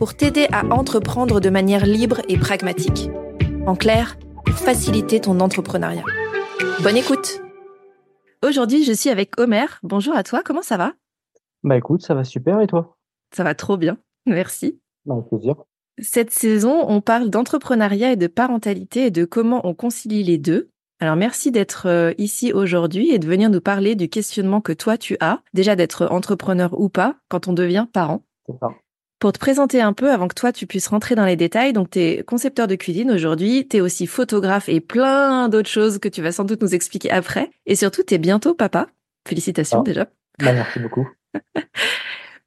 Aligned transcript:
pour 0.00 0.16
t'aider 0.16 0.46
à 0.50 0.64
entreprendre 0.64 1.40
de 1.40 1.50
manière 1.50 1.84
libre 1.84 2.22
et 2.30 2.38
pragmatique. 2.38 3.10
En 3.66 3.76
clair, 3.76 4.16
pour 4.46 4.54
faciliter 4.54 5.20
ton 5.20 5.40
entrepreneuriat. 5.40 6.06
Bonne 6.82 6.96
écoute 6.96 7.42
Aujourd'hui, 8.42 8.82
je 8.82 8.94
suis 8.94 9.10
avec 9.10 9.38
Omer. 9.38 9.78
Bonjour 9.82 10.16
à 10.16 10.22
toi, 10.22 10.40
comment 10.42 10.62
ça 10.62 10.78
va? 10.78 10.94
Bah 11.64 11.76
écoute, 11.76 12.00
ça 12.00 12.14
va 12.14 12.24
super 12.24 12.62
et 12.62 12.66
toi? 12.66 12.96
Ça 13.36 13.44
va 13.44 13.54
trop 13.54 13.76
bien, 13.76 13.98
merci. 14.24 14.80
Bah, 15.04 15.16
avec 15.16 15.28
plaisir. 15.28 15.56
Cette 15.98 16.30
saison, 16.30 16.82
on 16.88 17.02
parle 17.02 17.28
d'entrepreneuriat 17.28 18.12
et 18.12 18.16
de 18.16 18.26
parentalité 18.26 19.04
et 19.04 19.10
de 19.10 19.26
comment 19.26 19.60
on 19.66 19.74
concilie 19.74 20.24
les 20.24 20.38
deux. 20.38 20.70
Alors 21.00 21.16
merci 21.16 21.50
d'être 21.50 21.86
euh, 21.88 22.14
ici 22.16 22.54
aujourd'hui 22.54 23.10
et 23.10 23.18
de 23.18 23.26
venir 23.26 23.50
nous 23.50 23.60
parler 23.60 23.96
du 23.96 24.08
questionnement 24.08 24.62
que 24.62 24.72
toi 24.72 24.96
tu 24.96 25.18
as, 25.20 25.42
déjà 25.52 25.76
d'être 25.76 26.06
entrepreneur 26.10 26.80
ou 26.80 26.88
pas 26.88 27.16
quand 27.28 27.48
on 27.48 27.52
devient 27.52 27.86
parent. 27.92 28.22
C'est 28.46 28.58
ça. 28.58 28.70
Pour 29.20 29.32
te 29.32 29.38
présenter 29.38 29.82
un 29.82 29.92
peu 29.92 30.10
avant 30.10 30.28
que 30.28 30.34
toi 30.34 30.50
tu 30.50 30.66
puisses 30.66 30.88
rentrer 30.88 31.14
dans 31.14 31.26
les 31.26 31.36
détails, 31.36 31.74
donc 31.74 31.90
tu 31.90 31.98
es 31.98 32.22
concepteur 32.22 32.66
de 32.66 32.74
cuisine 32.74 33.10
aujourd'hui, 33.10 33.68
tu 33.68 33.76
es 33.76 33.80
aussi 33.82 34.06
photographe 34.06 34.70
et 34.70 34.80
plein 34.80 35.50
d'autres 35.50 35.68
choses 35.68 35.98
que 35.98 36.08
tu 36.08 36.22
vas 36.22 36.32
sans 36.32 36.44
doute 36.44 36.62
nous 36.62 36.74
expliquer 36.74 37.10
après. 37.10 37.50
Et 37.66 37.76
surtout, 37.76 38.02
tu 38.02 38.14
es 38.14 38.18
bientôt 38.18 38.54
papa. 38.54 38.86
Félicitations 39.28 39.80
Ah. 39.80 39.84
déjà. 39.84 40.04
Bah, 40.42 40.54
merci 40.54 40.80
beaucoup. 40.80 41.06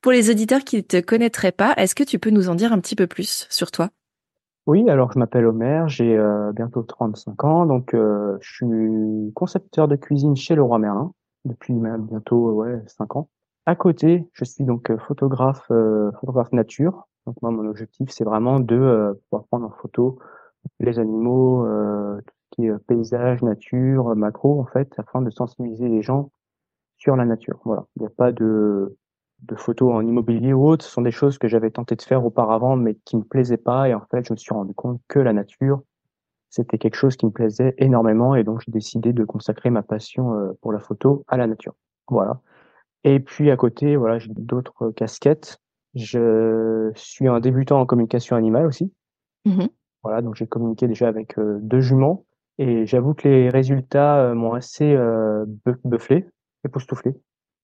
Pour 0.02 0.12
les 0.12 0.32
auditeurs 0.32 0.62
qui 0.64 0.78
ne 0.78 0.82
te 0.82 1.00
connaîtraient 1.00 1.52
pas, 1.52 1.76
est-ce 1.78 1.94
que 1.94 2.04
tu 2.04 2.18
peux 2.18 2.32
nous 2.32 2.50
en 2.50 2.56
dire 2.56 2.74
un 2.74 2.80
petit 2.80 2.96
peu 2.96 3.06
plus 3.06 3.46
sur 3.52 3.70
toi? 3.70 3.90
Oui, 4.66 4.90
alors 4.90 5.12
je 5.14 5.20
m'appelle 5.20 5.46
Omer, 5.46 5.88
j'ai 5.90 6.18
euh, 6.18 6.52
bientôt 6.54 6.82
35 6.82 7.44
ans, 7.44 7.66
donc 7.68 7.94
euh, 7.94 8.36
je 8.42 8.52
suis 8.52 9.34
concepteur 9.36 9.88
de 9.88 9.96
cuisine 9.96 10.36
chez 10.36 10.56
Leroy 10.56 10.80
Merlin 10.80 11.12
depuis 11.46 11.74
même 11.74 12.08
bientôt 12.08 12.54
ouais, 12.54 12.82
5 12.88 13.16
ans. 13.16 13.30
À 13.66 13.76
côté, 13.76 14.30
je 14.34 14.44
suis 14.44 14.66
donc 14.66 14.90
euh, 14.90 14.98
photographe, 14.98 15.66
euh, 15.72 16.12
photographe 16.20 16.52
nature. 16.52 17.08
Donc 17.26 17.42
moi, 17.42 17.52
mon 17.52 17.66
objectif, 17.70 18.10
c'est 18.10 18.26
vraiment 18.26 18.60
de 18.60 18.76
euh, 18.76 19.14
pouvoir 19.30 19.48
prendre 19.48 19.66
en 19.68 19.72
photo 19.72 20.20
les 20.80 21.00
animaux, 21.00 21.66
euh, 21.66 22.20
tout 22.26 22.34
ce 22.36 22.56
qui 22.56 22.66
est 22.68 22.72
euh, 22.72 22.78
paysage, 22.88 23.42
nature, 23.42 24.16
macro, 24.16 24.60
en 24.60 24.66
fait, 24.66 24.94
afin 24.98 25.22
de 25.22 25.30
sensibiliser 25.30 25.88
les 25.88 26.02
gens 26.02 26.32
sur 26.98 27.16
la 27.16 27.26
nature. 27.26 27.60
Voilà, 27.66 27.86
il 27.96 28.02
n'y 28.02 28.08
a 28.08 28.12
pas 28.12 28.32
de 28.32 28.98
de 29.40 29.56
photos 29.56 29.94
en 29.94 30.08
immobilier 30.08 30.54
ou 30.54 30.66
autre, 30.66 30.86
ce 30.86 30.92
sont 30.92 31.02
des 31.02 31.12
choses 31.12 31.38
que 31.38 31.50
j'avais 31.50 31.70
tenté 31.70 31.98
de 31.98 32.02
faire 32.02 32.26
auparavant, 32.26 32.78
mais 32.78 32.96
qui 33.04 33.18
me 33.18 33.24
plaisaient 33.24 33.58
pas. 33.58 33.90
Et 33.90 33.94
en 33.94 34.06
fait, 34.10 34.26
je 34.26 34.32
me 34.32 34.38
suis 34.38 34.54
rendu 34.54 34.74
compte 34.74 35.02
que 35.10 35.20
la 35.20 35.34
nature, 35.34 35.82
c'était 36.50 36.78
quelque 36.78 36.96
chose 36.96 37.18
qui 37.18 37.26
me 37.26 37.32
plaisait 37.32 37.74
énormément. 37.78 38.36
Et 38.36 38.46
donc, 38.46 38.62
j'ai 38.66 38.72
décidé 38.72 39.12
de 39.12 39.26
consacrer 39.26 39.70
ma 39.70 39.84
passion 39.84 40.56
pour 40.62 40.72
la 40.72 40.80
photo 40.80 41.26
à 41.28 41.36
la 41.36 41.48
nature. 41.48 41.76
Voilà. 42.08 42.40
Et 43.04 43.20
puis, 43.20 43.52
à 43.52 43.58
côté, 43.58 43.96
voilà, 43.96 44.20
j'ai 44.20 44.30
d'autres 44.30 44.92
casquettes. 44.92 45.60
Je 45.96 46.92
suis 46.96 47.28
un 47.28 47.40
débutant 47.40 47.80
en 47.80 47.86
communication 47.86 48.36
animale 48.36 48.66
aussi. 48.66 48.92
Mhm. 49.46 49.70
Voilà, 50.04 50.22
donc 50.22 50.36
j'ai 50.36 50.48
communiqué 50.48 50.88
déjà 50.88 51.08
avec 51.08 51.38
euh, 51.38 51.60
deux 51.62 51.82
juments. 51.82 52.26
Et 52.60 52.86
j'avoue 52.86 53.14
que 53.14 53.28
les 53.28 53.50
résultats 53.50 54.20
euh, 54.20 54.34
m'ont 54.36 54.54
assez 54.54 54.94
euh, 54.94 55.46
bufflé, 55.86 56.28
époustouflé. 56.66 57.14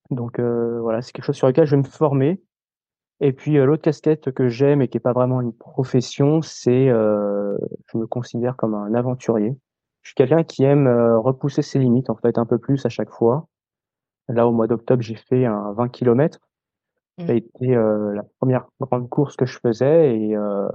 Donc 0.09 0.39
euh, 0.39 0.79
voilà, 0.81 1.01
c'est 1.01 1.11
quelque 1.11 1.25
chose 1.25 1.35
sur 1.35 1.47
lequel 1.47 1.65
je 1.65 1.71
vais 1.71 1.81
me 1.81 1.87
former. 1.87 2.41
Et 3.21 3.33
puis 3.33 3.57
euh, 3.57 3.65
l'autre 3.65 3.83
casquette 3.83 4.31
que 4.31 4.47
j'aime 4.47 4.81
et 4.81 4.87
qui 4.87 4.97
est 4.97 5.01
pas 5.01 5.13
vraiment 5.13 5.41
une 5.41 5.53
profession, 5.53 6.41
c'est 6.41 6.89
euh, 6.89 7.57
je 7.91 7.97
me 7.97 8.07
considère 8.07 8.55
comme 8.55 8.73
un 8.73 8.93
aventurier. 8.93 9.55
Je 10.01 10.09
suis 10.09 10.15
quelqu'un 10.15 10.43
qui 10.43 10.63
aime 10.63 10.87
euh, 10.87 11.19
repousser 11.19 11.61
ses 11.61 11.79
limites 11.79 12.09
en 12.09 12.15
fait 12.15 12.37
un 12.37 12.45
peu 12.45 12.57
plus 12.57 12.85
à 12.85 12.89
chaque 12.89 13.11
fois. 13.11 13.47
Là 14.29 14.47
au 14.47 14.51
mois 14.51 14.67
d'octobre, 14.67 15.01
j'ai 15.01 15.15
fait 15.15 15.45
un 15.45 15.73
20 15.73 15.89
km. 15.89 16.39
Ça 17.19 17.25
a 17.31 17.33
Mm. 17.33 17.37
été 17.37 17.75
euh, 17.75 18.13
la 18.13 18.23
première 18.39 18.67
grande 18.79 19.09
course 19.09 19.35
que 19.35 19.45
je 19.45 19.59
faisais 19.59 20.17
et 20.17 20.37
euh, 20.37 20.69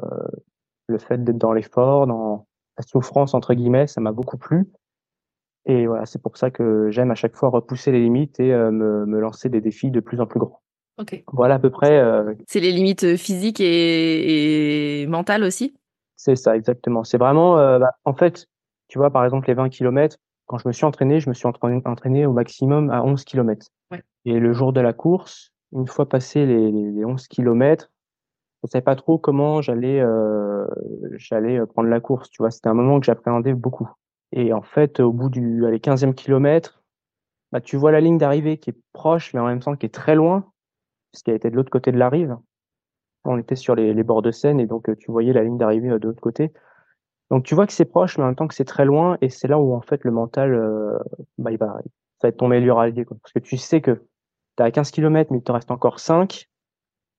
le 0.89 0.99
fait 0.99 1.23
d'être 1.25 1.39
dans 1.39 1.53
l'effort, 1.55 2.07
dans 2.07 2.47
la 2.77 2.85
souffrance 2.85 3.33
entre 3.33 3.55
guillemets, 3.55 3.87
ça 3.87 4.01
m'a 4.03 4.13
beaucoup 4.13 4.37
plu. 4.37 4.69
Et 5.65 5.87
voilà, 5.87 6.05
c'est 6.05 6.21
pour 6.21 6.37
ça 6.37 6.51
que 6.51 6.91
j'aime 6.91 7.11
à 7.11 7.15
chaque 7.15 7.35
fois 7.37 7.49
repousser 7.49 7.93
les 7.93 8.01
limites 8.01 8.39
et 8.41 8.53
euh, 8.53 8.71
me, 8.71 9.07
me 9.07 9.19
lancer 9.21 9.49
des 9.49 9.63
défis 9.63 9.91
de 9.91 10.01
plus 10.01 10.21
en 10.21 10.27
plus 10.27 10.39
grands. 10.39 10.61
Ok. 10.99 11.25
Voilà 11.33 11.55
à 11.55 11.59
peu 11.59 11.71
près, 11.71 12.03
C'est 12.47 12.61
les 12.61 12.73
limites 12.73 13.17
physiques 13.17 13.61
et, 13.61 15.01
et 15.03 15.07
mentales 15.07 15.45
aussi? 15.45 15.75
C'est 16.17 16.37
ça 16.37 16.57
exactement. 16.57 17.05
C'est 17.05 17.19
vraiment, 17.19 17.57
bah, 17.79 17.91
en 18.05 18.15
fait, 18.15 18.47
tu 18.89 18.99
vois, 18.99 19.11
par 19.11 19.25
exemple, 19.25 19.49
les 19.49 19.55
20 19.55 19.71
km, 19.71 20.19
quand 20.47 20.59
je 20.59 20.69
me 20.69 20.73
suis 20.73 20.85
entraîné, 20.85 21.21
je 21.21 21.29
me 21.29 21.35
suis 21.35 21.47
entraîné, 21.47 21.83
entraîné 21.85 22.27
au 22.27 22.33
maximum 22.33 22.91
à 22.91 23.03
11 23.03 23.25
km. 23.25 23.67
Ouais. 23.91 24.03
Et 24.25 24.39
le 24.39 24.53
jour 24.53 24.73
de 24.73 24.81
la 24.81 24.93
course, 24.93 25.53
une 25.73 25.87
fois 25.87 26.09
passé 26.09 26.47
les, 26.47 26.71
les, 26.71 26.91
les 26.93 27.05
11 27.05 27.27
km, 27.29 27.91
je 28.65 28.71
savais 28.71 28.83
pas 28.83 28.97
trop 28.97 29.19
comment 29.19 29.61
j'allais 29.61 30.01
euh, 30.01 30.67
j'allais 31.13 31.59
euh, 31.59 31.67
prendre 31.67 31.89
la 31.89 32.01
course. 32.01 32.31
Tu 32.31 32.43
vois, 32.43 32.51
c'était 32.51 32.69
un 32.69 32.75
moment 32.75 32.99
que 32.99 33.07
j'appréhendais 33.07 33.53
beaucoup. 33.53 33.89
Et 34.33 34.53
en 34.53 34.63
fait, 34.63 35.01
au 35.01 35.13
bout 35.13 35.29
du 35.29 35.67
allez, 35.67 35.79
15e 35.79 36.15
kilomètre, 36.15 36.83
bah, 37.53 37.61
tu 37.61 37.77
vois 37.77 37.93
la 37.93 38.01
ligne 38.01 38.19
d'arrivée 38.19 38.59
qui 38.59 38.71
est 38.71 38.79
proche, 38.93 39.35
mais 39.35 39.41
en 39.41 39.47
même 39.47 39.61
temps 39.61 39.77
qui 39.77 39.87
est 39.87 39.95
très 39.95 40.15
loin, 40.15 40.51
puisqu'elle 41.13 41.35
était 41.35 41.51
de 41.51 41.57
l'autre 41.57 41.71
côté 41.71 41.93
de 41.93 41.99
la 41.99 42.09
rive. 42.09 42.37
On 43.25 43.39
était 43.39 43.57
sur 43.57 43.75
les, 43.75 43.95
les 43.95 44.03
bords 44.03 44.23
de 44.23 44.31
Seine 44.31 44.61
et 44.61 44.67
donc 44.67 44.89
euh, 44.89 44.97
tu 44.97 45.11
voyais 45.11 45.33
la 45.33 45.45
ligne 45.45 45.59
d'arrivée 45.59 45.89
de 45.89 46.09
l'autre 46.09 46.21
côté. 46.21 46.53
Donc 47.31 47.45
tu 47.45 47.55
vois 47.55 47.67
que 47.67 47.73
c'est 47.73 47.85
proche, 47.85 48.19
mais 48.19 48.25
en 48.25 48.29
même 48.29 48.37
temps 48.37 48.49
que 48.49 48.55
c'est 48.55 48.65
très 48.65 48.85
loin, 48.85 49.17
et 49.21 49.29
c'est 49.29 49.49
là 49.49 49.59
où 49.59 49.75
en 49.75 49.81
fait 49.81 50.05
le 50.05 50.11
mental, 50.11 50.55
euh, 50.55 50.99
bah, 51.39 51.51
il 51.51 51.59
va, 51.59 51.79
ça 52.21 52.25
va 52.25 52.29
être 52.29 52.37
ton 52.37 52.49
meilleur 52.49 52.79
allié, 52.79 53.05
quoi. 53.05 53.17
Parce 53.23 53.33
que 53.33 53.39
tu 53.39 53.57
sais 53.57 53.81
que 53.81 54.03
tu 54.57 54.63
à 54.63 54.71
15 54.71 54.91
km, 54.91 55.33
mais 55.33 55.39
il 55.39 55.43
te 55.43 55.53
reste 55.53 55.71
encore 55.71 56.01
5, 56.01 56.29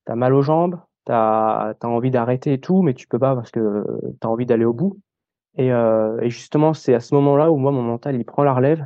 tu 0.06 0.12
as 0.12 0.16
mal 0.16 0.34
aux 0.34 0.42
jambes, 0.42 0.80
tu 1.06 1.12
as, 1.12 1.76
envie 1.84 2.12
d'arrêter 2.12 2.54
et 2.54 2.60
tout, 2.60 2.82
mais 2.82 2.94
tu 2.94 3.08
peux 3.08 3.20
pas 3.20 3.36
parce 3.36 3.52
que 3.52 3.84
tu 4.22 4.28
as 4.28 4.30
envie 4.30 4.46
d'aller 4.46 4.66
au 4.66 4.74
bout. 4.74 5.00
Et, 5.58 5.72
euh, 5.72 6.20
et 6.22 6.30
justement, 6.30 6.74
c'est 6.74 6.94
à 6.94 7.00
ce 7.00 7.16
moment-là 7.16 7.52
où 7.52 7.58
moi, 7.58 7.72
mon 7.72 7.82
mental, 7.82 8.16
il 8.16 8.26
prend 8.26 8.44
la 8.44 8.54
relève, 8.54 8.86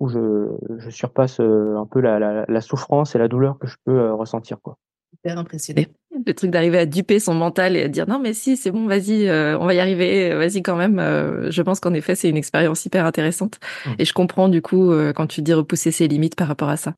où 0.00 0.08
je, 0.08 0.48
je 0.78 0.90
surpasse 0.90 1.40
euh, 1.40 1.76
un 1.76 1.86
peu 1.86 2.00
la, 2.00 2.44
la, 2.46 2.60
souffrance 2.60 3.14
et 3.14 3.18
la 3.18 3.28
douleur 3.28 3.58
que 3.58 3.66
je 3.66 3.76
peux 3.84 4.12
ressentir, 4.12 4.60
quoi. 4.60 4.76
Hyper 5.12 5.38
impressionné. 5.38 5.88
Le 6.26 6.32
truc 6.34 6.50
d'arriver 6.50 6.78
à 6.78 6.86
duper 6.86 7.18
son 7.18 7.34
mental 7.34 7.76
et 7.76 7.82
à 7.82 7.88
dire 7.88 8.08
non 8.08 8.18
mais 8.18 8.32
si 8.34 8.56
c'est 8.56 8.70
bon 8.70 8.86
vas-y 8.86 9.28
euh, 9.28 9.58
on 9.58 9.66
va 9.66 9.74
y 9.74 9.80
arriver 9.80 10.32
euh, 10.32 10.38
vas-y 10.38 10.62
quand 10.62 10.76
même 10.76 10.98
euh, 10.98 11.50
je 11.50 11.62
pense 11.62 11.80
qu'en 11.80 11.92
effet 11.94 12.14
c'est 12.14 12.28
une 12.28 12.36
expérience 12.36 12.84
hyper 12.86 13.04
intéressante 13.06 13.58
Mm. 13.86 13.90
et 13.98 14.04
je 14.04 14.12
comprends 14.12 14.48
du 14.48 14.62
coup 14.62 14.92
euh, 14.92 15.12
quand 15.12 15.26
tu 15.26 15.42
dis 15.42 15.52
repousser 15.52 15.90
ses 15.90 16.06
limites 16.08 16.36
par 16.36 16.48
rapport 16.48 16.68
à 16.68 16.76
ça. 16.76 16.94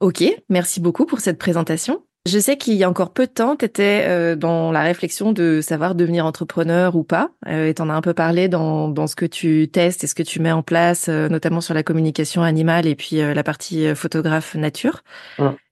Ok 0.00 0.24
merci 0.48 0.80
beaucoup 0.80 1.06
pour 1.06 1.20
cette 1.20 1.38
présentation. 1.38 2.02
Je 2.26 2.38
sais 2.38 2.56
qu'il 2.56 2.72
y 2.74 2.84
a 2.84 2.88
encore 2.88 3.12
peu 3.12 3.26
de 3.26 3.32
temps 3.32 3.54
tu 3.54 3.66
étais 3.66 4.34
dans 4.36 4.72
la 4.72 4.82
réflexion 4.82 5.32
de 5.32 5.60
savoir 5.60 5.94
devenir 5.94 6.24
entrepreneur 6.24 6.96
ou 6.96 7.04
pas 7.04 7.28
euh, 7.46 7.68
et 7.68 7.74
t'en 7.74 7.90
as 7.90 7.94
un 7.94 8.00
peu 8.00 8.14
parlé 8.14 8.48
dans, 8.48 8.88
dans 8.88 9.06
ce 9.06 9.14
que 9.14 9.26
tu 9.26 9.68
testes 9.70 10.04
et 10.04 10.06
ce 10.06 10.14
que 10.14 10.22
tu 10.22 10.40
mets 10.40 10.50
en 10.52 10.62
place 10.62 11.08
euh, 11.10 11.28
notamment 11.28 11.60
sur 11.60 11.74
la 11.74 11.82
communication 11.82 12.42
animale 12.42 12.86
et 12.86 12.94
puis 12.94 13.20
euh, 13.20 13.34
la 13.34 13.42
partie 13.42 13.86
euh, 13.86 13.94
photographe 13.94 14.54
nature. 14.54 15.02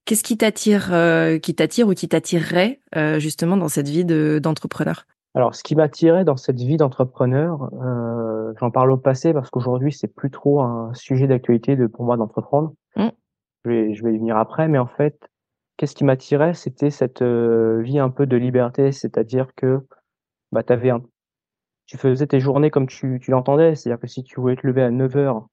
Qu'est-ce 0.04 0.24
qui 0.24 0.36
t'attire, 0.36 0.92
euh, 0.92 1.38
qui 1.38 1.54
t'attire 1.54 1.86
ou 1.86 1.94
qui 1.94 2.08
t'attirerait 2.08 2.80
euh, 2.96 3.20
justement 3.20 3.56
dans 3.56 3.68
cette 3.68 3.88
vie 3.88 4.04
de, 4.04 4.40
d'entrepreneur? 4.42 5.06
Alors, 5.34 5.54
ce 5.54 5.62
qui 5.62 5.76
m'attirait 5.76 6.24
dans 6.24 6.36
cette 6.36 6.60
vie 6.60 6.76
d'entrepreneur, 6.76 7.70
euh, 7.80 8.52
j'en 8.58 8.70
parle 8.70 8.90
au 8.90 8.96
passé 8.96 9.32
parce 9.32 9.48
qu'aujourd'hui, 9.48 9.92
c'est 9.92 10.12
plus 10.12 10.30
trop 10.30 10.60
un 10.60 10.92
sujet 10.94 11.26
d'actualité 11.26 11.76
de, 11.76 11.86
pour 11.86 12.04
moi 12.04 12.16
d'entreprendre. 12.16 12.74
Mm. 12.96 13.08
Je, 13.64 13.70
vais, 13.70 13.94
je 13.94 14.04
vais 14.04 14.12
y 14.12 14.18
venir 14.18 14.36
après, 14.36 14.66
mais 14.66 14.78
en 14.78 14.88
fait, 14.88 15.18
qu'est-ce 15.76 15.94
qui 15.94 16.04
m'attirait, 16.04 16.52
c'était 16.54 16.90
cette 16.90 17.22
vie 17.22 17.98
un 18.00 18.10
peu 18.10 18.26
de 18.26 18.36
liberté, 18.36 18.90
c'est-à-dire 18.90 19.54
que 19.54 19.80
bah, 20.50 20.64
t'avais 20.64 20.90
un... 20.90 21.00
tu 21.86 21.96
faisais 21.96 22.26
tes 22.26 22.40
journées 22.40 22.70
comme 22.70 22.88
tu, 22.88 23.20
tu 23.22 23.30
l'entendais, 23.30 23.76
c'est-à-dire 23.76 24.00
que 24.00 24.08
si 24.08 24.24
tu 24.24 24.40
voulais 24.40 24.56
te 24.56 24.66
lever 24.66 24.82
à 24.82 24.90
9 24.90 25.16
heures, 25.16 25.46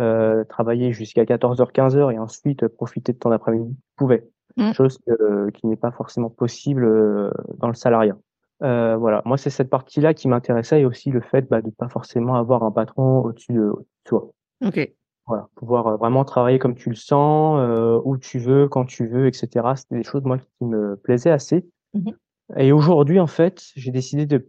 euh, 0.00 0.44
travailler 0.44 0.92
jusqu'à 0.92 1.24
14h, 1.24 1.72
15h 1.72 2.12
et 2.12 2.18
ensuite 2.18 2.62
euh, 2.62 2.68
profiter 2.68 3.12
de 3.12 3.18
ton 3.18 3.30
après-midi, 3.30 3.74
tu 3.74 3.94
pouvais. 3.96 4.28
Mm. 4.56 4.72
Chose 4.72 4.98
que- 5.06 5.50
qui 5.50 5.66
n'est 5.66 5.76
pas 5.76 5.92
forcément 5.92 6.30
possible 6.30 6.84
euh, 6.84 7.30
dans 7.58 7.68
le 7.68 7.74
salariat. 7.74 8.16
Euh, 8.62 8.96
voilà, 8.96 9.20
moi 9.26 9.36
c'est 9.36 9.50
cette 9.50 9.68
partie-là 9.68 10.14
qui 10.14 10.28
m'intéressait 10.28 10.80
et 10.80 10.86
aussi 10.86 11.10
le 11.10 11.20
fait 11.20 11.42
bah, 11.42 11.60
de 11.60 11.70
pas 11.70 11.90
forcément 11.90 12.36
avoir 12.36 12.62
un 12.62 12.70
patron 12.70 13.20
au-dessus 13.20 13.52
de, 13.52 13.70
soi. 14.08 14.30
Ok. 14.64 14.90
Voilà, 15.26 15.48
pouvoir 15.56 15.86
euh, 15.88 15.96
vraiment 15.96 16.24
travailler 16.24 16.58
comme 16.58 16.74
tu 16.74 16.88
le 16.88 16.94
sens, 16.94 17.58
euh, 17.60 18.00
où 18.04 18.16
tu 18.16 18.38
veux, 18.38 18.68
quand 18.68 18.84
tu 18.86 19.08
veux, 19.08 19.26
etc. 19.26 19.74
C'était 19.76 19.96
des 19.96 20.04
choses 20.04 20.22
moi 20.24 20.38
qui 20.38 20.64
me 20.64 20.96
plaisaient 20.96 21.30
assez. 21.30 21.66
Mhm. 21.94 22.12
Et 22.56 22.72
aujourd'hui 22.72 23.20
en 23.20 23.26
fait, 23.26 23.62
j'ai 23.74 23.90
décidé 23.90 24.24
de 24.24 24.48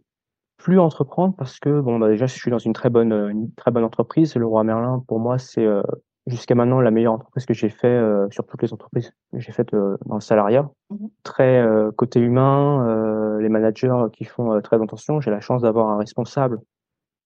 plus 0.57 0.79
entreprendre 0.79 1.35
parce 1.37 1.59
que 1.59 1.79
bon, 1.81 1.99
bah, 1.99 2.09
déjà, 2.09 2.25
je 2.25 2.33
suis 2.33 2.51
dans 2.51 2.59
une 2.59 2.73
très 2.73 2.89
bonne, 2.89 3.13
une 3.13 3.53
très 3.53 3.71
bonne 3.71 3.83
entreprise. 3.83 4.35
Le 4.35 4.45
Roi 4.45 4.63
Merlin, 4.63 5.03
pour 5.07 5.19
moi, 5.19 5.37
c'est 5.37 5.65
jusqu'à 6.25 6.55
maintenant 6.55 6.81
la 6.81 6.91
meilleure 6.91 7.13
entreprise 7.13 7.45
que 7.45 7.53
j'ai 7.53 7.69
fait 7.69 8.01
sur 8.31 8.45
toutes 8.45 8.61
les 8.61 8.73
entreprises 8.73 9.13
que 9.31 9.39
j'ai 9.39 9.51
faites 9.51 9.71
dans 9.71 10.15
le 10.15 10.21
salariat. 10.21 10.69
Mmh 10.89 11.07
très 11.23 11.63
côté 11.95 12.19
humain, 12.19 13.37
les 13.39 13.49
managers 13.49 14.05
qui 14.13 14.25
font 14.25 14.59
très 14.61 14.81
attention. 14.81 15.21
J'ai 15.21 15.31
la 15.31 15.39
chance 15.39 15.61
d'avoir 15.61 15.89
un 15.89 15.97
responsable 15.97 16.59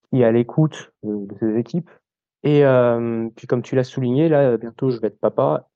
qui 0.09 0.21
est 0.21 0.25
à 0.25 0.31
l'écoute 0.31 0.91
de, 1.03 1.25
de 1.25 1.35
ses 1.39 1.57
équipes. 1.57 1.89
Et 2.43 2.63
puis 3.35 3.47
comme 3.47 3.61
tu 3.61 3.75
l'as 3.75 3.83
souligné, 3.83 4.27
là 4.29 4.57
bientôt 4.57 4.89
je 4.89 4.99
vais 4.99 5.07
être 5.07 5.19
papa. 5.19 5.69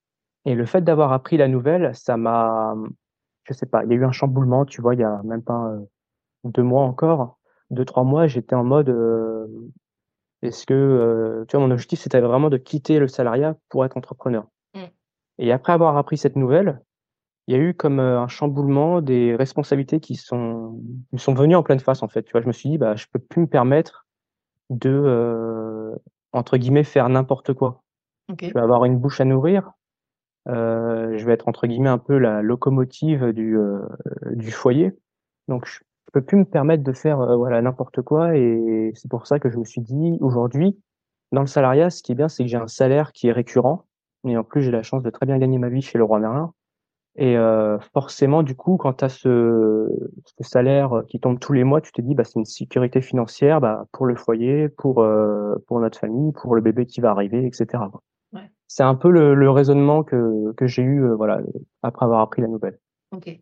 Et 0.45 0.53
le 0.53 0.65
fait 0.65 0.81
d'avoir 0.81 1.11
appris 1.11 1.37
la 1.37 1.47
nouvelle, 1.47 1.95
ça 1.95 2.17
m'a, 2.17 2.75
je 3.45 3.53
sais 3.53 3.65
pas, 3.65 3.83
il 3.83 3.89
y 3.89 3.93
a 3.93 3.95
eu 3.95 4.05
un 4.05 4.11
chamboulement, 4.11 4.65
tu 4.65 4.81
vois, 4.81 4.93
il 4.93 4.99
y 4.99 5.03
a 5.03 5.21
même 5.23 5.41
pas 5.41 5.73
deux 6.43 6.63
mois 6.63 6.83
encore, 6.83 7.39
deux 7.71 7.85
trois 7.85 8.03
mois, 8.03 8.27
j'étais 8.27 8.55
en 8.55 8.63
mode, 8.63 8.89
est-ce 10.41 10.65
que, 10.65 11.45
tu 11.47 11.57
vois, 11.57 11.65
mon 11.65 11.71
objectif 11.71 11.99
c'était 11.99 12.19
vraiment 12.19 12.49
de 12.49 12.57
quitter 12.57 12.99
le 12.99 13.07
salariat 13.07 13.55
pour 13.69 13.85
être 13.85 13.97
entrepreneur. 13.97 14.47
Mmh. 14.73 14.83
Et 15.39 15.51
après 15.51 15.73
avoir 15.73 15.97
appris 15.97 16.17
cette 16.17 16.35
nouvelle, 16.35 16.81
il 17.47 17.55
y 17.55 17.57
a 17.57 17.61
eu 17.61 17.73
comme 17.73 17.99
un 17.99 18.27
chamboulement 18.27 19.01
des 19.01 19.35
responsabilités 19.35 19.99
qui 19.99 20.15
sont, 20.15 20.81
qui 21.11 21.19
sont 21.19 21.33
venues 21.33 21.55
en 21.55 21.63
pleine 21.63 21.79
face 21.79 22.01
en 22.01 22.07
fait. 22.07 22.23
Tu 22.23 22.31
vois, 22.31 22.41
je 22.41 22.47
me 22.47 22.53
suis 22.53 22.69
dit, 22.69 22.77
bah, 22.77 22.95
je 22.95 23.05
peux 23.11 23.19
plus 23.19 23.41
me 23.41 23.47
permettre 23.47 24.07
de, 24.69 25.95
entre 26.31 26.57
guillemets, 26.57 26.83
faire 26.83 27.07
n'importe 27.09 27.53
quoi. 27.53 27.83
Je 28.41 28.53
vais 28.53 28.59
avoir 28.59 28.85
une 28.85 28.97
bouche 28.97 29.21
à 29.21 29.25
nourrir. 29.25 29.71
Euh, 30.47 31.17
je 31.17 31.25
vais 31.25 31.33
être 31.33 31.47
entre 31.47 31.65
guillemets 31.67 31.89
un 31.89 31.97
peu 31.97 32.17
la 32.17 32.41
locomotive 32.41 33.31
du, 33.31 33.57
euh, 33.57 33.79
du 34.31 34.51
foyer. 34.51 34.93
Donc 35.47 35.65
je 35.67 35.79
peux 36.11 36.21
plus 36.21 36.37
me 36.37 36.45
permettre 36.45 36.83
de 36.83 36.93
faire 36.93 37.19
euh, 37.21 37.35
voilà 37.35 37.61
n'importe 37.61 38.01
quoi 38.01 38.35
et 38.35 38.91
c'est 38.95 39.09
pour 39.09 39.27
ça 39.27 39.39
que 39.39 39.49
je 39.49 39.57
me 39.57 39.65
suis 39.65 39.81
dit 39.81 40.17
aujourd'hui 40.21 40.79
dans 41.31 41.41
le 41.41 41.47
salariat 41.47 41.89
ce 41.89 42.03
qui 42.03 42.11
est 42.11 42.15
bien 42.15 42.29
c'est 42.29 42.43
que 42.43 42.49
j'ai 42.49 42.57
un 42.57 42.67
salaire 42.67 43.11
qui 43.11 43.27
est 43.27 43.31
récurrent 43.31 43.85
et 44.27 44.37
en 44.37 44.43
plus 44.43 44.61
j'ai 44.61 44.71
la 44.71 44.83
chance 44.83 45.03
de 45.03 45.09
très 45.09 45.25
bien 45.25 45.37
gagner 45.37 45.57
ma 45.57 45.69
vie 45.69 45.81
chez 45.81 45.97
le 45.97 46.03
Roi 46.03 46.19
Merlin 46.19 46.53
et 47.17 47.37
euh, 47.37 47.79
forcément, 47.93 48.43
du 48.43 48.55
coup, 48.55 48.75
quand 48.75 48.93
tu 48.93 49.05
as 49.05 49.09
ce, 49.09 49.87
ce, 50.25 50.43
salaire 50.43 51.03
qui 51.07 51.19
tombe 51.19 51.39
tous 51.39 51.53
les 51.53 51.63
mois, 51.63 51.79
tu 51.79 51.93
te 51.93 52.01
dis, 52.01 52.13
bah, 52.13 52.25
c'est 52.25 52.37
une 52.37 52.45
sécurité 52.45 53.01
financière 53.01 53.61
bah, 53.61 53.85
pour 53.93 54.05
le 54.05 54.15
foyer, 54.15 54.67
pour, 54.67 55.01
euh, 55.01 55.55
pour 55.67 55.79
notre 55.79 55.97
famille, 55.97 56.33
pour 56.33 56.55
le 56.55 56.61
bébé 56.61 56.85
qui 56.85 56.99
va 56.99 57.11
arriver, 57.11 57.45
etc. 57.45 57.83
Ouais. 58.33 58.51
C'est 58.67 58.83
un 58.83 58.95
peu 58.95 59.09
le, 59.09 59.33
le, 59.33 59.49
raisonnement 59.49 60.03
que, 60.03 60.51
que 60.57 60.67
j'ai 60.67 60.81
eu 60.81 61.05
euh, 61.05 61.15
voilà, 61.15 61.39
après 61.83 62.03
avoir 62.03 62.19
appris 62.19 62.41
la 62.41 62.49
nouvelle. 62.49 62.79
Ok. 63.13 63.39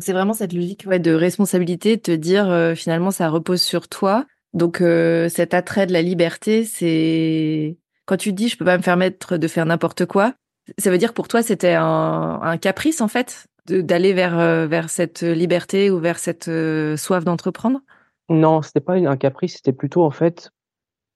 C'est 0.00 0.12
vraiment 0.12 0.32
cette 0.32 0.52
logique 0.52 0.84
ouais, 0.86 0.98
de 0.98 1.12
responsabilité, 1.12 1.96
de 1.96 2.02
te 2.02 2.10
dire 2.10 2.50
euh, 2.50 2.74
finalement 2.74 3.10
ça 3.10 3.28
repose 3.28 3.62
sur 3.62 3.88
toi. 3.88 4.26
Donc 4.52 4.80
euh, 4.80 5.28
cet 5.28 5.54
attrait 5.54 5.86
de 5.86 5.92
la 5.92 6.02
liberté, 6.02 6.64
c'est 6.64 7.78
quand 8.06 8.16
tu 8.16 8.32
dis 8.32 8.48
je 8.48 8.56
peux 8.56 8.64
pas 8.64 8.78
me 8.78 8.82
permettre 8.82 9.36
de 9.36 9.48
faire 9.48 9.66
n'importe 9.66 10.06
quoi, 10.06 10.34
ça 10.78 10.90
veut 10.90 10.98
dire 10.98 11.12
pour 11.12 11.28
toi, 11.28 11.42
c'était 11.42 11.74
un, 11.74 12.40
un, 12.42 12.56
caprice, 12.56 13.00
en 13.00 13.08
fait, 13.08 13.46
d'aller 13.66 14.12
vers, 14.12 14.38
euh, 14.38 14.66
vers 14.66 14.90
cette 14.90 15.22
liberté 15.22 15.90
ou 15.90 15.98
vers 15.98 16.18
cette 16.18 16.48
euh, 16.48 16.96
soif 16.96 17.24
d'entreprendre? 17.24 17.80
Non, 18.28 18.62
c'était 18.62 18.80
pas 18.80 18.94
un 18.94 19.16
caprice, 19.16 19.56
c'était 19.56 19.72
plutôt, 19.72 20.02
en 20.04 20.10
fait, 20.10 20.50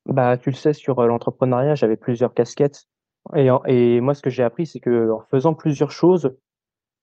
bah, 0.07 0.37
tu 0.37 0.51
le 0.51 0.57
sais, 0.57 0.73
sur 0.73 0.99
euh, 0.99 1.07
l'entrepreneuriat, 1.07 1.75
j'avais 1.75 1.97
plusieurs 1.97 2.35
casquettes. 2.35 2.85
Et, 3.37 3.49
et 3.67 4.01
moi, 4.01 4.15
ce 4.15 4.23
que 4.23 4.31
j'ai 4.31 4.43
appris, 4.43 4.67
c'est 4.67 4.81
que 4.81 5.11
en 5.11 5.21
faisant 5.31 5.55
plusieurs 5.55 5.91
choses, 5.91 6.35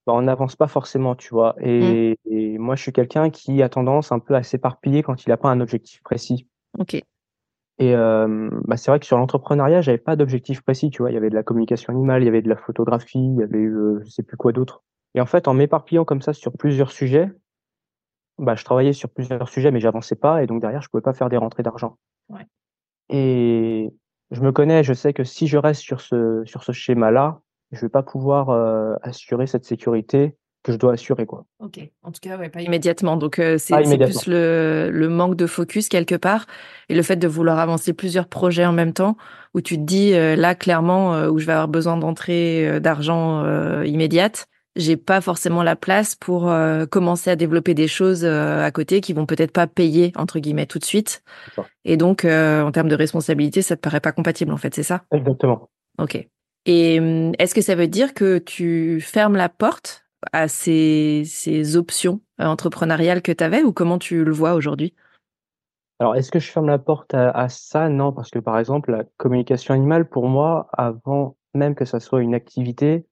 bah, 0.06 0.12
on 0.12 0.22
n'avance 0.22 0.56
pas 0.56 0.68
forcément, 0.68 1.14
tu 1.16 1.30
vois. 1.30 1.56
Et, 1.60 2.16
mmh. 2.26 2.30
et 2.30 2.58
moi, 2.58 2.76
je 2.76 2.82
suis 2.82 2.92
quelqu'un 2.92 3.30
qui 3.30 3.62
a 3.62 3.68
tendance 3.68 4.12
un 4.12 4.20
peu 4.20 4.34
à 4.34 4.42
s'éparpiller 4.42 5.02
quand 5.02 5.24
il 5.24 5.30
n'a 5.30 5.36
pas 5.36 5.48
un 5.48 5.60
objectif 5.60 6.02
précis. 6.02 6.46
Ok. 6.78 6.94
Et 7.78 7.94
euh, 7.94 8.48
bah, 8.64 8.76
c'est 8.76 8.90
vrai 8.90 9.00
que 9.00 9.06
sur 9.06 9.18
l'entrepreneuriat, 9.18 9.82
j'avais 9.82 9.98
pas 9.98 10.16
d'objectif 10.16 10.62
précis, 10.62 10.90
tu 10.90 11.02
vois. 11.02 11.10
Il 11.10 11.14
y 11.14 11.16
avait 11.16 11.28
de 11.28 11.34
la 11.34 11.42
communication 11.42 11.92
animale, 11.92 12.22
il 12.22 12.26
y 12.26 12.28
avait 12.28 12.40
de 12.40 12.48
la 12.48 12.56
photographie, 12.56 13.18
il 13.18 13.38
y 13.38 13.42
avait 13.42 13.58
euh, 13.58 14.00
je 14.04 14.10
sais 14.10 14.22
plus 14.22 14.36
quoi 14.36 14.52
d'autre. 14.52 14.82
Et 15.14 15.20
en 15.20 15.26
fait, 15.26 15.48
en 15.48 15.54
m'éparpillant 15.54 16.04
comme 16.04 16.22
ça 16.22 16.32
sur 16.32 16.52
plusieurs 16.52 16.90
sujets, 16.90 17.30
bah, 18.38 18.54
je 18.54 18.64
travaillais 18.64 18.92
sur 18.92 19.10
plusieurs 19.10 19.48
sujets, 19.48 19.70
mais 19.70 19.80
j'avançais 19.80 20.16
pas, 20.16 20.42
et 20.42 20.46
donc 20.46 20.60
derrière, 20.60 20.82
je 20.82 20.88
pouvais 20.88 21.02
pas 21.02 21.14
faire 21.14 21.28
des 21.28 21.36
rentrées 21.36 21.62
d'argent. 21.62 21.98
Ouais. 22.28 22.46
Et 23.08 23.92
je 24.30 24.40
me 24.40 24.52
connais, 24.52 24.82
je 24.82 24.92
sais 24.92 25.12
que 25.12 25.24
si 25.24 25.46
je 25.46 25.58
reste 25.58 25.80
sur 25.80 26.00
ce 26.00 26.42
sur 26.44 26.62
ce 26.62 26.72
schéma-là, 26.72 27.40
je 27.72 27.80
vais 27.80 27.88
pas 27.88 28.02
pouvoir 28.02 28.50
euh, 28.50 28.94
assurer 29.02 29.46
cette 29.46 29.64
sécurité 29.64 30.36
que 30.62 30.72
je 30.72 30.78
dois 30.78 30.94
assurer 30.94 31.26
quoi. 31.26 31.44
Ok. 31.60 31.78
En 32.02 32.10
tout 32.10 32.18
cas, 32.20 32.36
ouais, 32.36 32.48
pas 32.48 32.60
immédiatement. 32.60 33.16
Donc 33.16 33.38
euh, 33.38 33.56
c'est 33.56 33.76
plus 33.98 34.26
le, 34.26 34.90
le 34.92 35.08
manque 35.08 35.36
de 35.36 35.46
focus 35.46 35.88
quelque 35.88 36.16
part 36.16 36.46
et 36.88 36.96
le 36.96 37.02
fait 37.02 37.14
de 37.14 37.28
vouloir 37.28 37.60
avancer 37.60 37.92
plusieurs 37.92 38.26
projets 38.26 38.66
en 38.66 38.72
même 38.72 38.92
temps 38.92 39.16
où 39.54 39.60
tu 39.60 39.76
te 39.76 39.82
dis 39.82 40.12
euh, 40.14 40.34
là 40.34 40.56
clairement 40.56 41.14
euh, 41.14 41.28
où 41.28 41.38
je 41.38 41.46
vais 41.46 41.52
avoir 41.52 41.68
besoin 41.68 41.96
d'entrée 41.96 42.80
d'argent 42.80 43.44
immédiate, 43.84 44.48
j'ai 44.74 44.96
pas 44.96 45.20
forcément 45.20 45.62
la 45.62 45.76
place 45.76 46.16
pour 46.16 46.52
commencer 46.90 47.30
à 47.30 47.36
développer 47.36 47.72
des 47.74 47.88
choses 47.88 48.24
à 48.24 48.70
côté 48.72 49.00
qui 49.00 49.12
vont 49.12 49.24
peut-être 49.24 49.52
pas 49.52 49.68
payer 49.68 50.12
entre 50.16 50.40
guillemets 50.40 50.66
tout 50.66 50.80
de 50.80 50.84
suite. 50.84 51.22
Et 51.84 51.96
donc 51.96 52.24
en 52.24 52.70
termes 52.72 52.88
de 52.88 52.96
responsabilité, 52.96 53.62
ça 53.62 53.76
te 53.76 53.80
paraît 53.80 54.00
pas 54.00 54.12
compatible 54.12 54.52
en 54.52 54.56
fait, 54.56 54.74
c'est 54.74 54.82
ça? 54.82 55.04
Exactement. 55.12 55.70
Ok. 55.98 56.28
Et 56.66 56.98
hum, 57.00 57.32
est-ce 57.38 57.54
que 57.54 57.60
ça 57.60 57.74
veut 57.74 57.86
dire 57.86 58.12
que 58.12 58.38
tu 58.38 59.00
fermes 59.00 59.36
la 59.36 59.48
porte 59.48 60.04
à 60.32 60.48
ces, 60.48 61.22
ces 61.24 61.76
options 61.76 62.20
euh, 62.40 62.44
entrepreneuriales 62.44 63.22
que 63.22 63.32
tu 63.32 63.42
avais 63.42 63.62
ou 63.62 63.72
comment 63.72 63.98
tu 63.98 64.24
le 64.24 64.32
vois 64.32 64.54
aujourd'hui? 64.54 64.92
Alors, 66.00 66.16
est-ce 66.16 66.30
que 66.30 66.40
je 66.40 66.50
ferme 66.50 66.66
la 66.66 66.78
porte 66.78 67.14
à, 67.14 67.48
ça? 67.48 67.88
Non, 67.88 68.12
parce 68.12 68.30
que 68.30 68.38
par 68.38 68.58
exemple, 68.58 68.90
la 68.90 69.04
communication 69.16 69.72
animale, 69.72 70.08
pour 70.08 70.28
moi, 70.28 70.68
avant 70.76 71.36
même 71.54 71.74
que 71.74 71.86
ça 71.86 72.00
soit 72.00 72.20
une 72.20 72.34
activité, 72.34 73.06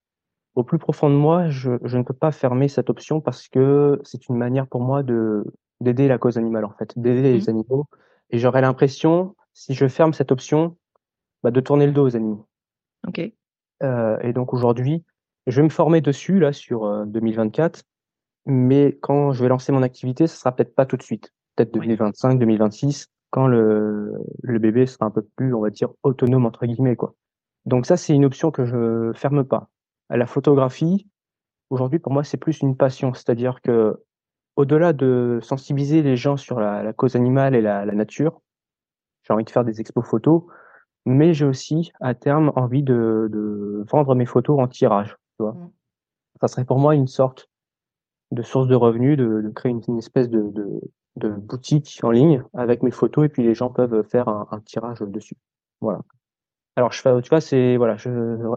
au 0.55 0.65
plus 0.65 0.79
profond 0.79 1.09
de 1.09 1.15
moi, 1.15 1.49
je, 1.49 1.71
je 1.85 1.97
ne 1.97 2.03
peux 2.03 2.13
pas 2.13 2.31
fermer 2.31 2.69
cette 2.69 2.91
option 2.91 3.21
parce 3.23 3.49
que 3.49 4.01
c'est 4.05 4.29
une 4.29 4.37
manière 4.37 4.67
pour 4.67 4.83
moi 4.83 5.03
de 5.03 5.45
d'aider 5.81 6.09
la 6.09 6.19
cause 6.19 6.39
animale, 6.39 6.65
en 6.65 6.73
fait, 6.79 6.93
d'aider 6.97 7.23
les 7.23 7.47
mmh. 7.47 7.51
animaux. 7.51 7.87
Et 8.31 8.39
j'aurais 8.39 8.61
l'impression, 8.61 9.35
si 9.53 9.75
je 9.75 9.89
ferme 9.89 10.13
cette 10.13 10.33
option, 10.33 10.77
bah, 11.43 11.51
de 11.51 11.61
tourner 11.61 11.87
le 11.87 11.93
dos 11.93 12.07
aux 12.07 12.17
animaux. 12.17 12.47
Ok. 13.07 13.33
Euh, 13.83 14.19
et 14.23 14.33
donc 14.33 14.53
aujourd'hui, 14.53 15.05
je 15.47 15.57
vais 15.57 15.65
me 15.65 15.71
former 15.71 16.01
dessus 16.01 16.39
là 16.39 16.53
sur 16.53 17.07
2024, 17.07 17.79
euh, 17.79 17.83
mais 18.47 18.97
quand 19.01 19.33
je 19.33 19.43
vais 19.43 19.49
lancer 19.49 19.73
mon 19.73 19.83
activité, 19.83 20.27
ce 20.27 20.37
sera 20.37 20.55
peut-être 20.55 20.75
pas 20.75 20.87
tout 20.87 20.97
de 20.97 21.03
suite, 21.03 21.33
peut-être 21.57 21.73
2025, 21.73 22.39
2026, 22.39 23.09
quand 23.31 23.47
le, 23.47 24.13
le 24.43 24.59
bébé 24.59 24.87
sera 24.87 25.07
un 25.07 25.11
peu 25.11 25.23
plus, 25.37 25.55
on 25.55 25.61
va 25.61 25.71
dire, 25.71 25.91
autonome 26.03 26.47
entre 26.47 26.67
guillemets 26.67 26.97
quoi. 26.97 27.15
Donc 27.67 27.87
ça, 27.87 27.97
c'est 27.97 28.15
une 28.15 28.25
option 28.25 28.51
que 28.51 28.65
je 28.65 29.13
ferme 29.15 29.45
pas. 29.45 29.69
La 30.11 30.27
photographie, 30.27 31.09
aujourd'hui 31.71 31.99
pour 31.99 32.13
moi, 32.13 32.25
c'est 32.25 32.37
plus 32.37 32.61
une 32.61 32.77
passion, 32.77 33.15
c'est-à-dire 33.15 33.61
que 33.63 33.97
au-delà 34.57 34.93
de 34.93 35.41
sensibiliser 35.43 36.03
les 36.03 36.17
gens 36.17 36.37
sur 36.37 36.61
la, 36.61 36.83
la 36.83 36.93
cause 36.93 37.17
animale 37.17 37.55
et 37.55 37.61
la, 37.61 37.85
la 37.85 37.95
nature, 37.95 38.41
j'ai 39.23 39.33
envie 39.33 39.45
de 39.45 39.51
faire 39.51 39.65
des 39.65 39.81
expos 39.81 40.07
photos, 40.07 40.43
mais 41.07 41.35
j'ai 41.35 41.45
aussi 41.45 41.93
à 42.01 42.15
terme 42.15 42.53
envie 42.57 42.83
de, 42.83 43.29
de 43.31 43.85
vendre 43.91 44.15
mes 44.15 44.27
photos 44.27 44.59
en 44.61 44.69
tirage. 44.69 45.17
Tu 45.37 45.43
vois. 45.43 45.53
Mmh. 45.53 45.71
Ça 46.41 46.49
serait 46.49 46.65
pour 46.65 46.79
moi 46.79 46.95
une 46.95 47.07
sorte 47.07 47.51
de 48.31 48.43
source 48.43 48.69
de 48.69 48.75
revenus, 48.75 49.17
de, 49.17 49.43
de 49.43 49.51
créer 49.51 49.73
une, 49.73 49.99
espèce 49.99 50.29
de, 50.29 50.51
de, 50.51 50.81
de, 51.17 51.29
boutique 51.31 52.01
en 52.03 52.11
ligne 52.11 52.43
avec 52.55 52.83
mes 52.83 52.91
photos 52.91 53.27
et 53.27 53.29
puis 53.29 53.43
les 53.43 53.55
gens 53.55 53.71
peuvent 53.71 54.03
faire 54.03 54.29
un, 54.29 54.49
un 54.51 54.61
tirage 54.61 55.01
dessus. 55.01 55.37
Voilà. 55.81 56.01
Alors 56.77 56.91
je 56.91 57.01
fais, 57.01 57.23
tu 57.23 57.29
vois, 57.29 57.41
c'est 57.41 57.77
voilà, 57.77 57.97
je 57.97 58.11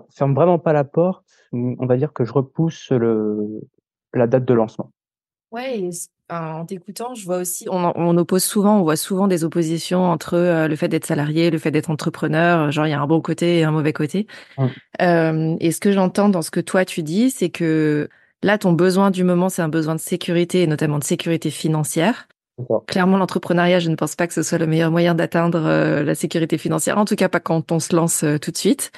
ferme 0.10 0.34
vraiment 0.34 0.58
pas 0.58 0.74
la 0.74 0.84
porte. 0.84 1.24
On 1.54 1.86
va 1.86 1.98
dire 1.98 2.14
que 2.14 2.26
je 2.26 2.34
repousse 2.34 2.92
le 2.92 3.62
la 4.14 4.26
date 4.26 4.46
de 4.46 4.54
lancement. 4.54 4.92
Ouais, 5.52 5.90
en 6.30 6.66
t'écoutant, 6.66 7.16
je 7.16 7.24
vois 7.24 7.38
aussi, 7.38 7.68
on, 7.70 7.94
on, 7.96 8.18
oppose 8.18 8.44
souvent, 8.44 8.80
on 8.80 8.84
voit 8.84 8.98
souvent 8.98 9.28
des 9.28 9.46
oppositions 9.46 10.04
entre 10.04 10.34
euh, 10.34 10.68
le 10.68 10.76
fait 10.76 10.90
d'être 10.90 11.06
salarié, 11.06 11.50
le 11.50 11.58
fait 11.58 11.72
d'être 11.72 11.90
entrepreneur. 11.90 12.70
Genre, 12.72 12.86
il 12.86 12.90
y 12.90 12.94
a 12.94 13.00
un 13.00 13.08
bon 13.08 13.22
côté 13.22 13.60
et 13.60 13.64
un 13.64 13.72
mauvais 13.72 13.94
côté. 13.94 14.28
Mmh. 14.58 14.66
Euh, 15.02 15.56
et 15.60 15.72
ce 15.72 15.80
que 15.80 15.92
j'entends 15.92 16.28
dans 16.28 16.42
ce 16.42 16.52
que 16.52 16.60
toi 16.60 16.84
tu 16.84 17.02
dis, 17.02 17.32
c'est 17.32 17.50
que 17.50 18.10
là, 18.44 18.58
ton 18.58 18.74
besoin 18.74 19.10
du 19.10 19.24
moment, 19.24 19.48
c'est 19.48 19.62
un 19.62 19.70
besoin 19.70 19.96
de 19.96 20.02
sécurité 20.02 20.64
et 20.64 20.68
notamment 20.68 21.00
de 21.00 21.04
sécurité 21.06 21.50
financière. 21.50 22.28
Clairement, 22.88 23.18
l'entrepreneuriat, 23.18 23.80
je 23.80 23.90
ne 23.90 23.96
pense 23.96 24.16
pas 24.16 24.26
que 24.26 24.34
ce 24.34 24.42
soit 24.42 24.58
le 24.58 24.66
meilleur 24.66 24.90
moyen 24.90 25.14
d'atteindre 25.14 25.64
euh, 25.64 26.04
la 26.04 26.16
sécurité 26.16 26.58
financière. 26.58 26.98
En 26.98 27.06
tout 27.06 27.16
cas, 27.16 27.30
pas 27.30 27.40
quand 27.40 27.72
on 27.72 27.80
se 27.80 27.96
lance 27.96 28.24
euh, 28.24 28.40
tout 28.40 28.52
de 28.52 28.58
suite. 28.58 28.92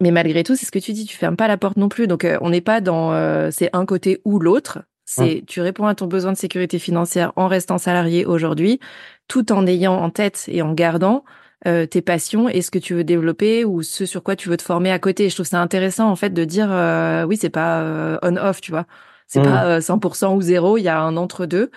Mais 0.00 0.10
malgré 0.10 0.42
tout, 0.42 0.56
c'est 0.56 0.64
ce 0.64 0.72
que 0.72 0.78
tu 0.78 0.92
dis, 0.94 1.04
tu 1.04 1.16
fermes 1.16 1.36
pas 1.36 1.46
la 1.46 1.58
porte 1.58 1.76
non 1.76 1.90
plus. 1.90 2.06
Donc, 2.06 2.26
on 2.40 2.48
n'est 2.48 2.62
pas 2.62 2.80
dans 2.80 3.12
c'est 3.50 3.68
un 3.74 3.84
côté 3.84 4.22
ou 4.24 4.38
l'autre. 4.38 4.78
C'est 5.10 5.42
tu 5.46 5.62
réponds 5.62 5.86
à 5.86 5.94
ton 5.94 6.06
besoin 6.06 6.32
de 6.32 6.36
sécurité 6.36 6.78
financière 6.78 7.32
en 7.36 7.48
restant 7.48 7.78
salarié 7.78 8.26
aujourd'hui, 8.26 8.78
tout 9.26 9.52
en 9.52 9.66
ayant 9.66 9.94
en 9.94 10.10
tête 10.10 10.44
et 10.48 10.60
en 10.60 10.74
gardant 10.74 11.24
euh, 11.66 11.86
tes 11.86 12.02
passions 12.02 12.50
et 12.50 12.60
ce 12.60 12.70
que 12.70 12.78
tu 12.78 12.94
veux 12.94 13.04
développer 13.04 13.64
ou 13.64 13.82
ce 13.82 14.04
sur 14.04 14.22
quoi 14.22 14.36
tu 14.36 14.50
veux 14.50 14.58
te 14.58 14.62
former 14.62 14.90
à 14.90 14.98
côté. 14.98 15.30
Je 15.30 15.34
trouve 15.34 15.46
ça 15.46 15.62
intéressant 15.62 16.10
en 16.10 16.16
fait 16.16 16.30
de 16.30 16.44
dire 16.44 16.70
euh, 16.70 17.24
oui 17.24 17.38
c'est 17.38 17.48
pas 17.48 17.80
euh, 17.80 18.18
on 18.22 18.36
off 18.36 18.60
tu 18.60 18.70
vois, 18.70 18.84
c'est 19.26 19.42
pas 19.42 19.78
100% 19.80 20.36
ou 20.36 20.42
zéro, 20.42 20.76
il 20.76 20.82
y 20.82 20.88
a 20.88 21.00
un 21.00 21.16
entre 21.16 21.46
deux 21.46 21.70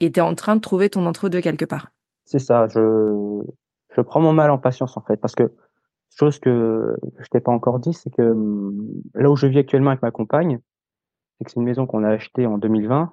et 0.00 0.10
tu 0.10 0.18
es 0.18 0.22
en 0.22 0.34
train 0.34 0.56
de 0.56 0.60
trouver 0.60 0.90
ton 0.90 1.06
entre-deux 1.06 1.40
quelque 1.40 1.64
part. 1.64 1.92
C'est 2.24 2.40
ça, 2.40 2.66
je, 2.66 3.42
je 3.94 4.00
prends 4.00 4.20
mon 4.20 4.32
mal 4.32 4.50
en 4.50 4.58
patience 4.58 4.96
en 4.96 5.02
fait, 5.02 5.18
parce 5.18 5.36
que 5.36 5.52
chose 6.18 6.40
que 6.40 6.96
je 7.20 7.26
t'ai 7.28 7.40
pas 7.40 7.52
encore 7.52 7.78
dit, 7.78 7.92
c'est 7.92 8.10
que 8.10 8.22
hum, 8.22 8.88
là 9.14 9.30
où 9.30 9.36
je 9.36 9.46
vis 9.46 9.58
actuellement 9.58 9.90
avec 9.90 10.02
ma 10.02 10.10
compagne, 10.10 10.58
c'est 11.42 11.46
que 11.46 11.50
c'est 11.50 11.60
une 11.60 11.66
maison 11.66 11.86
qu'on 11.86 12.04
a 12.04 12.08
achetée 12.10 12.46
en 12.46 12.56
2020, 12.56 13.12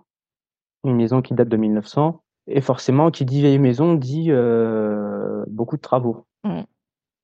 une 0.83 0.95
maison 0.95 1.21
qui 1.24 1.33
date 1.33 1.50
de 1.50 1.57
1900, 1.57 2.21
et 2.48 2.62
forcément, 2.62 3.09
qui 3.09 3.25
dit 3.25 3.41
vieille 3.41 3.57
maison 3.57 3.95
dit 3.95 4.27
euh, 4.29 5.43
beaucoup 5.48 5.77
de 5.77 5.81
travaux. 5.81 6.27
Mmh. 6.43 6.62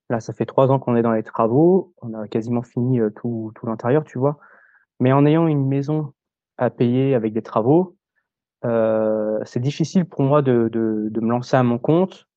Là, 0.10 0.20
ça 0.20 0.34
fait 0.34 0.46
trois 0.46 0.72
ans 0.72 0.80
qu'on 0.80 0.96
est 0.96 1.04
dans 1.04 1.12
les 1.12 1.24
travaux, 1.24 1.94
on 2.02 2.14
a 2.14 2.28
quasiment 2.28 2.64
fini 2.64 3.00
euh, 3.00 3.12
tout, 3.12 3.52
tout 3.56 3.68
l'intérieur, 3.68 4.04
tu 4.04 4.18
vois. 4.18 4.40
Mais 5.00 5.14
en 5.14 5.26
ayant 5.26 5.46
une 5.48 5.68
maison 5.68 6.14
à 6.58 6.72
payer 6.72 7.14
avec 7.14 7.34
des 7.34 7.42
travaux, 7.44 7.96
euh, 8.66 9.40
c'est 9.46 9.60
difficile 9.60 10.06
pour 10.06 10.24
moi 10.24 10.42
de, 10.42 10.70
de, 10.72 11.08
de, 11.12 11.22
me 11.22 11.30
lancer 11.30 11.56
à 11.56 11.64
mon 11.64 11.78
compte 11.78 12.28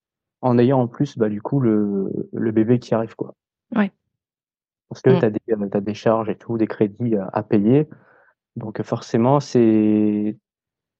en 0.42 0.58
ayant 0.58 0.80
en 0.80 0.88
plus, 0.88 1.16
bah, 1.16 1.30
du 1.30 1.40
coup, 1.40 1.60
le, 1.60 2.10
le 2.32 2.52
bébé 2.52 2.78
qui 2.78 2.94
arrive, 2.94 3.16
quoi. 3.16 3.34
Ouais. 3.74 3.92
Parce 4.90 5.00
que 5.00 5.10
mmh. 5.10 5.18
tu 5.18 5.24
as, 5.24 5.30
des, 5.30 5.68
as 5.72 5.80
des 5.80 5.94
charges 5.94 6.28
et 6.28 6.36
tout, 6.36 6.58
des 6.58 6.66
crédits 6.66 7.16
à, 7.16 7.30
à 7.32 7.42
payer. 7.42 7.88
Donc 8.58 8.82
forcément, 8.82 9.40
c'est 9.40 10.36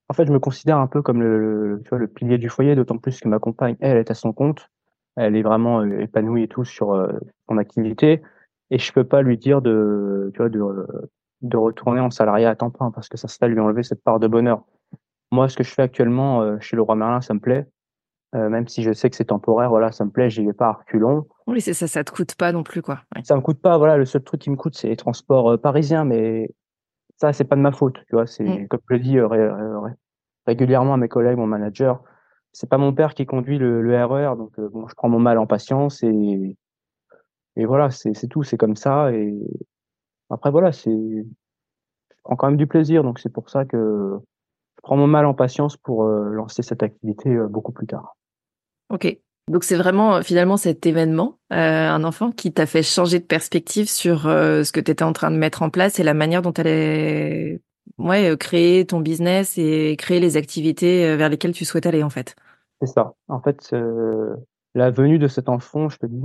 en 0.09 0.15
fait, 0.15 0.27
je 0.27 0.33
me 0.33 0.38
considère 0.38 0.79
un 0.79 0.87
peu 0.87 1.03
comme 1.03 1.23
le, 1.23 1.83
tu 1.85 1.91
vois, 1.91 1.99
le 1.99 2.07
pilier 2.07 2.38
du 2.38 2.49
foyer, 2.49 2.75
d'autant 2.75 2.97
plus 2.97 3.21
que 3.21 3.29
ma 3.29 3.38
compagne, 3.38 3.77
elle, 3.81 3.99
est 3.99 4.11
à 4.11 4.15
son 4.15 4.33
compte. 4.33 4.71
Elle 5.17 5.37
est 5.37 5.43
vraiment 5.43 5.81
euh, 5.81 6.00
épanouie 6.00 6.45
et 6.45 6.49
tout 6.49 6.65
sur 6.65 6.93
euh, 6.93 7.12
son 7.49 7.59
activité. 7.59 8.23
Et 8.71 8.79
je 8.79 8.93
peux 8.93 9.05
pas 9.05 9.23
lui 9.23 9.37
dire 9.37 9.61
de, 9.61 10.31
tu 10.33 10.38
vois, 10.38 10.49
de, 10.49 10.87
de 11.43 11.57
retourner 11.57 12.00
en 12.00 12.11
salariat 12.11 12.50
à 12.50 12.57
temps 12.57 12.71
plein 12.71 12.91
parce 12.91 13.09
que 13.09 13.19
ça 13.19 13.29
serait 13.29 13.49
lui 13.49 13.61
enlever 13.61 13.83
cette 13.83 14.03
part 14.03 14.19
de 14.19 14.29
bonheur. 14.29 14.62
Moi, 15.31 15.49
ce 15.49 15.57
que 15.57 15.65
je 15.65 15.75
fais 15.75 15.83
actuellement 15.83 16.41
euh, 16.41 16.57
chez 16.61 16.77
le 16.77 16.83
Roi 16.83 16.95
Merlin, 16.95 17.21
ça 17.21 17.35
me 17.35 17.41
plaît. 17.41 17.67
même 18.33 18.67
si 18.67 18.83
je 18.83 18.93
sais 18.93 19.11
que 19.11 19.17
c'est 19.17 19.27
temporaire, 19.27 19.69
voilà, 19.69 19.93
ça 19.93 20.07
me 20.07 20.11
plaît, 20.11 20.31
j'y 20.31 20.45
vais 20.45 20.55
pas 20.55 20.69
à 20.69 20.73
reculons. 20.73 21.27
Oui, 21.47 21.61
c'est 21.61 21.75
ça, 21.75 21.87
ça 21.87 22.03
te 22.03 22.12
coûte 22.12 22.35
pas 22.35 22.53
non 22.53 22.62
plus, 22.62 22.81
quoi. 22.81 23.00
Ouais. 23.15 23.23
Ça 23.25 23.37
me 23.37 23.43
coûte 23.43 23.61
pas, 23.61 23.77
voilà, 23.77 23.99
le 23.99 24.07
seul 24.07 24.23
truc 24.23 24.41
qui 24.41 24.50
me 24.50 24.57
coûte, 24.57 24.75
c'est 24.75 24.88
les 24.88 24.97
transports 24.97 25.59
parisiens, 25.61 26.05
mais 26.05 26.50
ça, 27.19 27.33
c'est 27.33 27.45
pas 27.45 27.57
de 27.57 27.61
ma 27.61 27.73
faute, 27.73 27.99
tu 28.07 28.15
vois. 28.15 28.27
C'est 28.27 28.45
mmh. 28.45 28.69
comme 28.69 28.81
je 28.89 28.95
le 28.95 29.01
dis 29.01 29.19
régulièrement 30.47 30.95
à 30.95 30.97
mes 30.97 31.09
collègues, 31.09 31.37
mon 31.37 31.47
manager. 31.47 32.03
C'est 32.53 32.69
pas 32.69 32.79
mon 32.79 32.95
père 32.95 33.15
qui 33.15 33.27
conduit 33.27 33.59
le, 33.59 33.83
le 33.83 34.05
RER, 34.05 34.33
e 34.33 34.37
donc 34.37 34.59
bon, 34.59 34.89
je 34.89 34.95
prends 34.95 35.09
mon 35.09 35.19
mal 35.19 35.39
en 35.39 35.47
patience 35.47 36.03
et 36.03 36.57
et 37.57 37.67
voilà, 37.67 37.91
c'est 37.91 38.29
tout, 38.29 38.45
c'est 38.45 38.57
comme 38.57 38.77
ça. 38.77 39.13
Et 39.13 39.37
après 40.31 40.51
voilà, 40.51 40.73
c'est 40.73 41.27
quand 42.23 42.47
même 42.47 42.57
du 42.57 42.69
plaisir, 42.69 43.03
donc 43.03 43.19
c'est 43.19 43.33
pour 43.33 43.51
ça 43.51 43.65
que 43.65 44.19
je 44.77 44.81
prends 44.83 44.97
mon 44.97 45.09
mal 45.09 45.27
en 45.27 45.35
patience 45.35 45.77
pour 45.77 46.05
lancer 46.05 46.63
cette 46.63 46.83
activité 46.85 47.37
beaucoup 47.51 47.73
plus 47.73 47.87
tard. 47.87 48.17
Ok. 48.91 49.19
Donc 49.49 49.64
c'est 49.64 49.76
vraiment 49.76 50.23
finalement 50.23 50.57
cet 50.57 50.87
événement, 50.87 51.38
euh, 51.52 51.88
un 51.88 52.05
enfant 52.05 52.31
qui 52.31 52.52
t'a 52.52 52.67
fait 52.67 52.83
changer 52.83 53.19
de 53.19 53.25
perspective 53.25 53.88
sur 53.88 54.26
euh, 54.26 54.62
ce 54.62 54.73
que 54.73 54.81
tu 54.81 54.90
étais 54.90 55.05
en 55.05 55.12
train 55.12 55.31
de 55.31 55.37
mettre 55.37 55.62
en 55.62 55.71
place 55.71 55.99
et 55.99 56.02
la 56.02 56.14
manière 56.14 56.43
dont 56.43 56.52
tu 56.52 56.61
allais 56.61 57.61
ouais, 57.99 58.37
créer 58.38 58.85
ton 58.85 59.00
business 59.00 59.57
et 59.57 59.97
créer 59.99 60.21
les 60.21 60.37
activités 60.37 61.17
vers 61.17 61.28
lesquelles 61.28 61.52
tu 61.52 61.64
souhaites 61.64 61.87
aller 61.87 62.02
en 62.02 62.11
fait. 62.11 62.37
C'est 62.81 62.88
ça. 62.88 63.14
En 63.28 63.40
fait, 63.40 63.71
euh, 63.73 64.35
la 64.75 64.90
venue 64.90 65.19
de 65.19 65.28
cet 65.28 65.49
enfant, 65.49 65.88
je 65.88 65.99
te 65.99 66.07
dis, 66.07 66.21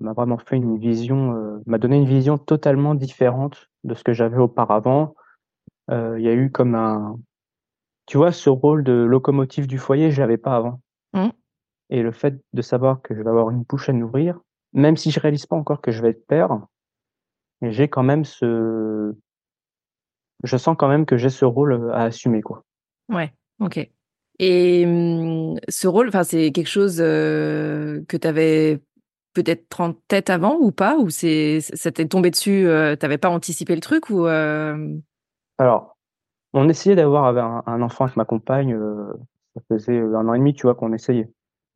m'a 0.00 0.12
vraiment 0.12 0.38
fait 0.38 0.56
une 0.56 0.78
vision, 0.78 1.60
m'a 1.66 1.78
donné 1.78 1.96
une 1.96 2.06
vision 2.06 2.38
totalement 2.38 2.94
différente 2.94 3.68
de 3.84 3.94
ce 3.94 4.04
que 4.04 4.12
j'avais 4.12 4.38
auparavant. 4.38 5.14
Il 5.90 6.20
y 6.20 6.28
a 6.28 6.34
eu 6.34 6.50
comme 6.50 6.74
un, 6.74 7.18
tu 8.08 8.16
vois, 8.16 8.32
ce 8.32 8.48
rôle 8.48 8.82
de 8.82 8.92
locomotive 8.92 9.66
du 9.66 9.78
foyer, 9.78 10.10
je 10.10 10.20
l'avais 10.20 10.38
pas 10.38 10.56
avant. 10.56 10.80
Mmh. 11.12 11.28
Et 11.90 12.02
le 12.02 12.12
fait 12.12 12.40
de 12.52 12.62
savoir 12.62 13.00
que 13.02 13.14
je 13.14 13.22
vais 13.22 13.30
avoir 13.30 13.50
une 13.50 13.62
bouche 13.62 13.88
à 13.88 13.92
nourrir, 13.92 14.38
même 14.72 14.96
si 14.96 15.10
je 15.10 15.20
réalise 15.20 15.46
pas 15.46 15.56
encore 15.56 15.80
que 15.80 15.90
je 15.90 16.02
vais 16.02 16.10
être 16.10 16.26
père, 16.26 16.58
j'ai 17.62 17.88
quand 17.88 18.02
même 18.02 18.24
ce, 18.24 19.14
je 20.44 20.56
sens 20.56 20.76
quand 20.78 20.88
même 20.88 21.06
que 21.06 21.16
j'ai 21.16 21.30
ce 21.30 21.44
rôle 21.44 21.72
euh, 21.72 21.92
à 21.92 22.04
assumer, 22.04 22.42
quoi. 22.42 22.64
Ouais, 23.08 23.32
ok. 23.60 23.88
Et 24.38 24.86
mmh, 24.86 25.56
ce 25.68 25.88
rôle, 25.88 26.08
enfin, 26.08 26.22
c'est 26.22 26.52
quelque 26.52 26.68
chose 26.68 26.98
euh, 27.00 28.02
que 28.08 28.16
tu 28.16 28.28
avais 28.28 28.80
peut-être 29.34 29.80
en 29.80 29.92
tête 29.92 30.30
avant 30.30 30.56
ou 30.60 30.70
pas, 30.70 30.96
ou 30.96 31.10
c'est, 31.10 31.60
ça 31.60 31.90
t'est 31.90 32.06
tombé 32.06 32.30
dessus, 32.30 32.66
euh, 32.66 32.96
t'avais 32.96 33.18
pas 33.18 33.30
anticipé 33.30 33.74
le 33.74 33.80
truc 33.80 34.10
ou 34.10 34.26
Alors, 35.58 35.96
on 36.52 36.68
essayait 36.68 36.96
d'avoir 36.96 37.36
un, 37.36 37.62
un, 37.66 37.82
enfant 37.82 38.04
avec 38.04 38.16
ma 38.16 38.24
compagne. 38.24 38.78
ça 39.54 39.60
faisait 39.68 39.98
un 39.98 40.28
an 40.28 40.34
et 40.34 40.38
demi, 40.38 40.54
tu 40.54 40.62
vois, 40.62 40.74
qu'on 40.74 40.92
essayait. 40.92 41.28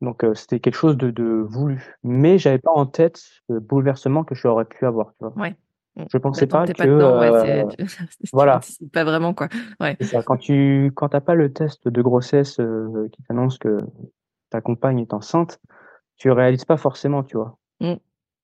Donc 0.03 0.25
c'était 0.35 0.59
quelque 0.59 0.75
chose 0.75 0.97
de, 0.97 1.09
de 1.09 1.45
voulu. 1.47 1.95
Mais 2.03 2.37
j'avais 2.37 2.59
pas 2.59 2.71
en 2.71 2.85
tête 2.85 3.23
le 3.49 3.59
bouleversement 3.59 4.23
que 4.23 4.35
j'aurais 4.35 4.65
pu 4.65 4.85
avoir, 4.85 5.13
tu 5.13 5.25
vois. 5.25 5.33
Ouais. 5.37 5.55
Je 6.11 6.17
pensais 6.17 6.47
pas 6.47 6.65
que 6.65 6.81
euh, 6.87 7.65
voilà 8.33 8.61
pas 8.91 9.03
vraiment 9.03 9.33
quoi. 9.33 9.47
Ouais. 9.79 9.95
Ça. 10.01 10.23
Quand 10.23 10.37
tu 10.37 10.91
quand 10.95 11.09
t'as 11.09 11.21
pas 11.21 11.35
le 11.35 11.53
test 11.53 11.87
de 11.87 12.01
grossesse 12.01 12.59
euh, 12.59 13.07
qui 13.11 13.21
t'annonce 13.23 13.59
que 13.59 13.77
ta 14.49 14.59
compagne 14.59 14.99
est 14.99 15.13
enceinte, 15.13 15.59
tu 16.17 16.31
réalises 16.31 16.65
pas 16.65 16.77
forcément, 16.77 17.23
tu 17.23 17.37
vois. 17.37 17.57
Mmh. 17.79 17.93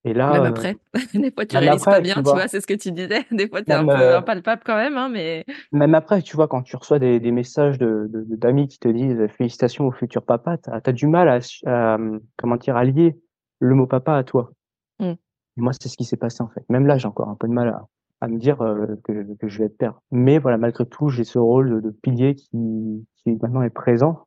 Et 0.06 0.14
là, 0.14 0.32
même 0.32 0.44
euh, 0.44 0.50
après, 0.50 0.78
des 1.14 1.32
fois 1.32 1.46
tu 1.46 1.58
réalises 1.58 1.84
pas 1.84 2.00
bien, 2.00 2.16
tu 2.16 2.22
vois, 2.22 2.48
c'est 2.48 2.62
ce 2.62 2.68
que 2.68 2.74
tu 2.74 2.92
disais. 2.92 3.26
Des 3.32 3.50
fois 3.50 3.62
tu 3.62 3.72
es 3.72 3.74
un 3.74 3.86
peu 3.86 4.16
impalpable 4.16 4.62
quand 4.66 4.78
même, 4.78 4.96
hein, 4.98 5.10
mais. 5.10 5.46
Même 5.74 5.94
après, 5.94 6.22
tu 6.22 6.36
vois, 6.38 6.48
quand 6.48 6.62
tu 6.62 6.76
reçois 6.78 7.00
des, 7.00 7.20
des 7.20 7.32
messages 7.32 7.78
de 7.78 8.10
d'amis 8.14 8.68
qui 8.68 8.80
te 8.80 8.88
disent 8.88 9.28
félicitations 9.38 9.88
au 9.88 9.92
futur 9.92 10.24
papa, 10.24 10.58
tu 10.58 10.70
as, 10.72 10.94
du 10.94 11.08
mal 11.08 11.28
à, 11.28 11.40
à, 11.66 11.98
comment 12.38 12.56
dire 12.56 12.78
à 12.78 12.86
lier 12.86 13.18
le 13.60 13.76
mot 13.76 13.88
papa 13.88 14.16
à 14.16 14.24
toi. 14.24 14.52
Mmh. 15.00 15.14
moi, 15.58 15.74
c'est 15.80 15.90
ce 15.90 15.98
qui 15.98 16.06
s'est 16.06 16.18
passé 16.18 16.44
en 16.44 16.50
fait. 16.50 16.64
Même 16.70 16.88
là, 16.88 16.98
j'ai 16.98 17.08
encore 17.08 17.28
un 17.28 17.36
peu 17.36 17.48
de 17.48 17.54
mal 17.54 17.68
à, 17.68 17.86
à 18.22 18.28
me 18.30 18.38
dire 18.38 18.58
que, 19.04 19.24
que, 19.36 19.48
je 19.48 19.60
vais 19.60 19.66
être 19.66 19.78
père. 19.78 20.00
Mais 20.12 20.40
voilà, 20.40 20.58
malgré 20.58 20.86
tout, 20.86 21.10
j'ai 21.10 21.26
ce 21.26 21.40
rôle 21.40 21.70
de, 21.70 21.80
de, 21.82 21.90
pilier 21.90 22.36
qui, 22.36 23.06
qui 23.18 23.32
maintenant 23.42 23.62
est 23.64 23.70
présent 23.70 24.26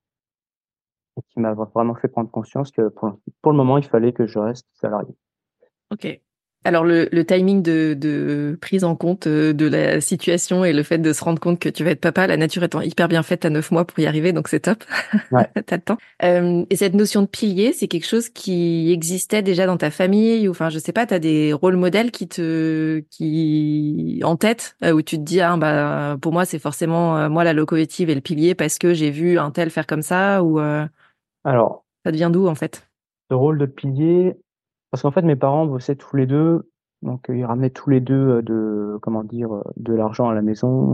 et 1.18 1.22
qui 1.28 1.40
m'a 1.40 1.54
vraiment 1.54 1.94
fait 1.94 2.08
prendre 2.08 2.30
conscience 2.30 2.70
que 2.70 2.88
pour, 2.88 3.18
pour 3.40 3.52
le 3.52 3.56
moment, 3.56 3.78
il 3.78 3.84
fallait 3.84 4.12
que 4.12 4.26
je 4.26 4.38
reste 4.38 4.66
salarié. 4.74 5.14
Ok. 5.92 6.20
Alors 6.64 6.84
le, 6.84 7.08
le 7.10 7.24
timing 7.24 7.60
de, 7.60 7.94
de, 7.94 8.56
prise 8.60 8.84
en 8.84 8.94
compte 8.94 9.26
euh, 9.26 9.52
de 9.52 9.66
la 9.66 10.00
situation 10.00 10.64
et 10.64 10.72
le 10.72 10.84
fait 10.84 10.98
de 10.98 11.12
se 11.12 11.24
rendre 11.24 11.40
compte 11.40 11.58
que 11.58 11.68
tu 11.68 11.82
vas 11.82 11.90
être 11.90 12.00
papa, 12.00 12.28
la 12.28 12.36
nature 12.36 12.62
étant 12.62 12.80
hyper 12.80 13.08
bien 13.08 13.24
faite 13.24 13.44
à 13.44 13.50
neuf 13.50 13.72
mois 13.72 13.84
pour 13.84 13.98
y 13.98 14.06
arriver, 14.06 14.32
donc 14.32 14.48
c'est 14.48 14.60
top. 14.60 14.84
Ouais. 15.32 15.48
T'as 15.66 15.76
le 15.76 15.82
temps. 15.82 15.96
Euh, 16.22 16.64
et 16.68 16.76
cette 16.76 16.94
notion 16.94 17.22
de 17.22 17.26
pilier, 17.26 17.72
c'est 17.72 17.88
quelque 17.88 18.06
chose 18.06 18.28
qui 18.28 18.92
existait 18.92 19.42
déjà 19.42 19.66
dans 19.66 19.76
ta 19.76 19.90
famille 19.90 20.46
ou 20.46 20.50
enfin 20.50 20.68
je 20.68 20.78
sais 20.78 20.92
pas, 20.92 21.06
t'as 21.06 21.18
des 21.18 21.52
rôles 21.52 21.76
modèles 21.76 22.10
qui 22.10 22.28
te 22.28 23.00
qui 23.10 24.20
en 24.24 24.36
tête 24.36 24.76
euh, 24.84 24.92
où 24.92 25.02
tu 25.02 25.16
te 25.16 25.22
dis 25.22 25.40
ah 25.40 25.56
bah 25.56 26.16
pour 26.20 26.32
moi 26.32 26.44
c'est 26.44 26.58
forcément 26.58 27.16
euh, 27.16 27.28
moi 27.28 27.44
la 27.44 27.54
locomotive 27.54 28.10
et 28.10 28.14
le 28.14 28.20
pilier 28.20 28.54
parce 28.54 28.78
que 28.78 28.94
j'ai 28.94 29.10
vu 29.10 29.38
un 29.38 29.50
tel 29.50 29.70
faire 29.70 29.86
comme 29.86 30.02
ça 30.02 30.42
ou 30.42 30.58
alors 31.44 31.84
ça 32.04 32.12
devient 32.12 32.30
d'où 32.32 32.46
en 32.46 32.54
fait? 32.54 32.88
Le 33.30 33.36
rôle 33.36 33.58
de 33.58 33.66
pilier, 33.66 34.36
parce 34.92 35.02
qu'en 35.02 35.10
fait, 35.10 35.22
mes 35.22 35.36
parents 35.36 35.66
bossaient 35.66 35.96
tous 35.96 36.16
les 36.16 36.26
deux, 36.26 36.70
donc 37.00 37.24
ils 37.30 37.44
ramenaient 37.44 37.70
tous 37.70 37.88
les 37.90 38.00
deux 38.00 38.42
de 38.42 38.98
comment 39.00 39.24
dire 39.24 39.50
de 39.76 39.94
l'argent 39.94 40.28
à 40.28 40.34
la 40.34 40.42
maison. 40.42 40.92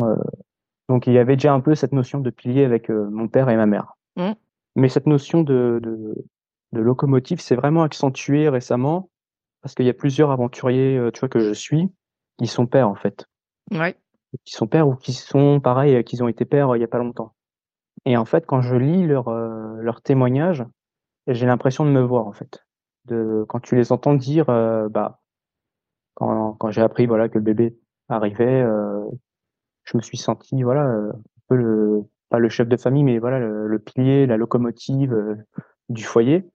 donc 0.89 1.07
il 1.07 1.13
y 1.13 1.19
avait 1.19 1.35
déjà 1.35 1.53
un 1.53 1.61
peu 1.61 1.75
cette 1.75 1.93
notion 1.93 2.21
de 2.21 2.31
pilier 2.31 2.65
avec 2.65 2.89
mon 2.89 3.27
père 3.29 3.51
et 3.51 3.57
ma 3.57 3.67
mère. 3.67 3.95
Mmh. 4.17 4.31
Mais 4.77 4.89
cette 4.89 5.07
notion 5.07 5.43
de, 5.43 5.81
de, 5.83 6.15
de 6.73 6.81
locomotive 6.81 7.41
s'est 7.41 7.57
vraiment 7.57 7.83
accentuée 7.83 8.49
récemment 8.49 9.11
parce 9.63 9.75
qu'il 9.75 9.85
y 9.85 9.91
a 9.91 9.95
plusieurs 9.95 10.31
aventuriers, 10.31 11.11
tu 11.13 11.21
vois, 11.21 11.29
que 11.29 11.41
je 11.41 11.53
suis, 11.53 11.89
qui 12.39 12.47
sont 12.47 12.67
pères 12.67 12.89
en 12.89 12.95
fait. 12.95 13.27
Ouais. 13.73 13.97
Qui 14.45 14.55
sont 14.55 14.69
pères 14.69 14.87
ou 14.89 14.95
qui 14.95 15.13
sont 15.13 15.59
pareil, 15.59 16.05
qui 16.05 16.23
ont 16.23 16.29
été 16.29 16.45
pères 16.45 16.77
il 16.77 16.81
y 16.81 16.85
a 16.85 16.89
pas 16.89 16.99
longtemps. 16.99 17.35
Et 18.05 18.17
en 18.17 18.25
fait, 18.25 18.47
quand 18.47 18.63
je 18.63 18.77
lis 18.77 19.05
leur 19.09 19.29
leur 19.29 20.03
témoignage, 20.03 20.65
j'ai 21.27 21.47
l'impression 21.47 21.85
de 21.85 21.91
me 21.91 22.01
voir 22.01 22.29
en 22.29 22.33
fait 22.33 22.65
de 23.09 23.45
quand 23.49 23.61
tu 23.61 23.77
les 23.77 23.93
entends 23.93 24.15
dire, 24.15 24.49
euh, 24.51 24.89
bah, 24.89 25.21
quand, 26.15 26.55
quand 26.55 26.71
j'ai 26.71 26.83
appris 26.83 27.07
voilà 27.07 27.29
que 27.29 27.39
le 27.39 27.45
bébé 27.45 27.77
arrivait, 28.09 28.63
euh, 28.63 29.05
je 29.85 29.97
me 29.97 30.03
suis 30.03 30.17
senti 30.17 30.63
voilà 30.63 30.87
euh, 30.87 31.13
un 31.13 31.43
peu 31.49 31.57
le 31.57 32.05
pas 32.31 32.39
le 32.39 32.49
chef 32.49 32.69
de 32.69 32.77
famille, 32.77 33.05
mais 33.05 33.19
voilà 33.19 33.39
le, 33.39 33.79
pilier, 33.79 34.27
la 34.27 34.37
locomotive 34.37 35.17
du 35.89 36.05
foyer. 36.05 36.47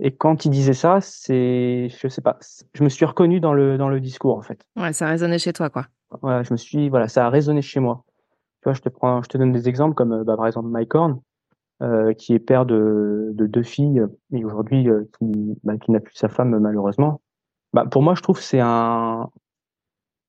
Et 0.00 0.16
quand 0.16 0.44
il 0.44 0.50
disait 0.50 0.72
ça, 0.72 1.00
c'est, 1.00 1.88
je 1.90 2.08
sais 2.08 2.22
pas, 2.22 2.38
je 2.74 2.82
me 2.82 2.88
suis 2.88 3.04
reconnu 3.04 3.38
dans 3.38 3.54
le 3.54 3.78
dans 3.78 3.88
le 3.88 4.00
discours 4.00 4.36
en 4.36 4.42
fait. 4.42 4.60
Ouais, 4.76 4.92
ça 4.92 5.06
a 5.06 5.10
résonné 5.10 5.38
chez 5.38 5.52
toi 5.52 5.70
quoi. 5.70 5.86
Ouais, 6.22 6.42
je 6.42 6.52
me 6.52 6.56
suis, 6.56 6.88
voilà, 6.88 7.06
ça 7.06 7.24
a 7.26 7.30
résonné 7.30 7.62
chez 7.62 7.78
moi. 7.78 8.04
Tu 8.62 8.64
vois, 8.64 8.74
je 8.74 8.80
te 8.80 8.88
prends, 8.88 9.22
je 9.22 9.28
te 9.28 9.38
donne 9.38 9.52
des 9.52 9.68
exemples 9.68 9.94
comme 9.94 10.24
bah, 10.24 10.36
par 10.36 10.48
exemple 10.48 10.68
Mike 10.68 10.94
Horn, 10.94 11.20
euh, 11.82 12.12
qui 12.12 12.32
est 12.32 12.38
père 12.38 12.64
de, 12.64 13.30
de 13.34 13.46
deux 13.46 13.62
filles 13.62 14.04
et 14.32 14.44
aujourd'hui 14.44 14.88
euh, 14.88 15.02
qui, 15.18 15.58
bah, 15.64 15.76
qui 15.78 15.90
n'a 15.90 16.00
plus 16.00 16.14
sa 16.14 16.28
femme 16.28 16.56
malheureusement. 16.58 17.20
Bah, 17.72 17.86
pour 17.90 18.02
moi, 18.02 18.14
je 18.14 18.22
trouve 18.22 18.40
c'est 18.40 18.60
un 18.60 19.30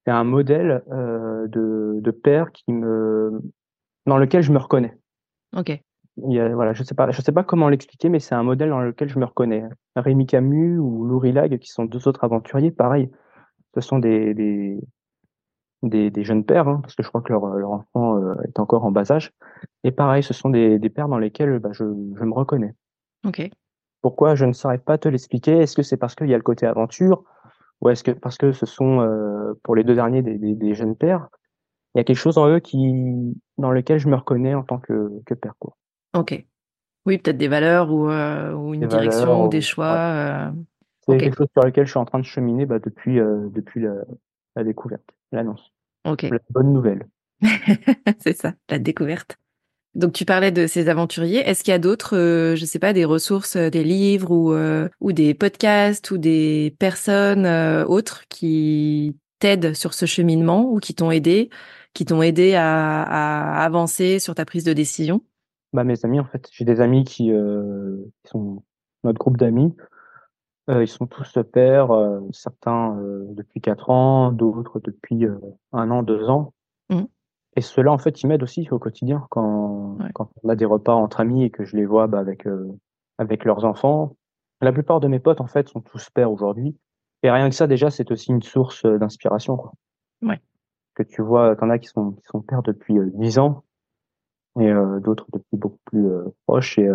c'est 0.06 0.12
un 0.12 0.24
modèle 0.24 0.84
euh, 0.92 1.48
de, 1.48 2.00
de 2.02 2.12
père 2.12 2.52
qui 2.52 2.72
me 2.72 3.42
dans 4.06 4.18
lequel 4.18 4.42
je 4.42 4.52
me 4.52 4.58
reconnais. 4.58 4.98
Ok. 5.56 5.70
il 6.18 6.34
y 6.34 6.40
a, 6.40 6.50
voilà, 6.56 6.74
je 6.74 6.84
sais 6.84 6.96
pas, 6.96 7.12
je 7.12 7.22
sais 7.22 7.32
pas 7.32 7.44
comment 7.44 7.70
l'expliquer, 7.70 8.10
mais 8.10 8.20
c'est 8.20 8.36
un 8.36 8.44
modèle 8.44 8.70
dans 8.70 8.82
lequel 8.82 9.08
je 9.08 9.20
me 9.20 9.26
reconnais. 9.26 9.64
Rémi 9.96 10.26
Camus 10.26 10.80
ou 10.80 11.06
Louis 11.06 11.32
Lag, 11.32 11.58
qui 11.60 11.70
sont 11.70 11.86
deux 11.86 12.08
autres 12.08 12.24
aventuriers, 12.24 12.72
pareil, 12.72 13.12
ce 13.76 13.82
sont 13.82 14.00
des, 14.00 14.34
des, 14.34 14.80
des, 15.84 16.10
des 16.10 16.24
jeunes 16.24 16.44
pères, 16.44 16.68
hein, 16.68 16.80
parce 16.82 16.96
que 16.96 17.04
je 17.04 17.10
crois 17.10 17.22
que 17.22 17.32
leur, 17.32 17.46
leur 17.46 17.72
enfant 17.72 18.18
euh, 18.18 18.36
est 18.48 18.60
encore 18.60 18.86
en 18.86 18.92
bas 18.92 19.12
âge. 19.12 19.32
Et 19.84 19.92
pareil, 19.92 20.24
ce 20.24 20.34
sont 20.34 20.50
des, 20.50 20.80
des 20.80 20.90
pères 20.90 21.08
dans 21.08 21.18
lesquels 21.18 21.60
bah, 21.60 21.70
je, 21.72 21.84
je 21.84 22.24
me 22.24 22.34
reconnais. 22.34 22.74
Ok. 23.26 23.50
Pourquoi 24.02 24.36
je 24.36 24.46
ne 24.46 24.54
saurais 24.54 24.80
pas 24.80 24.98
te 24.98 25.08
l'expliquer? 25.08 25.58
Est-ce 25.60 25.76
que 25.76 25.84
c'est 25.84 25.98
parce 25.98 26.16
qu'il 26.16 26.28
y 26.28 26.34
a 26.34 26.38
le 26.38 26.44
côté 26.44 26.66
aventure? 26.66 27.24
Ou 27.82 27.90
est-ce 27.90 28.04
que 28.04 28.12
parce 28.12 28.38
que 28.38 28.52
ce 28.52 28.66
sont 28.66 29.02
euh, 29.02 29.54
pour 29.64 29.76
les 29.76 29.84
deux 29.84 29.96
derniers 29.96 30.22
des, 30.22 30.38
des, 30.38 30.74
jeunes 30.74 30.96
pères 30.96 31.28
Il 31.94 32.00
y 32.00 32.02
a 32.02 32.04
quelque 32.04 32.18
chose 32.18 32.38
en 32.38 32.48
eux 32.48 32.60
qui 32.60 33.36
dans 33.58 33.72
lequel 33.72 34.00
je 34.00 34.08
me 34.08 34.16
reconnais 34.16 34.56
en 34.56 34.64
tant 34.64 34.80
que, 34.80 35.12
que 35.26 35.34
père. 35.34 35.54
Quoi. 35.60 35.76
Ok. 36.16 36.46
Oui, 37.06 37.18
peut-être 37.18 37.38
des 37.38 37.50
valeurs 37.50 37.92
ou, 37.92 38.10
euh, 38.10 38.54
ou 38.54 38.74
une 38.74 38.82
des 38.82 38.88
direction 38.88 39.26
valeurs, 39.26 39.42
ou 39.42 39.48
des 39.50 39.62
choix. 39.62 39.92
Ouais. 39.92 40.50
Euh... 40.50 40.52
C'est 41.02 41.16
okay. 41.16 41.26
quelque 41.26 41.38
chose 41.38 41.50
sur 41.52 41.66
lequel 41.66 41.86
je 41.86 41.92
suis 41.92 42.00
en 42.00 42.06
train 42.06 42.20
de 42.20 42.26
cheminer 42.26 42.66
bah, 42.66 42.80
depuis, 42.80 43.20
euh, 43.20 43.50
depuis 43.50 43.82
la, 43.82 43.94
la 44.56 44.64
découverte, 44.64 45.10
l'annonce. 45.34 45.73
Ok. 46.06 46.24
La 46.24 46.40
bonne 46.50 46.74
nouvelle. 46.74 47.08
c'est 48.20 48.38
ça, 48.38 48.54
la 48.70 48.80
découverte. 48.80 49.38
Donc 49.96 50.14
tu 50.14 50.26
parlais 50.26 50.52
de 50.52 50.66
ces 50.66 50.90
aventuriers. 50.90 51.48
Est-ce 51.48 51.64
qu'il 51.64 51.72
y 51.72 51.76
a 51.76 51.80
d'autres, 51.80 52.18
euh, 52.18 52.56
je 52.56 52.66
sais 52.66 52.80
pas, 52.80 52.94
des 52.94 53.06
ressources, 53.06 53.56
euh, 53.56 53.70
des 53.70 53.84
livres 53.84 54.32
ou 54.32 54.54
euh, 54.54 54.90
ou 55.02 55.12
des 55.12 55.36
podcasts 55.36 56.10
ou 56.10 56.18
des 56.18 56.76
personnes 56.80 57.46
euh, 57.46 57.86
autres 57.86 58.24
qui 58.28 59.16
t'aident 59.38 59.76
sur 59.76 59.94
ce 59.94 60.08
cheminement 60.08 60.72
ou 60.72 60.80
qui 60.80 60.96
t'ont 60.96 61.12
aidé, 61.12 61.50
qui 61.94 62.06
t'ont 62.06 62.24
aidé 62.24 62.56
à, 62.56 63.04
à, 63.04 63.64
avancer 63.64 64.18
sur 64.18 64.34
ta 64.34 64.46
prise 64.46 64.64
de 64.64 64.74
décision? 64.74 65.22
Bah 65.74 65.84
mes 65.84 66.04
amis 66.06 66.20
en 66.20 66.26
fait, 66.26 66.48
j'ai 66.52 66.66
des 66.66 66.82
amis 66.82 67.04
qui, 67.04 67.26
qui 67.26 68.32
sont 68.32 68.64
notre 69.04 69.20
groupe 69.20 69.38
d'amis. 69.38 69.76
Ils 70.70 70.88
sont 70.88 71.08
tous 71.08 71.38
pères, 71.52 71.90
certains 72.32 72.98
depuis 73.30 73.62
quatre 73.62 73.90
ans, 73.90 74.32
d'autres 74.32 74.80
depuis 74.80 75.28
un 75.72 75.92
an, 75.92 76.04
deux 76.04 76.30
ans. 76.30 76.54
Mmh. 76.90 77.04
Et 77.56 77.62
ceux-là, 77.62 77.92
en 77.92 77.98
fait, 77.98 78.22
ils 78.22 78.28
m'aident 78.28 78.44
aussi 78.44 78.68
au 78.72 78.80
quotidien 78.80 79.28
quand, 79.30 79.98
ouais. 80.00 80.10
quand 80.14 80.30
on 80.44 80.50
a 80.50 80.56
des 80.56 80.66
repas 80.66 80.94
entre 80.94 81.20
amis 81.20 81.44
et 81.44 81.50
que 81.50 81.66
je 81.66 81.76
les 81.76 81.86
vois 81.86 82.08
bah, 82.08 82.20
avec, 82.20 82.48
euh, 82.48 82.72
avec 83.18 83.46
leurs 83.46 83.64
enfants. 83.66 84.16
La 84.62 84.72
plupart 84.72 85.00
de 85.00 85.08
mes 85.08 85.20
potes, 85.20 85.42
en 85.42 85.48
fait, 85.48 85.70
sont 85.70 85.82
tous 85.82 86.10
pères 86.10 86.32
aujourd'hui. 86.32 86.76
Et 87.22 87.30
rien 87.30 87.50
que 87.50 87.56
ça, 87.56 87.68
déjà, 87.68 87.92
c'est 87.92 88.12
aussi 88.12 88.32
une 88.32 88.42
source 88.42 88.86
d'inspiration. 88.86 89.56
Quoi. 89.56 89.74
Ouais. 90.22 90.42
Que 90.96 91.04
tu 91.04 91.22
vois, 91.22 91.56
t'en 91.56 91.70
as 91.70 91.80
qui 91.80 91.88
sont, 91.88 92.14
qui 92.14 92.24
sont 92.26 92.42
pères 92.42 92.64
depuis 92.64 92.98
euh, 92.98 93.12
10 93.14 93.40
ans 93.40 93.64
et 94.60 94.70
euh, 94.70 95.00
d'autres 95.00 95.26
depuis 95.34 95.58
beaucoup 95.58 95.80
plus 95.86 96.08
euh, 96.08 96.26
proches. 96.48 96.80
Et 96.80 96.90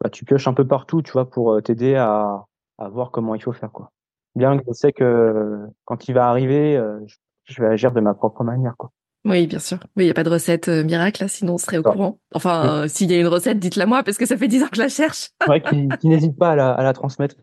bah, 0.00 0.10
tu 0.10 0.24
pioches 0.24 0.48
un 0.48 0.54
peu 0.54 0.66
partout, 0.66 1.02
tu 1.02 1.12
vois, 1.12 1.28
pour 1.28 1.62
t'aider 1.62 1.96
à, 1.96 2.46
à 2.78 2.88
voir 2.88 3.10
comment 3.10 3.34
il 3.34 3.42
faut 3.42 3.52
faire. 3.52 3.70
Quoi. 3.72 3.92
Bien 4.34 4.58
que 4.58 4.64
je 4.68 4.72
sais 4.72 4.92
que 4.92 5.58
quand 5.84 6.08
il 6.08 6.14
va 6.14 6.28
arriver, 6.28 6.80
je, 7.06 7.16
je 7.44 7.62
vais 7.62 7.68
agir 7.68 7.92
de 7.92 8.00
ma 8.00 8.14
propre 8.14 8.44
manière. 8.44 8.76
Quoi. 8.76 8.90
Oui, 9.26 9.48
bien 9.48 9.58
sûr. 9.58 9.78
Mais 9.96 10.04
il 10.04 10.06
n'y 10.06 10.10
a 10.12 10.14
pas 10.14 10.22
de 10.22 10.30
recette 10.30 10.68
euh, 10.68 10.84
miracle, 10.84 11.22
là, 11.22 11.28
sinon 11.28 11.54
on 11.54 11.58
serait 11.58 11.78
au 11.78 11.82
courant. 11.82 12.20
Enfin, 12.32 12.84
euh, 12.84 12.88
s'il 12.88 13.10
y 13.10 13.14
a 13.14 13.18
une 13.18 13.26
recette, 13.26 13.58
dites-la 13.58 13.84
moi, 13.84 14.04
parce 14.04 14.18
que 14.18 14.26
ça 14.26 14.36
fait 14.36 14.46
dix 14.46 14.62
ans 14.62 14.68
que 14.68 14.76
je 14.76 14.82
la 14.82 14.88
cherche. 14.88 15.30
Ouais, 15.48 15.60
qui, 15.60 15.88
qui 16.00 16.08
n'hésite 16.08 16.38
pas 16.38 16.50
à 16.50 16.56
la, 16.56 16.70
à 16.70 16.82
la 16.84 16.92
transmettre. 16.92 17.34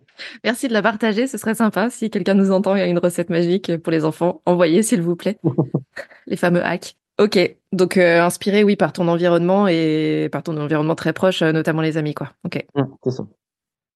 Merci 0.45 0.69
de 0.69 0.73
la 0.73 0.81
partager, 0.81 1.27
ce 1.27 1.37
serait 1.37 1.55
sympa. 1.55 1.89
Si 1.89 2.09
quelqu'un 2.09 2.35
nous 2.35 2.51
entend, 2.51 2.75
il 2.75 2.79
y 2.79 2.81
a 2.81 2.87
une 2.87 2.99
recette 2.99 3.29
magique 3.29 3.75
pour 3.77 3.91
les 3.91 4.05
enfants, 4.05 4.41
envoyez 4.45 4.81
s'il 4.81 5.01
vous 5.01 5.17
plaît. 5.17 5.37
les 6.27 6.37
fameux 6.37 6.63
hacks. 6.63 6.95
Ok, 7.19 7.37
donc 7.73 7.97
euh, 7.97 8.21
inspiré, 8.21 8.63
oui, 8.63 8.77
par 8.77 8.93
ton 8.93 9.09
environnement 9.09 9.67
et 9.67 10.29
par 10.31 10.41
ton 10.41 10.55
environnement 10.57 10.95
très 10.95 11.11
proche, 11.11 11.41
euh, 11.41 11.51
notamment 11.51 11.81
les 11.81 11.97
amis, 11.97 12.13
quoi. 12.13 12.31
Ok. 12.45 12.65
Mmh, 12.75 12.83
c'est 13.03 13.11
ça. 13.11 13.23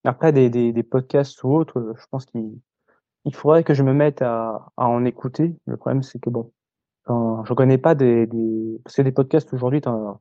Après, 0.04 0.32
des, 0.32 0.48
des, 0.50 0.72
des 0.72 0.82
podcasts 0.82 1.42
ou 1.44 1.54
autres, 1.54 1.94
je 1.98 2.04
pense 2.10 2.24
qu'il 2.26 2.52
il 3.24 3.34
faudrait 3.34 3.64
que 3.64 3.74
je 3.74 3.82
me 3.82 3.92
mette 3.92 4.22
à, 4.22 4.70
à 4.76 4.86
en 4.86 5.04
écouter. 5.04 5.54
Le 5.66 5.76
problème, 5.76 6.02
c'est 6.02 6.18
que 6.18 6.30
bon, 6.30 6.52
je 7.08 7.52
connais 7.52 7.78
pas 7.78 7.94
des, 7.94 8.26
des... 8.26 8.80
parce 8.84 8.96
que 8.96 9.02
des 9.02 9.12
podcasts 9.12 9.52
aujourd'hui, 9.52 9.80
t'en 9.80 10.20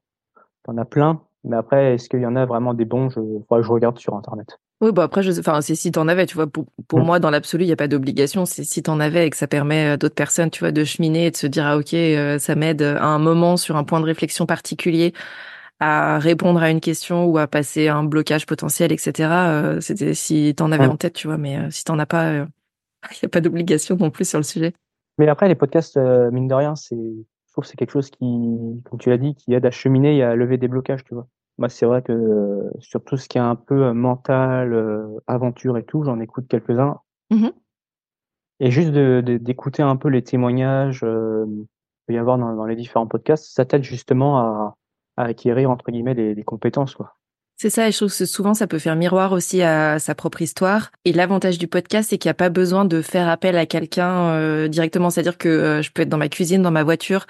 en 0.67 0.77
as 0.77 0.85
plein. 0.85 1.21
Mais 1.43 1.55
après, 1.55 1.93
est-ce 1.93 2.09
qu'il 2.09 2.19
y 2.19 2.25
en 2.25 2.35
a 2.35 2.45
vraiment 2.45 2.73
des 2.73 2.83
bons? 2.83 3.09
Je 3.09 3.21
faudrait 3.21 3.61
que 3.61 3.67
je 3.67 3.71
regarde 3.71 3.97
sur 3.97 4.15
internet. 4.15 4.59
Oui, 4.81 4.91
bah 4.91 5.03
après, 5.03 5.23
je... 5.23 5.39
enfin, 5.39 5.61
c'est 5.61 5.75
si 5.75 5.91
t'en 5.91 6.07
avais, 6.07 6.25
tu 6.25 6.35
vois. 6.35 6.47
Pour, 6.47 6.65
pour 6.87 6.99
mmh. 6.99 7.03
moi, 7.03 7.19
dans 7.19 7.29
l'absolu, 7.29 7.63
il 7.63 7.67
y 7.67 7.71
a 7.71 7.77
pas 7.77 7.87
d'obligation. 7.87 8.45
C'est 8.45 8.63
si 8.63 8.83
t'en 8.83 8.99
avais 8.99 9.27
et 9.27 9.29
que 9.29 9.37
ça 9.37 9.47
permet 9.47 9.89
à 9.89 9.97
d'autres 9.97 10.15
personnes, 10.15 10.49
tu 10.49 10.59
vois, 10.59 10.71
de 10.71 10.83
cheminer 10.83 11.27
et 11.27 11.31
de 11.31 11.37
se 11.37 11.47
dire 11.47 11.65
ah 11.65 11.77
ok, 11.77 11.93
euh, 11.93 12.37
ça 12.39 12.55
m'aide 12.55 12.81
à 12.81 13.05
un 13.05 13.19
moment 13.19 13.55
sur 13.55 13.77
un 13.77 13.85
point 13.85 14.01
de 14.01 14.05
réflexion 14.05 14.45
particulier 14.45 15.13
à 15.79 16.19
répondre 16.19 16.61
à 16.61 16.71
une 16.71 16.79
question 16.79 17.25
ou 17.25 17.37
à 17.37 17.47
passer 17.47 17.87
un 17.87 18.03
blocage 18.03 18.45
potentiel, 18.45 18.91
etc. 18.91 19.29
Euh, 19.31 19.81
C'était 19.81 20.13
si 20.13 20.53
t'en 20.55 20.71
avais 20.71 20.87
en 20.87 20.97
tête, 20.97 21.13
tu 21.13 21.27
vois. 21.27 21.37
Mais 21.37 21.57
euh, 21.57 21.69
si 21.69 21.83
t'en 21.83 21.99
as 21.99 22.05
pas, 22.05 22.33
il 23.11 23.23
y 23.23 23.25
a 23.25 23.29
pas 23.29 23.41
d'obligation 23.41 23.95
non 23.95 24.09
plus 24.09 24.27
sur 24.27 24.39
le 24.39 24.43
sujet. 24.43 24.73
Mais 25.17 25.27
après, 25.27 25.47
les 25.47 25.55
podcasts, 25.55 25.97
euh, 25.97 26.29
mine 26.31 26.47
de 26.47 26.53
rien, 26.53 26.75
c'est, 26.75 26.95
je 26.95 27.51
trouve 27.51 27.63
que 27.63 27.69
c'est 27.69 27.77
quelque 27.77 27.91
chose 27.91 28.09
qui, 28.09 28.19
comme 28.85 28.99
tu 28.99 29.09
l'as 29.09 29.17
dit, 29.17 29.35
qui 29.35 29.53
aide 29.53 29.65
à 29.65 29.71
cheminer 29.71 30.17
et 30.17 30.23
à 30.23 30.35
lever 30.35 30.57
des 30.57 30.67
blocages, 30.67 31.03
tu 31.03 31.13
vois. 31.13 31.27
Moi, 31.57 31.69
c'est 31.69 31.87
vrai 31.87 32.03
que 32.03 32.11
euh, 32.11 32.69
sur 32.79 33.03
tout 33.03 33.17
ce 33.17 33.27
qui 33.27 33.39
est 33.39 33.41
un 33.41 33.55
peu 33.55 33.85
euh, 33.85 33.93
mental, 33.93 34.73
euh, 34.73 35.07
aventure 35.25 35.77
et 35.77 35.83
tout, 35.83 36.03
j'en 36.03 36.19
écoute 36.19 36.47
quelques-uns. 36.47 36.99
Mmh. 37.31 37.47
Et 38.59 38.71
juste 38.71 38.91
de, 38.91 39.23
de, 39.25 39.37
d'écouter 39.37 39.81
un 39.81 39.95
peu 39.95 40.09
les 40.09 40.23
témoignages 40.23 41.01
euh, 41.03 41.45
qu'il 41.45 41.65
peut 42.07 42.13
y 42.13 42.17
avoir 42.17 42.37
dans, 42.37 42.55
dans 42.55 42.65
les 42.65 42.75
différents 42.75 43.07
podcasts, 43.07 43.53
ça 43.53 43.65
t'aide 43.65 43.83
justement 43.83 44.39
à, 44.39 44.76
à 45.17 45.23
acquérir, 45.25 45.71
entre 45.71 45.91
guillemets, 45.91 46.15
des, 46.15 46.35
des 46.35 46.43
compétences, 46.45 46.95
quoi. 46.95 47.16
C'est 47.59 47.71
ça, 47.71 47.87
et 47.87 47.91
je 47.91 47.97
trouve 47.97 48.15
que 48.15 48.25
souvent 48.25 48.53
ça 48.53 48.67
peut 48.67 48.77
faire 48.77 48.95
miroir 48.95 49.31
aussi 49.31 49.63
à 49.63 49.97
sa 49.97 50.13
propre 50.13 50.43
histoire. 50.43 50.91
Et 51.05 51.11
l'avantage 51.11 51.57
du 51.57 51.67
podcast, 51.67 52.11
c'est 52.11 52.19
qu'il 52.19 52.29
n'y 52.29 52.31
a 52.31 52.35
pas 52.35 52.49
besoin 52.49 52.85
de 52.85 53.01
faire 53.01 53.27
appel 53.27 53.57
à 53.57 53.65
quelqu'un 53.65 54.29
euh, 54.29 54.67
directement. 54.67 55.09
C'est-à-dire 55.09 55.39
que 55.39 55.49
euh, 55.49 55.81
je 55.81 55.91
peux 55.91 56.03
être 56.03 56.09
dans 56.09 56.19
ma 56.19 56.29
cuisine, 56.29 56.61
dans 56.61 56.69
ma 56.69 56.83
voiture, 56.83 57.25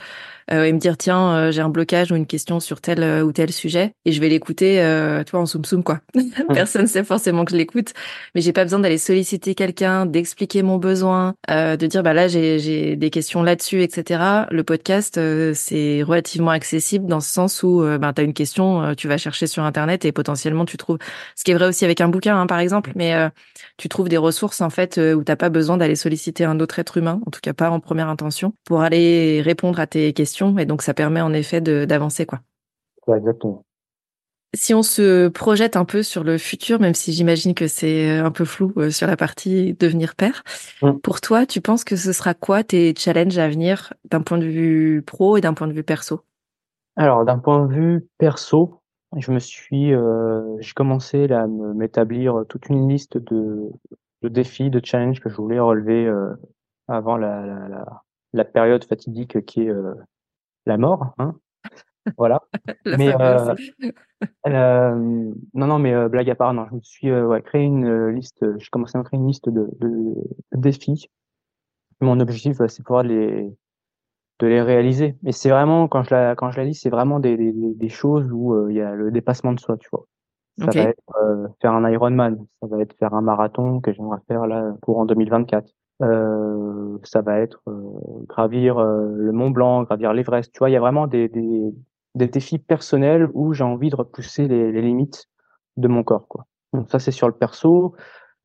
euh, 0.51 0.63
et 0.63 0.71
me 0.71 0.79
dire 0.79 0.97
tiens, 0.97 1.35
euh, 1.35 1.51
j'ai 1.51 1.61
un 1.61 1.69
blocage 1.69 2.11
ou 2.11 2.15
une 2.15 2.25
question 2.25 2.59
sur 2.59 2.79
tel 2.79 3.03
euh, 3.03 3.21
ou 3.21 3.31
tel 3.33 3.51
sujet, 3.51 3.91
et 4.05 4.11
je 4.13 4.21
vais 4.21 4.29
l'écouter, 4.29 4.81
euh, 4.81 5.23
tu 5.23 5.31
vois, 5.31 5.41
en 5.41 5.45
soum 5.45 5.65
soum 5.65 5.83
quoi. 5.83 5.99
Personne 6.53 6.87
sait 6.87 7.03
forcément 7.03 7.43
que 7.43 7.51
je 7.51 7.57
l'écoute, 7.57 7.93
mais 8.33 8.41
j'ai 8.41 8.53
pas 8.53 8.63
besoin 8.63 8.79
d'aller 8.79 8.97
solliciter 8.97 9.55
quelqu'un, 9.55 10.05
d'expliquer 10.05 10.63
mon 10.63 10.77
besoin, 10.77 11.35
de 11.49 11.85
dire 11.85 12.01
bah 12.01 12.13
là 12.13 12.27
j'ai 12.27 12.59
j'ai 12.59 12.95
des 12.95 13.09
questions 13.09 13.43
là-dessus, 13.43 13.81
etc. 13.81 14.21
Le 14.51 14.63
podcast 14.63 15.19
c'est 15.53 16.03
relativement 16.03 16.51
accessible 16.51 17.07
dans 17.07 17.19
ce 17.19 17.31
sens 17.31 17.63
où 17.63 17.83
bah 17.99 18.13
t'as 18.13 18.23
une 18.23 18.33
question, 18.33 18.95
tu 18.95 19.07
vas 19.07 19.17
chercher 19.17 19.47
sur 19.47 19.63
internet 19.63 20.05
et 20.05 20.11
potentiellement 20.17 20.65
tu 20.65 20.75
trouves. 20.77 20.97
Ce 21.35 21.43
qui 21.43 21.51
est 21.51 21.53
vrai 21.53 21.67
aussi 21.67 21.85
avec 21.85 22.01
un 22.01 22.09
bouquin, 22.09 22.41
hein, 22.41 22.47
par 22.47 22.59
exemple, 22.59 22.91
mais 22.95 23.13
tu 23.77 23.87
trouves 23.87 24.09
des 24.09 24.17
ressources 24.17 24.61
en 24.61 24.71
fait 24.71 24.97
où 24.97 25.23
t'as 25.23 25.35
pas 25.35 25.49
besoin 25.49 25.77
d'aller 25.77 25.95
solliciter 25.95 26.43
un 26.43 26.59
autre 26.59 26.79
être 26.79 26.97
humain, 26.97 27.21
en 27.25 27.31
tout 27.31 27.39
cas 27.41 27.53
pas 27.53 27.69
en 27.69 27.79
première 27.79 28.09
intention, 28.09 28.53
pour 28.65 28.81
aller 28.81 29.41
répondre 29.41 29.79
à 29.79 29.85
tes 29.85 30.11
questions 30.13 30.57
et 30.57 30.65
donc 30.65 30.81
ça 30.81 30.93
permet 30.93 31.21
en 31.21 31.33
effet 31.33 31.61
d'avancer 31.61 32.25
quoi. 32.25 32.41
Ouais, 33.05 33.17
exactement. 33.17 33.63
Si 34.53 34.73
on 34.73 34.81
se 34.81 35.27
projette 35.27 35.75
un 35.75 35.85
peu 35.85 36.01
sur 36.03 36.23
le 36.23 36.37
futur, 36.37 36.79
même 36.79 36.95
si 36.95 37.11
j'imagine 37.11 37.53
que 37.53 37.67
c'est 37.67 38.17
un 38.17 38.31
peu 38.31 38.45
flou 38.45 38.73
sur 38.89 39.05
la 39.05 39.17
partie 39.17 39.73
devenir 39.73 40.15
père, 40.15 40.43
mmh. 40.81 40.93
pour 41.03 41.21
toi, 41.21 41.45
tu 41.45 41.61
penses 41.61 41.83
que 41.83 41.95
ce 41.95 42.13
sera 42.13 42.33
quoi 42.33 42.63
tes 42.63 42.95
challenges 42.97 43.37
à 43.37 43.49
venir 43.49 43.93
d'un 44.09 44.21
point 44.21 44.37
de 44.37 44.45
vue 44.45 45.03
pro 45.05 45.37
et 45.37 45.41
d'un 45.41 45.53
point 45.53 45.67
de 45.67 45.73
vue 45.73 45.83
perso? 45.83 46.21
Alors 46.95 47.25
d'un 47.25 47.37
point 47.37 47.65
de 47.65 47.73
vue 47.73 48.07
perso, 48.17 48.81
je 49.15 49.31
me 49.31 49.39
suis, 49.39 49.93
euh, 49.93 50.57
j'ai 50.59 50.73
commencé 50.73 51.27
là, 51.27 51.43
à 51.43 51.47
m'établir 51.47 52.43
toute 52.49 52.67
une 52.69 52.89
liste 52.89 53.17
de, 53.17 53.71
de, 54.21 54.29
défis, 54.29 54.69
de 54.69 54.81
challenges 54.83 55.19
que 55.19 55.29
je 55.29 55.35
voulais 55.35 55.59
relever 55.59 56.05
euh, 56.05 56.33
avant 56.87 57.17
la, 57.17 57.45
la, 57.45 57.67
la, 57.67 58.03
la, 58.33 58.45
période 58.45 58.83
fatidique 58.83 59.45
qui 59.45 59.63
est 59.63 59.69
euh, 59.69 59.93
la 60.65 60.77
mort, 60.77 61.13
hein. 61.17 61.35
Voilà. 62.17 62.41
mais 62.85 63.13
euh, 63.19 63.55
euh, 64.47 64.95
non, 65.53 65.67
non, 65.67 65.79
mais 65.79 65.93
euh, 65.93 66.07
blague 66.07 66.29
à 66.29 66.35
part, 66.35 66.53
non, 66.53 66.67
je 66.69 66.75
me 66.75 66.81
suis 66.81 67.09
euh, 67.09 67.25
ouais, 67.25 67.41
créé 67.41 67.63
une 67.63 67.85
euh, 67.85 68.11
liste. 68.11 68.45
J'ai 68.57 68.69
commencé 68.69 68.97
à 68.97 69.03
créer 69.03 69.19
une 69.19 69.27
liste 69.27 69.49
de, 69.49 69.69
de, 69.79 69.89
de 69.89 70.61
défis. 70.61 71.09
Mon 71.99 72.19
objectif, 72.19 72.57
c'est 72.67 72.83
pouvoir 72.83 73.03
les 73.03 73.51
de 74.39 74.47
les 74.47 74.61
réaliser. 74.61 75.15
Mais 75.23 75.31
c'est 75.31 75.49
vraiment 75.49 75.87
quand 75.87 76.03
je 76.03 76.13
la 76.13 76.35
quand 76.35 76.51
je 76.51 76.57
la 76.57 76.65
lis, 76.65 76.75
c'est 76.75 76.89
vraiment 76.89 77.19
des, 77.19 77.37
des, 77.37 77.53
des 77.53 77.89
choses 77.89 78.31
où 78.31 78.69
il 78.69 78.75
y 78.75 78.81
a 78.81 78.93
le 78.93 79.11
dépassement 79.11 79.53
de 79.53 79.59
soi, 79.59 79.77
tu 79.77 79.89
vois. 79.91 80.05
Ça 80.59 80.65
okay. 80.65 80.83
va 80.83 80.89
être 80.89 81.53
faire 81.61 81.73
un 81.73 81.89
Ironman, 81.89 82.45
ça 82.61 82.67
va 82.67 82.81
être 82.81 82.95
faire 82.97 83.13
un 83.13 83.21
marathon 83.21 83.79
que 83.79 83.93
j'aimerais 83.93 84.19
faire 84.27 84.47
là 84.47 84.73
courant 84.81 85.05
2024. 85.05 85.71
Euh, 86.03 86.97
ça 87.03 87.21
va 87.21 87.39
être 87.39 87.61
euh, 87.67 87.81
gravir 88.27 88.77
euh, 88.77 89.07
le 89.15 89.31
Mont 89.31 89.49
Blanc, 89.49 89.83
gravir 89.83 90.13
l'Everest. 90.13 90.51
Tu 90.53 90.59
vois, 90.59 90.69
il 90.69 90.73
y 90.73 90.75
a 90.75 90.79
vraiment 90.79 91.07
des, 91.07 91.27
des, 91.27 91.73
des 92.15 92.27
défis 92.27 92.59
personnels 92.59 93.29
où 93.33 93.53
j'ai 93.53 93.63
envie 93.63 93.89
de 93.89 93.95
repousser 93.95 94.47
les, 94.47 94.71
les, 94.71 94.81
limites 94.81 95.27
de 95.75 95.87
mon 95.87 96.03
corps. 96.03 96.27
Quoi. 96.27 96.45
Donc 96.73 96.89
ça, 96.91 96.99
c'est 96.99 97.11
sur 97.11 97.27
le 97.27 97.33
perso. 97.33 97.95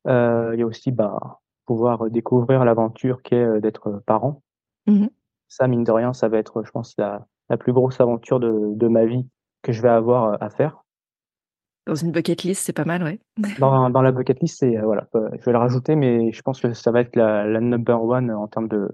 Euh, 0.07 0.51
il 0.53 0.59
y 0.59 0.63
a 0.63 0.65
aussi 0.65 0.91
bah, 0.91 1.41
pouvoir 1.65 2.09
découvrir 2.09 2.65
l'aventure 2.65 3.21
qu'est 3.21 3.61
d'être 3.61 4.01
parent. 4.05 4.41
Mmh. 4.87 5.07
Ça, 5.53 5.67
mine 5.67 5.83
de 5.83 5.91
rien, 5.91 6.13
ça 6.13 6.29
va 6.29 6.39
être, 6.39 6.63
je 6.65 6.71
pense, 6.71 6.95
la, 6.97 7.27
la 7.49 7.57
plus 7.57 7.73
grosse 7.73 8.01
aventure 8.01 8.39
de, 8.39 8.73
de 8.73 8.87
ma 8.87 9.05
vie 9.05 9.27
que 9.61 9.71
je 9.71 9.83
vais 9.83 9.89
avoir 9.89 10.41
à 10.41 10.49
faire. 10.49 10.83
Dans 11.85 11.93
une 11.93 12.11
bucket 12.11 12.41
list, 12.41 12.63
c'est 12.65 12.73
pas 12.73 12.85
mal, 12.85 13.03
ouais. 13.03 13.19
Dans, 13.59 13.89
dans 13.91 14.01
la 14.01 14.11
bucket 14.11 14.39
list, 14.39 14.57
c'est 14.59 14.77
voilà, 14.77 15.07
je 15.13 15.45
vais 15.45 15.51
le 15.51 15.57
rajouter, 15.59 15.95
mais 15.95 16.31
je 16.31 16.41
pense 16.41 16.59
que 16.59 16.73
ça 16.73 16.89
va 16.89 17.01
être 17.01 17.15
la, 17.15 17.45
la 17.45 17.59
number 17.59 18.03
one 18.03 18.31
en 18.31 18.47
termes 18.47 18.67
de 18.67 18.89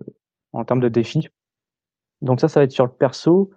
en 0.51 0.65
termes 0.65 0.81
de 0.81 0.89
défis. 0.89 1.29
Donc 2.21 2.41
ça, 2.41 2.49
ça 2.49 2.59
va 2.59 2.65
être 2.65 2.71
sur 2.71 2.85
le 2.85 2.91
perso. 2.91 3.51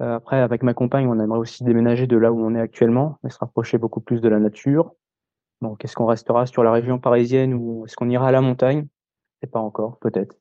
Euh, 0.00 0.16
après, 0.16 0.40
avec 0.40 0.64
ma 0.64 0.74
compagne, 0.74 1.06
on 1.06 1.20
aimerait 1.20 1.38
aussi 1.38 1.62
déménager 1.62 2.08
de 2.08 2.16
là 2.16 2.32
où 2.32 2.40
on 2.40 2.56
est 2.56 2.60
actuellement 2.60 3.18
et 3.24 3.30
se 3.30 3.38
rapprocher 3.38 3.78
beaucoup 3.78 4.00
plus 4.00 4.20
de 4.20 4.28
la 4.28 4.40
nature. 4.40 4.92
Donc, 5.60 5.84
est-ce 5.84 5.94
qu'on 5.94 6.06
restera 6.06 6.46
sur 6.46 6.64
la 6.64 6.72
région 6.72 6.98
parisienne 6.98 7.54
ou 7.54 7.84
est-ce 7.86 7.94
qu'on 7.94 8.10
ira 8.10 8.26
à 8.26 8.32
la 8.32 8.40
montagne? 8.40 8.88
C'est 9.40 9.50
pas 9.50 9.60
encore, 9.60 9.98
peut-être. 10.00 10.34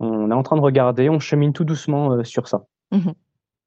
On 0.00 0.30
est 0.30 0.34
en 0.34 0.42
train 0.42 0.56
de 0.56 0.62
regarder, 0.62 1.08
on 1.10 1.18
chemine 1.18 1.52
tout 1.52 1.64
doucement 1.64 2.12
euh, 2.12 2.24
sur 2.24 2.48
ça. 2.48 2.66
Mmh 2.90 3.10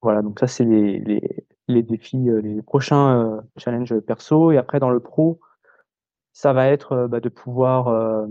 voilà, 0.04 0.24
donc 0.24 0.40
ça, 0.40 0.48
c'est 0.48 0.66
les, 0.66 0.98
les, 0.98 1.46
les, 1.68 1.84
défis, 1.84 2.28
euh, 2.28 2.42
les 2.42 2.64
prochains 2.64 3.40
challenges 3.58 4.00
perso. 4.00 4.52
Et 4.52 4.58
après, 4.58 4.80
dans 4.80 4.90
le 4.90 5.00
pro, 5.00 5.40
ça 6.34 6.54
va 6.54 6.70
être 6.70 7.06
bah, 7.08 7.20
de 7.20 7.30
pouvoir 7.30 8.26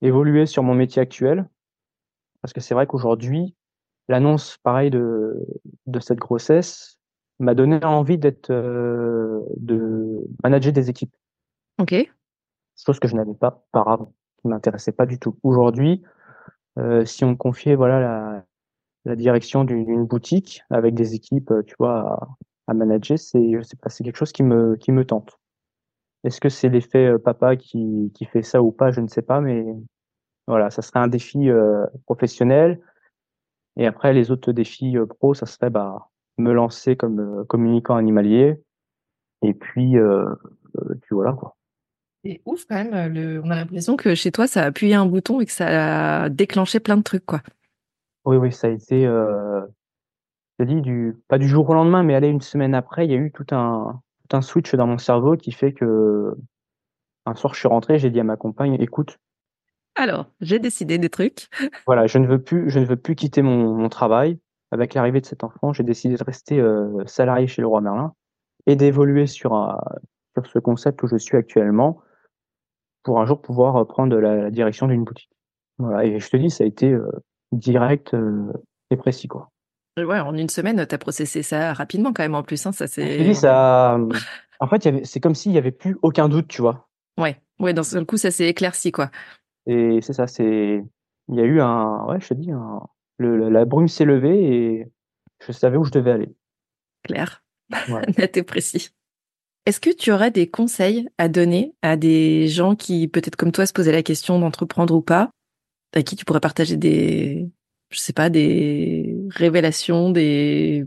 évoluer 0.00 0.46
sur 0.46 0.62
mon 0.62 0.74
métier 0.74 1.02
actuel. 1.02 1.48
Parce 2.42 2.52
que 2.52 2.60
c'est 2.60 2.74
vrai 2.74 2.86
qu'aujourd'hui, 2.86 3.56
l'annonce, 4.08 4.56
pareil, 4.58 4.90
de, 4.90 5.44
de 5.86 5.98
cette 6.00 6.18
grossesse 6.18 6.98
m'a 7.38 7.54
donné 7.54 7.84
envie 7.84 8.18
d'être, 8.18 8.50
euh, 8.50 9.40
de 9.56 10.26
manager 10.42 10.72
des 10.72 10.90
équipes. 10.90 11.14
Ok. 11.78 11.94
Chose 12.84 12.98
que 12.98 13.08
je 13.08 13.16
n'avais 13.16 13.34
pas 13.34 13.64
par 13.72 13.88
avant, 13.88 14.12
qui 14.40 14.48
m'intéressait 14.48 14.92
pas 14.92 15.06
du 15.06 15.18
tout. 15.18 15.36
Aujourd'hui, 15.42 16.02
euh, 16.04 16.08
si 17.04 17.24
on 17.24 17.30
me 17.30 17.36
confiait, 17.36 17.74
voilà, 17.74 18.00
la, 18.00 18.44
la 19.04 19.16
direction 19.16 19.64
d'une 19.64 20.04
boutique 20.04 20.62
avec 20.70 20.94
des 20.94 21.14
équipes, 21.14 21.52
tu 21.66 21.74
vois, 21.78 22.00
à, 22.00 22.28
à 22.68 22.74
manager, 22.74 23.18
c'est, 23.18 23.52
c'est 23.62 24.04
quelque 24.04 24.16
chose 24.16 24.32
qui 24.32 24.42
me, 24.42 24.76
qui 24.76 24.92
me 24.92 25.04
tente. 25.04 25.38
Est-ce 26.24 26.40
que 26.40 26.48
c'est 26.48 26.68
l'effet 26.68 27.06
euh, 27.06 27.18
papa 27.18 27.56
qui, 27.56 28.12
qui 28.14 28.24
fait 28.24 28.42
ça 28.42 28.62
ou 28.62 28.72
pas, 28.72 28.90
je 28.90 29.00
ne 29.00 29.08
sais 29.08 29.22
pas, 29.22 29.40
mais 29.40 29.64
voilà, 30.46 30.70
ça 30.70 30.82
serait 30.82 31.00
un 31.00 31.08
défi 31.08 31.48
euh, 31.48 31.86
professionnel 32.06 32.80
et 33.78 33.86
après, 33.86 34.12
les 34.12 34.30
autres 34.30 34.52
défis 34.52 34.98
euh, 34.98 35.06
pro, 35.06 35.34
ça 35.34 35.46
serait 35.46 35.70
bah, 35.70 36.10
me 36.36 36.52
lancer 36.52 36.96
comme 36.96 37.20
euh, 37.20 37.44
communicant 37.44 37.94
animalier. 37.94 38.60
Et 39.42 39.54
puis, 39.54 39.96
euh, 39.96 40.34
puis 40.74 41.14
voilà 41.14 41.32
quoi. 41.32 41.56
C'est 42.28 42.42
ouf 42.44 42.66
quand 42.66 42.84
même. 42.84 43.14
Le... 43.14 43.40
On 43.42 43.50
a 43.50 43.56
l'impression 43.56 43.96
que 43.96 44.14
chez 44.14 44.30
toi, 44.30 44.46
ça 44.46 44.62
a 44.62 44.66
appuyé 44.66 44.94
un 44.94 45.06
bouton 45.06 45.40
et 45.40 45.46
que 45.46 45.52
ça 45.52 46.24
a 46.24 46.28
déclenché 46.28 46.78
plein 46.78 46.98
de 46.98 47.02
trucs 47.02 47.24
quoi. 47.24 47.40
Oui, 48.26 48.36
oui, 48.36 48.52
ça 48.52 48.66
a 48.66 48.70
été, 48.70 49.06
euh, 49.06 49.62
je 50.58 50.66
dis, 50.66 50.82
du, 50.82 51.16
pas 51.28 51.38
du 51.38 51.48
jour 51.48 51.70
au 51.70 51.72
lendemain, 51.72 52.02
mais 52.02 52.14
aller 52.14 52.28
une 52.28 52.42
semaine 52.42 52.74
après, 52.74 53.06
il 53.06 53.10
y 53.10 53.14
a 53.14 53.16
eu 53.16 53.32
tout 53.32 53.46
un, 53.52 54.02
tout 54.28 54.36
un 54.36 54.42
switch 54.42 54.74
dans 54.74 54.86
mon 54.86 54.98
cerveau 54.98 55.38
qui 55.38 55.52
fait 55.52 55.72
que 55.72 56.36
un 57.24 57.34
soir, 57.34 57.54
je 57.54 57.60
suis 57.60 57.68
rentré, 57.68 57.98
j'ai 57.98 58.10
dit 58.10 58.20
à 58.20 58.24
ma 58.24 58.36
compagne, 58.36 58.76
écoute, 58.78 59.18
alors, 59.94 60.26
j'ai 60.40 60.58
décidé 60.58 60.98
des 60.98 61.08
trucs. 61.08 61.48
Voilà, 61.86 62.06
je 62.06 62.18
ne 62.18 62.26
veux 62.26 62.40
plus, 62.40 62.70
je 62.70 62.78
ne 62.78 62.84
veux 62.84 62.96
plus 62.96 63.16
quitter 63.16 63.42
mon, 63.42 63.74
mon 63.74 63.88
travail. 63.88 64.38
Avec 64.70 64.94
l'arrivée 64.94 65.20
de 65.20 65.26
cet 65.26 65.42
enfant, 65.42 65.72
j'ai 65.72 65.82
décidé 65.82 66.14
de 66.14 66.22
rester 66.22 66.60
euh, 66.60 67.04
salarié 67.06 67.46
chez 67.46 67.62
le 67.62 67.68
roi 67.68 67.80
Merlin 67.80 68.12
et 68.66 68.76
d'évoluer 68.76 69.26
sur, 69.26 69.76
sur 70.34 70.46
ce 70.46 70.58
concept 70.58 71.02
où 71.02 71.08
je 71.08 71.16
suis 71.16 71.36
actuellement 71.36 72.02
pour 73.08 73.20
un 73.20 73.24
jour 73.24 73.40
pouvoir 73.40 73.86
prendre 73.86 74.14
la, 74.18 74.36
la 74.36 74.50
direction 74.50 74.86
d'une 74.86 75.02
boutique. 75.02 75.30
Voilà, 75.78 76.04
et 76.04 76.20
je 76.20 76.28
te 76.28 76.36
dis, 76.36 76.50
ça 76.50 76.64
a 76.64 76.66
été 76.66 76.92
euh, 76.92 77.10
direct 77.52 78.12
euh, 78.12 78.52
et 78.90 78.98
précis, 78.98 79.28
quoi. 79.28 79.50
Ouais, 79.96 80.20
en 80.20 80.34
une 80.34 80.50
semaine, 80.50 80.86
tu 80.86 80.94
as 80.94 80.98
processé 80.98 81.42
ça 81.42 81.72
rapidement 81.72 82.12
quand 82.12 82.22
même 82.22 82.34
en 82.34 82.42
plus. 82.42 82.66
Hein, 82.66 82.72
ça 82.72 82.86
c'est. 82.86 83.32
ça. 83.32 83.98
En 84.60 84.66
fait, 84.66 85.06
c'est 85.06 85.20
comme 85.20 85.36
s'il 85.36 85.52
y 85.52 85.58
avait 85.58 85.70
plus 85.70 85.96
aucun 86.02 86.28
doute, 86.28 86.48
tu 86.48 86.60
vois. 86.62 86.88
Ouais, 87.16 87.40
ouais. 87.60 87.72
Dans 87.72 87.84
ce 87.84 87.96
coup, 87.98 88.16
ça 88.16 88.32
s'est 88.32 88.48
éclairci, 88.48 88.90
quoi. 88.90 89.08
Et 89.66 90.00
c'est 90.02 90.12
ça, 90.12 90.26
c'est, 90.26 90.82
il 91.28 91.34
y 91.34 91.40
a 91.40 91.44
eu 91.44 91.60
un, 91.60 92.04
ouais, 92.06 92.20
je 92.20 92.28
te 92.28 92.34
dis, 92.34 92.50
un, 92.50 92.82
le, 93.18 93.48
la 93.48 93.64
brume 93.64 93.86
s'est 93.86 94.04
levée 94.04 94.52
et 94.52 94.86
je 95.46 95.52
savais 95.52 95.76
où 95.76 95.84
je 95.84 95.92
devais 95.92 96.10
aller. 96.10 96.34
Ouais. 97.08 98.02
net 98.18 98.36
et 98.36 98.42
précis. 98.42 98.90
Est-ce 99.68 99.80
que 99.80 99.94
tu 99.94 100.12
aurais 100.12 100.30
des 100.30 100.48
conseils 100.48 101.10
à 101.18 101.28
donner 101.28 101.74
à 101.82 101.98
des 101.98 102.48
gens 102.48 102.74
qui, 102.74 103.06
peut-être 103.06 103.36
comme 103.36 103.52
toi, 103.52 103.66
se 103.66 103.74
posaient 103.74 103.92
la 103.92 104.02
question 104.02 104.38
d'entreprendre 104.38 104.94
ou 104.94 105.02
pas, 105.02 105.28
à 105.94 106.00
qui 106.02 106.16
tu 106.16 106.24
pourrais 106.24 106.40
partager 106.40 106.78
des, 106.78 107.50
je 107.90 107.98
sais 107.98 108.14
pas, 108.14 108.30
des 108.30 109.14
révélations, 109.28 110.10
des, 110.10 110.86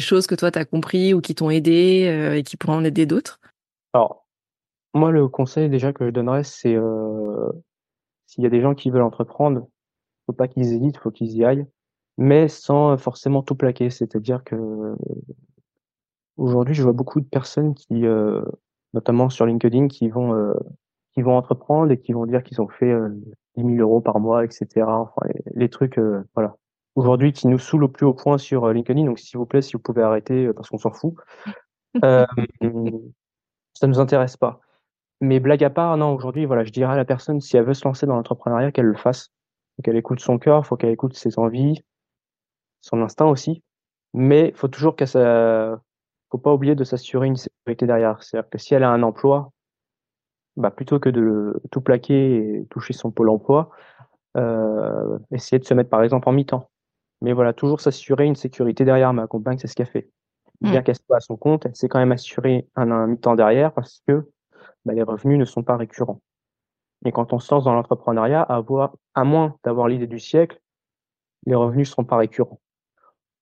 choses 0.00 0.26
que 0.26 0.34
toi 0.34 0.50
t'as 0.50 0.64
compris 0.64 1.14
ou 1.14 1.20
qui 1.20 1.36
t'ont 1.36 1.50
aidé 1.50 2.08
euh, 2.08 2.34
et 2.36 2.42
qui 2.42 2.56
pourraient 2.56 2.74
en 2.74 2.82
aider 2.82 3.06
d'autres? 3.06 3.38
Alors, 3.92 4.26
moi, 4.92 5.12
le 5.12 5.28
conseil 5.28 5.68
déjà 5.68 5.92
que 5.92 6.04
je 6.04 6.10
donnerais, 6.10 6.42
c'est 6.42 6.74
euh, 6.74 7.48
s'il 8.26 8.42
y 8.42 8.46
a 8.48 8.50
des 8.50 8.60
gens 8.60 8.74
qui 8.74 8.90
veulent 8.90 9.02
entreprendre, 9.02 9.68
faut 10.26 10.32
pas 10.32 10.48
qu'ils 10.48 10.64
hésitent, 10.64 10.96
faut 10.96 11.12
qu'ils 11.12 11.30
y 11.36 11.44
aillent, 11.44 11.66
mais 12.18 12.48
sans 12.48 12.98
forcément 12.98 13.44
tout 13.44 13.54
plaquer. 13.54 13.88
C'est-à-dire 13.88 14.42
que 14.42 14.96
aujourd'hui, 16.36 16.74
je 16.74 16.82
vois 16.82 16.92
beaucoup 16.92 17.20
de 17.20 17.26
personnes 17.26 17.74
qui, 17.74 18.06
euh, 18.06 18.42
notamment 18.94 19.28
sur 19.28 19.46
LinkedIn, 19.46 19.88
qui 19.88 20.08
vont 20.08 20.34
euh, 20.34 20.54
qui 21.14 21.22
vont 21.22 21.36
entreprendre 21.36 21.90
et 21.90 21.98
qui 21.98 22.12
vont 22.12 22.26
dire 22.26 22.42
qu'ils 22.42 22.60
ont 22.60 22.68
fait 22.68 22.90
euh, 22.90 23.08
10 23.56 23.76
000 23.76 23.80
euros 23.80 24.00
par 24.00 24.20
mois, 24.20 24.44
etc. 24.44 24.66
Enfin, 24.86 25.22
les, 25.54 25.68
trucs, 25.68 25.98
euh, 25.98 26.24
voilà. 26.34 26.56
Aujourd'hui, 26.96 27.32
qui 27.32 27.46
nous 27.46 27.58
saoulent 27.58 27.84
au 27.84 27.88
plus 27.88 28.06
haut 28.06 28.14
point 28.14 28.38
sur 28.38 28.64
euh, 28.64 28.72
LinkedIn. 28.72 29.04
Donc, 29.04 29.18
s'il 29.18 29.38
vous 29.38 29.46
plaît, 29.46 29.62
si 29.62 29.72
vous 29.72 29.78
pouvez 29.80 30.02
arrêter, 30.02 30.52
parce 30.52 30.68
qu'on 30.68 30.78
s'en 30.78 30.92
fout. 30.92 31.14
Euh, 32.04 32.24
ça 33.72 33.88
nous 33.88 33.98
intéresse 33.98 34.36
pas. 34.36 34.60
Mais 35.20 35.40
blague 35.40 35.64
à 35.64 35.70
part, 35.70 35.96
non, 35.96 36.14
aujourd'hui, 36.14 36.46
voilà, 36.46 36.62
je 36.62 36.70
dirais 36.70 36.92
à 36.92 36.96
la 36.96 37.04
personne, 37.04 37.40
si 37.40 37.56
elle 37.56 37.64
veut 37.64 37.74
se 37.74 37.84
lancer 37.84 38.06
dans 38.06 38.14
l'entrepreneuriat, 38.14 38.70
qu'elle 38.70 38.86
le 38.86 38.96
fasse. 38.96 39.32
Faut 39.74 39.82
qu'elle 39.82 39.96
écoute 39.96 40.20
son 40.20 40.38
cœur, 40.38 40.64
faut 40.64 40.76
qu'elle 40.76 40.90
écoute 40.90 41.16
ses 41.16 41.36
envies, 41.40 41.82
son 42.80 43.02
instinct 43.02 43.26
aussi. 43.26 43.64
Mais 44.14 44.52
faut 44.54 44.68
toujours 44.68 44.94
qu'elle 44.94 45.08
faut 46.30 46.38
pas 46.38 46.52
oublier 46.52 46.74
de 46.74 46.84
s'assurer 46.84 47.26
une 47.26 47.36
sécurité 47.36 47.86
derrière. 47.86 48.22
C'est-à-dire 48.22 48.48
que 48.48 48.58
si 48.58 48.74
elle 48.74 48.84
a 48.84 48.90
un 48.90 49.02
emploi, 49.02 49.52
bah, 50.56 50.70
plutôt 50.70 50.98
que 50.98 51.08
de 51.08 51.60
tout 51.70 51.80
plaquer 51.80 52.36
et 52.36 52.66
toucher 52.70 52.92
son 52.92 53.10
pôle 53.10 53.30
emploi, 53.30 53.70
euh, 54.36 55.18
essayer 55.32 55.58
de 55.58 55.64
se 55.64 55.74
mettre 55.74 55.90
par 55.90 56.02
exemple 56.02 56.28
en 56.28 56.32
mi-temps. 56.32 56.68
Mais 57.20 57.32
voilà, 57.32 57.52
toujours 57.52 57.80
s'assurer 57.80 58.26
une 58.26 58.36
sécurité 58.36 58.84
derrière. 58.84 59.12
Ma 59.12 59.26
compagne, 59.26 59.58
c'est 59.58 59.66
ce 59.66 59.74
qu'elle 59.74 59.86
fait. 59.86 60.08
Bien 60.60 60.80
mmh. 60.80 60.84
qu'elle 60.84 60.96
soit 60.96 61.16
à 61.16 61.20
son 61.20 61.36
compte, 61.36 61.66
elle 61.66 61.74
s'est 61.74 61.88
quand 61.88 61.98
même 61.98 62.12
assurée 62.12 62.68
un, 62.76 62.90
un 62.90 63.06
mi-temps 63.06 63.34
derrière 63.34 63.72
parce 63.72 64.02
que 64.06 64.28
bah, 64.84 64.92
les 64.92 65.02
revenus 65.02 65.38
ne 65.38 65.44
sont 65.44 65.62
pas 65.62 65.76
récurrents. 65.76 66.20
Et 67.04 67.12
quand 67.12 67.32
on 67.32 67.38
se 67.38 67.52
lance 67.52 67.64
dans 67.64 67.72
l'entrepreneuriat, 67.72 68.42
à, 68.42 68.62
à 69.14 69.24
moins 69.24 69.56
d'avoir 69.64 69.88
l'idée 69.88 70.06
du 70.06 70.18
siècle, 70.18 70.60
les 71.46 71.54
revenus 71.54 71.88
ne 71.88 71.92
seront 71.92 72.04
pas 72.04 72.18
récurrents. 72.18 72.60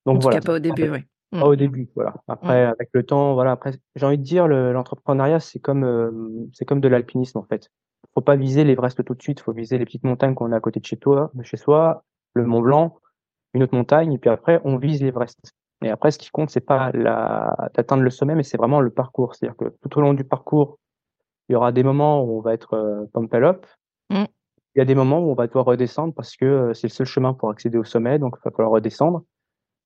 Donc 0.07 0.16
en 0.16 0.18
tout 0.18 0.22
voilà. 0.22 0.40
Cas, 0.40 0.46
pas 0.46 0.55
au 0.55 0.59
début, 0.61 0.90
oui. 0.90 1.01
Pas 1.31 1.47
au 1.47 1.57
début, 1.57 1.91
voilà. 1.95 2.14
Après, 2.27 2.67
mmh. 2.67 2.71
avec 2.71 2.88
le 2.93 3.03
temps, 3.05 3.35
voilà. 3.35 3.53
Après, 3.53 3.73
j'ai 3.97 4.07
envie 4.07 4.19
de 4.19 4.23
dire, 4.23 4.49
l'entrepreneuriat, 4.49 5.41
c'est 5.41 5.59
comme, 5.59 5.85
euh, 5.85 6.11
c'est 6.55 6.64
comme 6.64 6.81
de 6.81 6.88
l'alpinisme 6.88 7.38
en 7.38 7.43
fait. 7.43 7.71
Faut 8.14 8.23
pas 8.23 8.37
viser 8.37 8.64
l'Everest 8.64 9.05
tout 9.05 9.14
de 9.14 9.23
suite. 9.23 9.41
Faut 9.41 9.53
viser 9.53 9.77
les 9.77 9.85
petites 9.85 10.05
montagnes 10.05 10.35
qu'on 10.35 10.53
a 10.53 10.57
à 10.57 10.61
côté 10.61 10.81
de 10.81 10.87
chez 10.87 10.97
toi, 10.97 11.31
de 11.35 11.43
chez 11.43 11.59
soi, 11.59 12.05
le 12.35 12.47
Mont 12.47 12.62
Blanc, 12.62 12.99
une 13.53 13.62
autre 13.62 13.75
montagne, 13.75 14.12
et 14.14 14.19
puis 14.19 14.31
après, 14.31 14.61
on 14.64 14.79
vise 14.79 15.03
l'Everest. 15.03 15.53
Et 15.83 15.91
après, 15.91 16.11
ce 16.11 16.19
qui 16.19 16.31
compte, 16.31 16.51
c'est 16.51 16.61
pas 16.61 16.91
la, 16.93 17.71
d'atteindre 17.75 18.03
le 18.03 18.11
sommet, 18.11 18.35
mais 18.35 18.43
c'est 18.43 18.57
vraiment 18.57 18.81
le 18.81 18.91
parcours. 18.91 19.35
C'est-à-dire 19.35 19.57
que 19.57 19.73
tout 19.83 19.99
au 19.99 20.01
long 20.01 20.14
du 20.14 20.25
parcours, 20.25 20.79
il 21.49 21.53
y 21.53 21.57
aura 21.57 21.73
des 21.73 21.83
moments 21.83 22.25
où 22.25 22.38
on 22.38 22.41
va 22.41 22.55
être 22.55 22.75
euh, 22.75 23.05
pump 23.12 23.33
up. 23.35 23.67
Mm. 24.11 24.25
Il 24.75 24.79
y 24.79 24.81
a 24.81 24.85
des 24.85 24.95
moments 24.95 25.21
où 25.21 25.31
on 25.31 25.35
va 25.35 25.47
devoir 25.47 25.67
redescendre 25.67 26.14
parce 26.14 26.37
que 26.37 26.45
euh, 26.45 26.75
c'est 26.75 26.88
le 26.88 26.93
seul 26.93 27.07
chemin 27.07 27.33
pour 27.33 27.51
accéder 27.51 27.79
au 27.79 27.85
sommet, 27.85 28.19
donc 28.19 28.35
il 28.38 28.45
va 28.45 28.51
falloir 28.51 28.73
redescendre. 28.73 29.23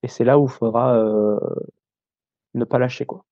Et 0.02 0.08
c'est 0.08 0.24
là 0.24 0.38
où 0.38 0.46
il 0.46 0.50
faudra 0.50 0.96
euh, 0.96 1.38
ne 2.54 2.64
pas 2.64 2.78
lâcher 2.78 3.06
quoi. 3.06 3.24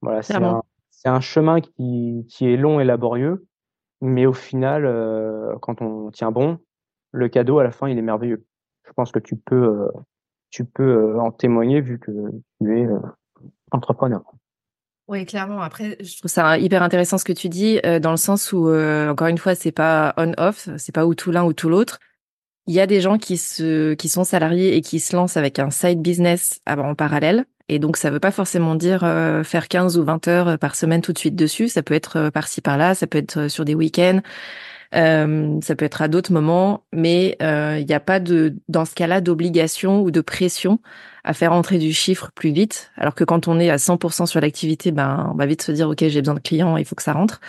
Voilà, 0.00 0.22
c'est 0.22 0.36
un, 0.36 0.62
un, 1.04 1.20
chemin 1.20 1.60
qui, 1.60 2.24
qui 2.28 2.46
est 2.46 2.56
long 2.56 2.78
et 2.78 2.84
laborieux, 2.84 3.46
mais 4.00 4.26
au 4.26 4.32
final, 4.32 4.86
euh, 4.86 5.56
quand 5.60 5.82
on 5.82 6.10
tient 6.10 6.30
bon, 6.30 6.58
le 7.10 7.28
cadeau 7.28 7.58
à 7.58 7.64
la 7.64 7.72
fin 7.72 7.88
il 7.88 7.98
est 7.98 8.02
merveilleux. 8.02 8.44
Je 8.86 8.92
pense 8.92 9.10
que 9.10 9.18
tu 9.18 9.36
peux, 9.36 9.56
euh, 9.56 9.88
tu 10.50 10.64
peux 10.64 11.18
en 11.18 11.32
témoigner 11.32 11.80
vu 11.80 11.98
que 11.98 12.12
tu 12.60 12.80
es 12.80 12.88
entrepreneur. 13.72 14.22
Oui, 15.08 15.24
clairement. 15.24 15.62
Après, 15.62 15.96
je 16.00 16.18
trouve 16.18 16.30
ça 16.30 16.58
hyper 16.58 16.82
intéressant 16.82 17.16
ce 17.16 17.24
que 17.24 17.32
tu 17.32 17.48
dis, 17.48 17.80
euh, 17.86 17.98
dans 17.98 18.10
le 18.10 18.18
sens 18.18 18.52
où, 18.52 18.68
euh, 18.68 19.08
encore 19.08 19.28
une 19.28 19.38
fois, 19.38 19.54
c'est 19.54 19.72
pas 19.72 20.12
on-off, 20.18 20.68
c'est 20.76 20.94
pas 20.94 21.06
ou 21.06 21.14
tout 21.14 21.30
l'un 21.30 21.44
ou 21.44 21.54
tout 21.54 21.70
l'autre. 21.70 21.98
Il 22.68 22.74
y 22.74 22.80
a 22.80 22.86
des 22.86 23.00
gens 23.00 23.18
qui 23.18 23.36
se, 23.36 23.94
qui 23.94 24.08
sont 24.08 24.24
salariés 24.24 24.76
et 24.76 24.80
qui 24.80 25.00
se 25.00 25.16
lancent 25.16 25.36
avec 25.36 25.58
un 25.58 25.70
side 25.70 26.00
business 26.00 26.60
en 26.66 26.94
parallèle. 26.94 27.46
Et 27.70 27.78
donc, 27.78 27.96
ça 27.96 28.10
veut 28.10 28.20
pas 28.20 28.30
forcément 28.30 28.74
dire 28.74 29.04
euh, 29.04 29.42
faire 29.42 29.68
15 29.68 29.98
ou 29.98 30.04
20 30.04 30.28
heures 30.28 30.58
par 30.58 30.74
semaine 30.74 31.00
tout 31.00 31.12
de 31.12 31.18
suite 31.18 31.34
dessus. 31.34 31.68
Ça 31.68 31.82
peut 31.82 31.94
être 31.94 32.30
par-ci 32.30 32.60
par-là, 32.60 32.94
ça 32.94 33.06
peut 33.06 33.18
être 33.18 33.48
sur 33.48 33.64
des 33.64 33.74
week-ends. 33.74 34.20
Euh, 34.94 35.58
ça 35.60 35.76
peut 35.76 35.84
être 35.84 36.00
à 36.00 36.08
d'autres 36.08 36.32
moments, 36.32 36.84
mais 36.92 37.36
il 37.40 37.86
n'y 37.86 37.94
a 37.94 38.00
pas 38.00 38.20
de, 38.20 38.54
dans 38.68 38.84
ce 38.84 38.94
cas-là, 38.94 39.20
d'obligation 39.20 40.00
ou 40.02 40.10
de 40.10 40.20
pression 40.20 40.78
à 41.24 41.34
faire 41.34 41.52
entrer 41.52 41.78
du 41.78 41.92
chiffre 41.92 42.30
plus 42.34 42.50
vite. 42.50 42.90
Alors 42.96 43.14
que 43.14 43.24
quand 43.24 43.48
on 43.48 43.60
est 43.60 43.70
à 43.70 43.76
100% 43.76 44.26
sur 44.26 44.40
l'activité, 44.40 44.92
ben, 44.92 45.30
on 45.32 45.36
va 45.36 45.44
vite 45.44 45.62
se 45.62 45.72
dire, 45.72 45.88
OK, 45.88 45.98
j'ai 46.00 46.20
besoin 46.20 46.34
de 46.34 46.40
clients, 46.40 46.76
il 46.76 46.86
faut 46.86 46.96
que 46.96 47.02
ça 47.02 47.12
rentre. 47.12 47.40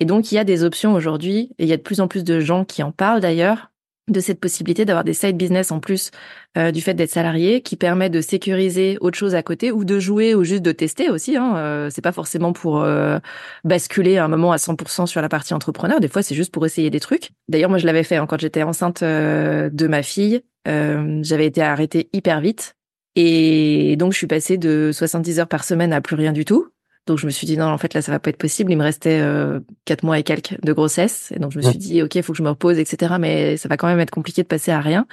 Et 0.00 0.04
donc, 0.04 0.32
il 0.32 0.36
y 0.36 0.38
a 0.38 0.44
des 0.44 0.64
options 0.64 0.94
aujourd'hui, 0.94 1.50
et 1.58 1.64
il 1.64 1.68
y 1.68 1.72
a 1.72 1.76
de 1.76 1.82
plus 1.82 2.00
en 2.00 2.08
plus 2.08 2.24
de 2.24 2.40
gens 2.40 2.64
qui 2.64 2.82
en 2.82 2.92
parlent 2.92 3.20
d'ailleurs, 3.20 3.70
de 4.08 4.20
cette 4.20 4.40
possibilité 4.40 4.84
d'avoir 4.84 5.04
des 5.04 5.14
side 5.14 5.36
business 5.36 5.70
en 5.70 5.80
plus 5.80 6.10
euh, 6.56 6.70
du 6.70 6.80
fait 6.80 6.94
d'être 6.94 7.10
salarié 7.10 7.60
qui 7.60 7.76
permet 7.76 8.10
de 8.10 8.20
sécuriser 8.20 8.98
autre 9.00 9.18
chose 9.18 9.34
à 9.34 9.42
côté 9.42 9.70
ou 9.70 9.84
de 9.84 9.98
jouer 9.98 10.34
ou 10.34 10.44
juste 10.44 10.62
de 10.62 10.72
tester 10.72 11.10
aussi 11.10 11.36
hein. 11.36 11.56
Euh, 11.56 11.90
c'est 11.90 12.02
pas 12.02 12.12
forcément 12.12 12.52
pour 12.52 12.82
euh, 12.82 13.18
basculer 13.64 14.18
à 14.18 14.24
un 14.24 14.28
moment 14.28 14.52
à 14.52 14.56
100% 14.56 15.06
sur 15.06 15.20
la 15.20 15.28
partie 15.28 15.54
entrepreneur. 15.54 16.00
Des 16.00 16.08
fois 16.08 16.22
c'est 16.22 16.34
juste 16.34 16.52
pour 16.52 16.64
essayer 16.66 16.90
des 16.90 17.00
trucs. 17.00 17.30
D'ailleurs 17.48 17.70
moi 17.70 17.78
je 17.78 17.86
l'avais 17.86 18.02
fait 18.02 18.16
hein, 18.16 18.26
quand 18.26 18.40
j'étais 18.40 18.62
enceinte 18.62 19.02
de 19.02 19.86
ma 19.86 20.02
fille. 20.02 20.42
J'avais 20.66 21.46
été 21.46 21.62
arrêtée 21.62 22.10
hyper 22.12 22.40
vite. 22.40 22.74
Et 23.16 23.96
donc 23.96 24.12
je 24.12 24.18
suis 24.18 24.26
passée 24.26 24.58
de 24.58 24.90
70 24.92 25.40
heures 25.40 25.48
par 25.48 25.64
semaine 25.64 25.92
à 25.92 26.00
plus 26.00 26.14
rien 26.16 26.32
du 26.32 26.44
tout 26.44 26.68
donc 27.08 27.18
je 27.18 27.26
me 27.26 27.30
suis 27.30 27.46
dit 27.46 27.56
non, 27.56 27.66
en 27.66 27.78
fait 27.78 27.94
là 27.94 28.02
ça 28.02 28.12
va 28.12 28.20
pas 28.20 28.30
être 28.30 28.36
possible. 28.36 28.70
Il 28.70 28.76
me 28.76 28.84
restait 28.84 29.18
euh, 29.20 29.60
quatre 29.86 30.04
mois 30.04 30.18
et 30.18 30.22
quelques 30.22 30.60
de 30.62 30.72
grossesse, 30.72 31.32
et 31.34 31.38
donc 31.38 31.52
je 31.52 31.58
me 31.58 31.62
suis 31.62 31.78
dit 31.78 32.02
ok, 32.02 32.14
il 32.14 32.22
faut 32.22 32.32
que 32.32 32.38
je 32.38 32.42
me 32.42 32.50
repose, 32.50 32.78
etc. 32.78 33.14
Mais 33.18 33.56
ça 33.56 33.68
va 33.68 33.76
quand 33.76 33.88
même 33.88 33.98
être 33.98 34.10
compliqué 34.10 34.42
de 34.42 34.46
passer 34.46 34.70
à 34.70 34.80
rien. 34.80 35.06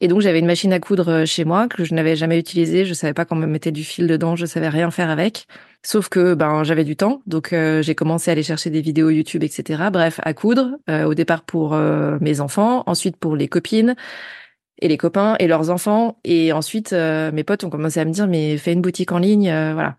Et 0.00 0.08
donc 0.08 0.20
j'avais 0.20 0.40
une 0.40 0.46
machine 0.46 0.72
à 0.72 0.80
coudre 0.80 1.08
euh, 1.08 1.24
chez 1.24 1.44
moi 1.44 1.68
que 1.68 1.84
je 1.84 1.94
n'avais 1.94 2.16
jamais 2.16 2.38
utilisée. 2.38 2.84
Je 2.84 2.92
savais 2.92 3.14
pas 3.14 3.24
quand 3.24 3.36
me 3.36 3.46
mettait 3.46 3.70
du 3.70 3.84
fil 3.84 4.08
dedans, 4.08 4.34
je 4.34 4.46
savais 4.46 4.68
rien 4.68 4.90
faire 4.90 5.10
avec. 5.10 5.46
Sauf 5.84 6.08
que 6.08 6.34
ben 6.34 6.64
j'avais 6.64 6.84
du 6.84 6.96
temps, 6.96 7.22
donc 7.26 7.52
euh, 7.52 7.82
j'ai 7.82 7.94
commencé 7.94 8.30
à 8.30 8.32
aller 8.32 8.42
chercher 8.42 8.70
des 8.70 8.80
vidéos 8.80 9.10
YouTube, 9.10 9.44
etc. 9.44 9.84
Bref, 9.92 10.20
à 10.24 10.34
coudre. 10.34 10.76
au 10.88 11.14
départ 11.14 11.42
pour 11.44 11.76
mes 12.20 12.40
enfants, 12.40 12.82
ensuite 12.86 13.16
pour 13.16 13.36
les 13.36 13.48
copines 13.48 13.94
et 14.80 14.88
les 14.88 14.96
copains 14.96 15.36
et 15.38 15.46
leurs 15.46 15.70
enfants. 15.70 16.18
Et 16.24 16.52
ensuite, 16.52 16.92
mes 16.92 17.44
potes 17.44 17.64
ont 17.64 17.70
commencé 17.70 18.00
à 18.00 18.04
me 18.04 18.12
dire, 18.12 18.26
mais 18.26 18.58
fais 18.58 18.72
une 18.72 18.82
boutique 18.82 19.12
en 19.12 19.18
ligne, 19.18 19.50
voilà. 19.74 19.96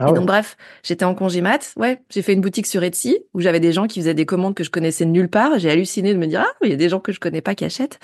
Ah 0.00 0.08
et 0.08 0.12
donc 0.12 0.26
bref, 0.26 0.56
j'étais 0.84 1.04
en 1.04 1.14
congé 1.14 1.40
mat. 1.40 1.72
Ouais, 1.76 2.00
j'ai 2.10 2.22
fait 2.22 2.32
une 2.32 2.40
boutique 2.40 2.66
sur 2.66 2.84
Etsy 2.84 3.18
où 3.34 3.40
j'avais 3.40 3.58
des 3.58 3.72
gens 3.72 3.88
qui 3.88 4.00
faisaient 4.00 4.14
des 4.14 4.26
commandes 4.26 4.54
que 4.54 4.62
je 4.62 4.70
connaissais 4.70 5.04
de 5.04 5.10
nulle 5.10 5.28
part. 5.28 5.58
J'ai 5.58 5.70
halluciné 5.70 6.14
de 6.14 6.18
me 6.18 6.26
dire 6.26 6.44
ah 6.46 6.52
il 6.62 6.70
y 6.70 6.72
a 6.72 6.76
des 6.76 6.88
gens 6.88 7.00
que 7.00 7.10
je 7.10 7.18
connais 7.18 7.40
pas 7.40 7.54
qui 7.56 7.64
achètent. 7.64 7.98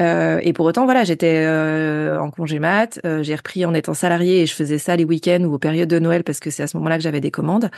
Euh, 0.00 0.40
et 0.42 0.52
pour 0.52 0.66
autant 0.66 0.84
voilà, 0.84 1.04
j'étais 1.04 1.44
euh, 1.44 2.18
en 2.18 2.30
congé 2.30 2.58
mat. 2.58 2.98
Euh, 3.06 3.22
j'ai 3.22 3.36
repris 3.36 3.64
en 3.64 3.74
étant 3.74 3.94
salarié 3.94 4.42
et 4.42 4.46
je 4.46 4.54
faisais 4.54 4.78
ça 4.78 4.96
les 4.96 5.04
week-ends 5.04 5.44
ou 5.44 5.54
aux 5.54 5.58
périodes 5.58 5.88
de 5.88 5.98
Noël 5.98 6.24
parce 6.24 6.40
que 6.40 6.50
c'est 6.50 6.62
à 6.62 6.66
ce 6.66 6.76
moment-là 6.78 6.96
que 6.96 7.02
j'avais 7.02 7.20
des 7.20 7.30
commandes. 7.30 7.70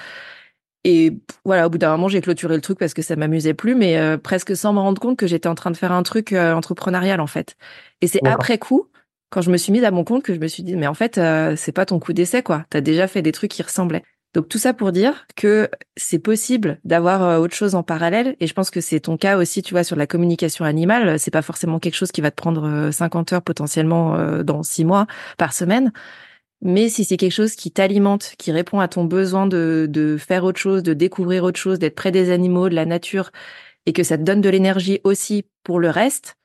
Et 0.84 1.12
voilà, 1.44 1.66
au 1.66 1.70
bout 1.70 1.78
d'un 1.78 1.92
moment, 1.92 2.08
j'ai 2.08 2.20
clôturé 2.20 2.54
le 2.54 2.60
truc 2.60 2.78
parce 2.78 2.92
que 2.92 3.00
ça 3.00 3.16
m'amusait 3.16 3.54
plus, 3.54 3.74
mais 3.74 3.96
euh, 3.96 4.18
presque 4.18 4.54
sans 4.54 4.74
me 4.74 4.80
rendre 4.80 5.00
compte 5.00 5.16
que 5.16 5.26
j'étais 5.26 5.48
en 5.48 5.54
train 5.54 5.70
de 5.70 5.76
faire 5.78 5.92
un 5.92 6.02
truc 6.02 6.32
entrepreneurial 6.32 7.20
en 7.20 7.26
fait. 7.26 7.56
Et 8.00 8.06
c'est 8.06 8.26
après 8.26 8.58
coup 8.58 8.88
quand 9.34 9.40
je 9.40 9.50
me 9.50 9.56
suis 9.56 9.72
mise 9.72 9.82
à 9.82 9.90
mon 9.90 10.04
compte 10.04 10.22
que 10.22 10.32
je 10.32 10.38
me 10.38 10.46
suis 10.46 10.62
dit 10.62 10.76
mais 10.76 10.86
en 10.86 10.94
fait 10.94 11.18
euh, 11.18 11.56
c'est 11.56 11.72
pas 11.72 11.84
ton 11.84 11.98
coup 11.98 12.12
d'essai 12.12 12.44
quoi. 12.44 12.64
T'as 12.70 12.80
déjà 12.80 13.08
fait 13.08 13.20
des 13.20 13.32
trucs 13.32 13.50
qui 13.50 13.62
ressemblaient. 13.64 14.04
Donc 14.32 14.48
tout 14.48 14.58
ça 14.58 14.74
pour 14.74 14.92
dire 14.92 15.26
que 15.34 15.68
c'est 15.96 16.20
possible 16.20 16.78
d'avoir 16.84 17.24
euh, 17.24 17.38
autre 17.38 17.54
chose 17.54 17.74
en 17.74 17.82
parallèle 17.82 18.36
et 18.38 18.46
je 18.46 18.54
pense 18.54 18.70
que 18.70 18.80
c'est 18.80 19.00
ton 19.00 19.16
cas 19.16 19.36
aussi 19.36 19.60
tu 19.62 19.74
vois 19.74 19.82
sur 19.82 19.96
la 19.96 20.06
communication 20.06 20.64
animale, 20.64 21.18
c'est 21.18 21.32
pas 21.32 21.42
forcément 21.42 21.80
quelque 21.80 21.96
chose 21.96 22.12
qui 22.12 22.20
va 22.20 22.30
te 22.30 22.36
prendre 22.36 22.90
50 22.92 23.32
euh, 23.32 23.36
heures 23.36 23.42
potentiellement 23.42 24.16
dans 24.44 24.62
six 24.62 24.84
mois 24.84 25.08
par 25.36 25.52
semaine. 25.52 25.92
Mais 26.62 26.88
si 26.88 27.04
c'est 27.04 27.16
quelque 27.16 27.32
chose 27.32 27.56
qui 27.56 27.72
t'alimente, 27.72 28.34
qui 28.38 28.52
répond 28.52 28.78
à 28.78 28.86
ton 28.86 29.04
besoin 29.04 29.46
de, 29.48 29.86
de 29.90 30.16
faire 30.16 30.44
autre 30.44 30.60
chose, 30.60 30.84
de 30.84 30.94
découvrir 30.94 31.42
autre 31.42 31.58
chose, 31.58 31.80
d'être 31.80 31.96
près 31.96 32.12
des 32.12 32.30
animaux, 32.30 32.68
de 32.68 32.74
la 32.74 32.86
nature, 32.86 33.32
et 33.86 33.92
que 33.92 34.04
ça 34.04 34.16
te 34.16 34.22
donne 34.22 34.40
de 34.40 34.48
l'énergie 34.48 35.00
aussi 35.04 35.44
pour 35.64 35.78
le 35.80 35.90
reste, 35.90 36.36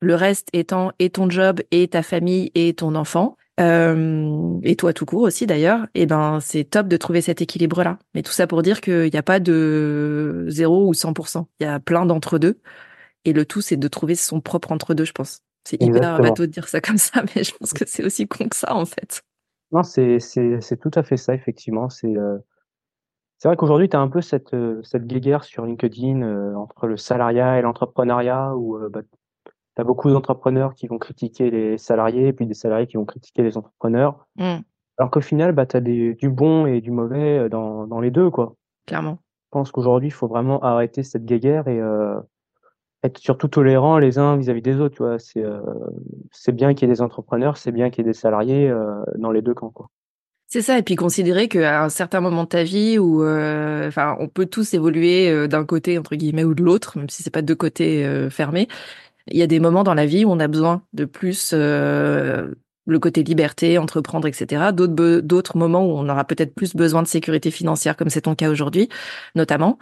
le 0.00 0.14
reste 0.14 0.48
étant 0.52 0.92
et 0.98 1.10
ton 1.10 1.30
job 1.30 1.60
et 1.70 1.88
ta 1.88 2.02
famille 2.02 2.50
et 2.54 2.74
ton 2.74 2.94
enfant. 2.94 3.36
Euh, 3.60 4.58
et 4.64 4.74
toi 4.74 4.92
tout 4.92 5.06
court 5.06 5.22
aussi 5.22 5.46
d'ailleurs, 5.46 5.84
et 5.94 6.02
eh 6.02 6.06
ben 6.06 6.40
c'est 6.40 6.64
top 6.64 6.88
de 6.88 6.96
trouver 6.96 7.20
cet 7.20 7.40
équilibre-là. 7.40 7.98
Mais 8.14 8.22
tout 8.22 8.32
ça 8.32 8.48
pour 8.48 8.62
dire 8.62 8.80
qu'il 8.80 9.10
n'y 9.10 9.16
a 9.16 9.22
pas 9.22 9.38
de 9.38 10.46
0 10.48 10.88
ou 10.88 10.92
100%. 10.92 11.46
Il 11.60 11.64
y 11.64 11.66
a 11.66 11.78
plein 11.78 12.04
d'entre-deux. 12.04 12.60
Et 13.24 13.32
le 13.32 13.46
tout, 13.46 13.60
c'est 13.60 13.76
de 13.76 13.88
trouver 13.88 14.16
son 14.16 14.40
propre 14.40 14.72
entre-deux, 14.72 15.04
je 15.04 15.12
pense. 15.12 15.40
C'est 15.64 15.82
hyper 15.82 16.20
bateau 16.20 16.44
de 16.44 16.50
dire 16.50 16.68
ça 16.68 16.80
comme 16.80 16.98
ça, 16.98 17.22
mais 17.34 17.42
je 17.42 17.54
pense 17.56 17.72
que 17.72 17.84
c'est 17.86 18.04
aussi 18.04 18.28
con 18.28 18.48
que 18.48 18.56
ça, 18.56 18.74
en 18.74 18.84
fait. 18.84 19.22
Non, 19.72 19.82
c'est 19.82 20.18
tout 20.80 20.90
à 20.94 21.02
fait 21.02 21.16
ça, 21.16 21.34
effectivement. 21.34 21.88
C'est 21.88 22.16
euh, 22.16 22.38
c'est 23.38 23.48
vrai 23.48 23.56
qu'aujourd'hui, 23.56 23.88
tu 23.88 23.96
as 23.96 24.00
un 24.00 24.08
peu 24.08 24.20
cette, 24.20 24.54
euh, 24.54 24.82
cette 24.82 25.06
guéguerre 25.06 25.44
sur 25.44 25.64
LinkedIn 25.64 26.54
entre 26.54 26.86
le 26.86 26.96
salariat 26.96 27.58
et 27.58 27.62
l'entrepreneuriat, 27.62 28.54
où 28.56 28.78
bah, 28.90 29.00
tu 29.76 29.80
as 29.80 29.84
beaucoup 29.84 30.10
d'entrepreneurs 30.10 30.74
qui 30.74 30.86
vont 30.86 30.98
critiquer 30.98 31.50
les 31.50 31.78
salariés, 31.78 32.28
et 32.28 32.32
puis 32.32 32.46
des 32.46 32.54
salariés 32.54 32.86
qui 32.86 32.96
vont 32.96 33.04
critiquer 33.04 33.42
les 33.42 33.56
entrepreneurs. 33.56 34.26
Mmh. 34.36 34.58
Alors 34.98 35.10
qu'au 35.10 35.20
final, 35.20 35.52
bah, 35.52 35.66
tu 35.66 35.76
as 35.76 35.80
du 35.80 36.30
bon 36.30 36.66
et 36.66 36.80
du 36.80 36.90
mauvais 36.90 37.38
euh, 37.38 37.48
dans, 37.48 37.86
dans 37.86 38.00
les 38.00 38.10
deux. 38.10 38.30
quoi. 38.30 38.54
Clairement. 38.86 39.18
Je 39.46 39.58
pense 39.58 39.72
qu'aujourd'hui, 39.72 40.08
il 40.08 40.12
faut 40.12 40.28
vraiment 40.28 40.60
arrêter 40.62 41.02
cette 41.02 41.24
guéguerre 41.24 41.68
et 41.68 41.80
euh, 41.80 42.20
être 43.02 43.18
surtout 43.18 43.48
tolérant 43.48 43.98
les 43.98 44.18
uns 44.18 44.36
vis-à-vis 44.36 44.62
des 44.62 44.80
autres. 44.80 44.96
Tu 44.96 45.02
vois. 45.02 45.18
C'est, 45.18 45.44
euh, 45.44 45.60
c'est 46.30 46.52
bien 46.52 46.74
qu'il 46.74 46.88
y 46.88 46.90
ait 46.90 46.94
des 46.94 47.02
entrepreneurs, 47.02 47.56
c'est 47.56 47.72
bien 47.72 47.90
qu'il 47.90 48.04
y 48.04 48.08
ait 48.08 48.10
des 48.12 48.18
salariés 48.18 48.68
euh, 48.68 49.02
dans 49.16 49.30
les 49.30 49.42
deux 49.42 49.54
camps. 49.54 49.70
Quoi. 49.70 49.88
C'est 50.46 50.62
ça, 50.62 50.78
et 50.78 50.82
puis 50.82 50.94
considérer 50.94 51.48
qu'à 51.48 51.82
un 51.82 51.88
certain 51.88 52.20
moment 52.20 52.44
de 52.44 52.48
ta 52.48 52.62
vie 52.62 52.98
où, 52.98 53.24
euh, 53.24 53.88
enfin, 53.88 54.16
on 54.20 54.28
peut 54.28 54.46
tous 54.46 54.74
évoluer 54.74 55.48
d'un 55.48 55.64
côté 55.64 55.98
entre 55.98 56.14
guillemets 56.14 56.44
ou 56.44 56.54
de 56.54 56.62
l'autre, 56.62 56.96
même 56.98 57.08
si 57.08 57.24
c'est 57.24 57.30
pas 57.30 57.42
deux 57.42 57.56
côtés 57.56 58.28
fermés. 58.30 58.68
Il 59.30 59.38
y 59.38 59.42
a 59.42 59.46
des 59.46 59.60
moments 59.60 59.84
dans 59.84 59.94
la 59.94 60.06
vie 60.06 60.24
où 60.24 60.30
on 60.30 60.40
a 60.40 60.48
besoin 60.48 60.82
de 60.92 61.04
plus 61.04 61.52
euh, 61.54 62.54
le 62.86 62.98
côté 62.98 63.22
liberté, 63.22 63.78
entreprendre, 63.78 64.28
etc. 64.28 64.72
D'autres 64.72 65.20
d'autres 65.20 65.56
moments 65.56 65.86
où 65.86 65.92
on 65.96 66.08
aura 66.08 66.24
peut-être 66.24 66.54
plus 66.54 66.76
besoin 66.76 67.02
de 67.02 67.08
sécurité 67.08 67.50
financière, 67.50 67.96
comme 67.96 68.10
c'est 68.10 68.22
ton 68.22 68.34
cas 68.34 68.50
aujourd'hui, 68.50 68.88
notamment. 69.34 69.78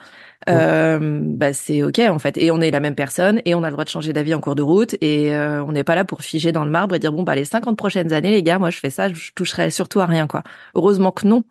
Euh, 0.48 1.20
bah 1.22 1.52
c'est 1.52 1.82
ok 1.82 2.00
en 2.00 2.18
fait. 2.18 2.36
Et 2.38 2.50
on 2.50 2.60
est 2.60 2.70
la 2.70 2.80
même 2.80 2.94
personne 2.94 3.40
et 3.44 3.54
on 3.54 3.62
a 3.62 3.68
le 3.68 3.72
droit 3.72 3.84
de 3.84 3.88
changer 3.88 4.12
d'avis 4.12 4.34
en 4.34 4.40
cours 4.40 4.54
de 4.54 4.62
route 4.62 4.94
et 5.00 5.34
euh, 5.34 5.62
on 5.64 5.72
n'est 5.72 5.84
pas 5.84 5.94
là 5.94 6.04
pour 6.04 6.22
figer 6.22 6.52
dans 6.52 6.64
le 6.64 6.70
marbre 6.70 6.94
et 6.94 6.98
dire 6.98 7.12
bon 7.12 7.22
bah 7.22 7.34
les 7.34 7.44
50 7.44 7.76
prochaines 7.76 8.12
années 8.12 8.30
les 8.30 8.42
gars, 8.42 8.58
moi 8.58 8.70
je 8.70 8.78
fais 8.78 8.90
ça, 8.90 9.12
je 9.12 9.30
toucherai 9.34 9.70
surtout 9.70 10.00
à 10.00 10.06
rien 10.06 10.26
quoi. 10.26 10.42
Heureusement 10.74 11.12
que 11.12 11.26
non. 11.26 11.44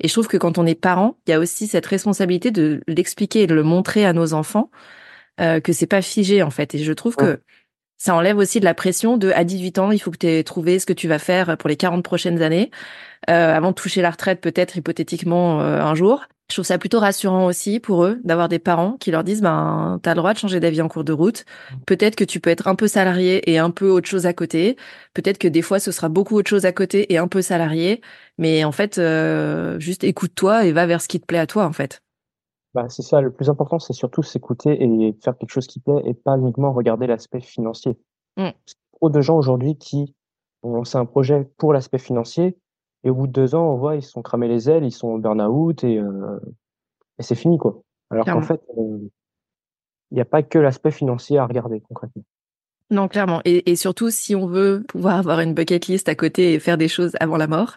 Et 0.00 0.08
je 0.08 0.12
trouve 0.12 0.26
que 0.26 0.36
quand 0.36 0.58
on 0.58 0.66
est 0.66 0.74
parent, 0.74 1.16
il 1.26 1.30
y 1.30 1.34
a 1.34 1.38
aussi 1.38 1.66
cette 1.68 1.86
responsabilité 1.86 2.50
de 2.50 2.82
l'expliquer 2.88 3.42
et 3.42 3.46
de 3.46 3.54
le 3.54 3.62
montrer 3.62 4.04
à 4.04 4.12
nos 4.12 4.34
enfants 4.34 4.70
euh, 5.40 5.60
que 5.60 5.72
c'est 5.72 5.86
pas 5.86 6.02
figé 6.02 6.42
en 6.42 6.50
fait. 6.50 6.74
Et 6.74 6.78
je 6.78 6.92
trouve 6.92 7.16
que 7.16 7.40
ça 7.96 8.14
enlève 8.14 8.38
aussi 8.38 8.60
de 8.60 8.64
la 8.64 8.74
pression 8.74 9.16
de 9.16 9.30
à 9.30 9.44
18 9.44 9.78
ans, 9.78 9.90
il 9.90 9.98
faut 9.98 10.10
que 10.10 10.18
tu 10.18 10.26
aies 10.26 10.44
trouvé 10.44 10.78
ce 10.78 10.86
que 10.86 10.92
tu 10.92 11.08
vas 11.08 11.18
faire 11.18 11.56
pour 11.56 11.68
les 11.68 11.76
40 11.76 12.04
prochaines 12.04 12.42
années, 12.42 12.70
euh, 13.30 13.54
avant 13.54 13.70
de 13.70 13.74
toucher 13.74 14.02
la 14.02 14.10
retraite 14.10 14.40
peut-être 14.40 14.76
hypothétiquement 14.76 15.60
euh, 15.60 15.80
un 15.80 15.94
jour. 15.94 16.26
Je 16.50 16.56
trouve 16.56 16.66
ça 16.66 16.76
plutôt 16.76 17.00
rassurant 17.00 17.46
aussi 17.46 17.80
pour 17.80 18.04
eux 18.04 18.20
d'avoir 18.22 18.50
des 18.50 18.58
parents 18.58 18.98
qui 19.00 19.10
leur 19.10 19.24
disent 19.24 19.40
ben 19.40 19.98
t'as 20.02 20.10
le 20.10 20.16
droit 20.16 20.34
de 20.34 20.38
changer 20.38 20.60
d'avis 20.60 20.82
en 20.82 20.88
cours 20.88 21.02
de 21.02 21.12
route. 21.12 21.46
Peut-être 21.86 22.16
que 22.16 22.24
tu 22.24 22.38
peux 22.38 22.50
être 22.50 22.68
un 22.68 22.74
peu 22.74 22.86
salarié 22.86 23.50
et 23.50 23.58
un 23.58 23.70
peu 23.70 23.88
autre 23.88 24.08
chose 24.08 24.26
à 24.26 24.34
côté. 24.34 24.76
Peut-être 25.14 25.38
que 25.38 25.48
des 25.48 25.62
fois 25.62 25.78
ce 25.78 25.90
sera 25.90 26.10
beaucoup 26.10 26.36
autre 26.36 26.50
chose 26.50 26.66
à 26.66 26.72
côté 26.72 27.12
et 27.12 27.16
un 27.16 27.28
peu 27.28 27.40
salarié. 27.40 28.02
Mais 28.36 28.62
en 28.64 28.72
fait, 28.72 28.98
euh, 28.98 29.80
juste 29.80 30.04
écoute-toi 30.04 30.66
et 30.66 30.72
va 30.72 30.84
vers 30.84 31.00
ce 31.00 31.08
qui 31.08 31.18
te 31.18 31.24
plaît 31.24 31.38
à 31.38 31.46
toi 31.46 31.64
en 31.64 31.72
fait. 31.72 32.03
Bah, 32.74 32.88
c'est 32.88 33.02
ça, 33.02 33.20
le 33.20 33.30
plus 33.30 33.48
important, 33.48 33.78
c'est 33.78 33.92
surtout 33.92 34.22
s'écouter 34.22 34.82
et 34.82 35.16
faire 35.22 35.38
quelque 35.38 35.50
chose 35.50 35.68
qui 35.68 35.78
plaît 35.78 36.02
et 36.04 36.12
pas 36.12 36.36
uniquement 36.36 36.72
regarder 36.72 37.06
l'aspect 37.06 37.40
financier. 37.40 37.96
Mmh. 38.36 38.48
Trop 38.92 39.10
de 39.10 39.20
gens 39.20 39.36
aujourd'hui 39.36 39.76
qui 39.76 40.14
ont 40.64 40.74
lancé 40.74 40.98
un 40.98 41.06
projet 41.06 41.48
pour 41.56 41.72
l'aspect 41.72 41.98
financier 41.98 42.58
et 43.04 43.10
au 43.10 43.14
bout 43.14 43.26
de 43.26 43.32
deux 43.32 43.54
ans, 43.54 43.72
on 43.72 43.76
voit, 43.76 43.96
ils 43.96 44.02
se 44.02 44.10
sont 44.10 44.22
cramés 44.22 44.48
les 44.48 44.68
ailes, 44.68 44.84
ils 44.84 44.90
sont 44.90 45.08
au 45.08 45.18
burn-out 45.18 45.84
et, 45.84 45.98
euh, 45.98 46.40
et 47.18 47.22
c'est 47.22 47.34
fini, 47.34 47.58
quoi. 47.58 47.82
Alors 48.10 48.24
qu'en 48.24 48.42
fait, 48.42 48.60
euh, 48.78 48.98
il 50.10 50.14
n'y 50.14 50.20
a 50.20 50.24
pas 50.24 50.42
que 50.42 50.58
l'aspect 50.58 50.90
financier 50.90 51.38
à 51.38 51.46
regarder 51.46 51.80
concrètement. 51.80 52.24
Non, 52.90 53.08
clairement. 53.08 53.40
Et, 53.44 53.70
et, 53.70 53.76
surtout, 53.76 54.10
si 54.10 54.34
on 54.34 54.46
veut 54.46 54.84
pouvoir 54.86 55.18
avoir 55.18 55.40
une 55.40 55.54
bucket 55.54 55.86
list 55.86 56.08
à 56.08 56.14
côté 56.14 56.52
et 56.52 56.58
faire 56.58 56.76
des 56.76 56.88
choses 56.88 57.12
avant 57.18 57.36
la 57.36 57.46
mort, 57.46 57.76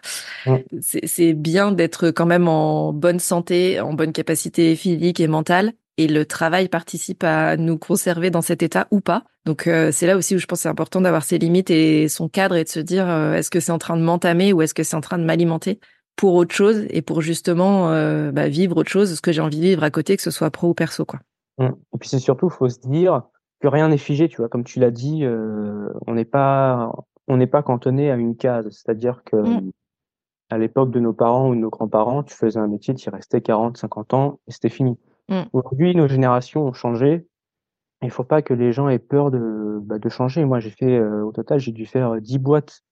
c'est 0.80 1.32
bien 1.32 1.72
d'être 1.72 2.10
quand 2.10 2.26
même 2.26 2.46
en 2.46 2.92
bonne 2.92 3.18
santé, 3.18 3.80
en 3.80 3.94
bonne 3.94 4.12
capacité 4.12 4.76
physique 4.76 5.20
et 5.20 5.28
mentale. 5.28 5.72
Et 5.96 6.06
le 6.06 6.24
travail 6.24 6.68
participe 6.68 7.24
à 7.24 7.56
nous 7.56 7.76
conserver 7.76 8.30
dans 8.30 8.42
cet 8.42 8.62
état 8.62 8.86
ou 8.92 9.00
pas. 9.00 9.24
Donc 9.46 9.66
euh, 9.66 9.90
c'est 9.92 10.06
là 10.06 10.16
aussi 10.16 10.36
où 10.36 10.38
je 10.38 10.46
pense 10.46 10.60
c'est 10.60 10.68
important 10.68 11.00
d'avoir 11.00 11.24
ses 11.24 11.38
limites 11.38 11.70
et 11.70 12.08
son 12.08 12.28
cadre 12.28 12.54
et 12.54 12.62
de 12.62 12.68
se 12.68 12.78
dire 12.78 13.08
euh, 13.08 13.32
est-ce 13.32 13.50
que 13.50 13.58
c'est 13.58 13.72
en 13.72 13.78
train 13.78 13.96
de 13.96 14.02
m'entamer 14.02 14.52
ou 14.52 14.62
est-ce 14.62 14.74
que 14.74 14.84
c'est 14.84 14.94
en 14.94 15.00
train 15.00 15.18
de 15.18 15.24
m'alimenter 15.24 15.80
pour 16.14 16.34
autre 16.34 16.54
chose 16.54 16.84
et 16.90 17.02
pour 17.02 17.20
justement 17.20 17.90
euh, 17.90 18.30
bah, 18.30 18.48
vivre 18.48 18.76
autre 18.76 18.90
chose, 18.90 19.14
ce 19.14 19.20
que 19.20 19.32
j'ai 19.32 19.40
envie 19.40 19.56
de 19.56 19.62
vivre 19.62 19.82
à 19.82 19.90
côté, 19.90 20.16
que 20.16 20.22
ce 20.22 20.30
soit 20.30 20.50
pro 20.50 20.68
ou 20.68 20.74
perso 20.74 21.04
quoi. 21.04 21.20
Et 21.60 21.98
puis 21.98 22.08
c'est 22.08 22.20
surtout 22.20 22.48
faut 22.48 22.68
se 22.68 22.78
dire 22.80 23.22
que 23.60 23.68
rien 23.68 23.88
n'est 23.88 23.98
figé, 23.98 24.28
tu 24.28 24.38
vois. 24.38 24.48
Comme 24.48 24.64
tu 24.64 24.80
l'as 24.80 24.90
dit, 24.90 25.24
euh, 25.24 25.88
on 26.06 26.14
n'est 26.14 26.24
pas 26.24 26.92
on 27.26 27.36
n'est 27.36 27.46
pas 27.46 27.62
cantonné 27.62 28.10
à 28.10 28.16
une 28.16 28.36
case. 28.36 28.68
C'est-à-dire 28.70 29.22
que 29.24 29.36
mm. 29.36 29.70
à 30.50 30.58
l'époque 30.58 30.90
de 30.90 31.00
nos 31.00 31.12
parents 31.12 31.50
ou 31.50 31.54
de 31.54 31.60
nos 31.60 31.70
grands-parents, 31.70 32.22
tu 32.22 32.34
faisais 32.34 32.58
un 32.58 32.68
métier, 32.68 32.94
tu 32.94 33.08
y 33.08 33.10
restais 33.10 33.40
40, 33.40 33.76
50 33.76 34.14
ans 34.14 34.40
et 34.46 34.52
c'était 34.52 34.68
fini. 34.68 34.98
Mm. 35.28 35.42
Aujourd'hui, 35.52 35.94
nos 35.94 36.08
générations 36.08 36.66
ont 36.66 36.72
changé. 36.72 37.26
Il 38.02 38.10
faut 38.10 38.24
pas 38.24 38.42
que 38.42 38.54
les 38.54 38.72
gens 38.72 38.88
aient 38.88 39.00
peur 39.00 39.30
de, 39.30 39.80
bah, 39.82 39.98
de 39.98 40.08
changer. 40.08 40.44
Moi, 40.44 40.60
j'ai 40.60 40.70
fait, 40.70 40.96
euh, 40.96 41.24
au 41.24 41.32
total, 41.32 41.58
j'ai 41.58 41.72
dû 41.72 41.84
faire 41.84 42.20
10 42.20 42.38
boîtes, 42.38 42.82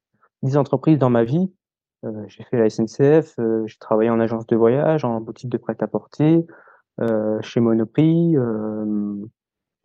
10 0.43 0.57
entreprises 0.57 0.99
dans 0.99 1.11
ma 1.11 1.23
vie. 1.23 1.49
Euh, 2.05 2.25
j'ai 2.29 2.45
fait 2.45 2.59
la 2.59 2.69
SNCF, 2.69 3.39
euh, 3.39 3.67
j'ai 3.67 3.79
travaillé 3.79 4.11
en 4.11 4.21
agence 4.21 4.47
de 4.47 4.57
voyage, 4.57 5.05
en 5.05 5.21
boutique 5.21 5.51
de 5.51 5.57
prêt-à-porter, 5.57 6.47
euh, 7.01 7.41
chez 7.43 7.61
Monoprix, 7.61 8.37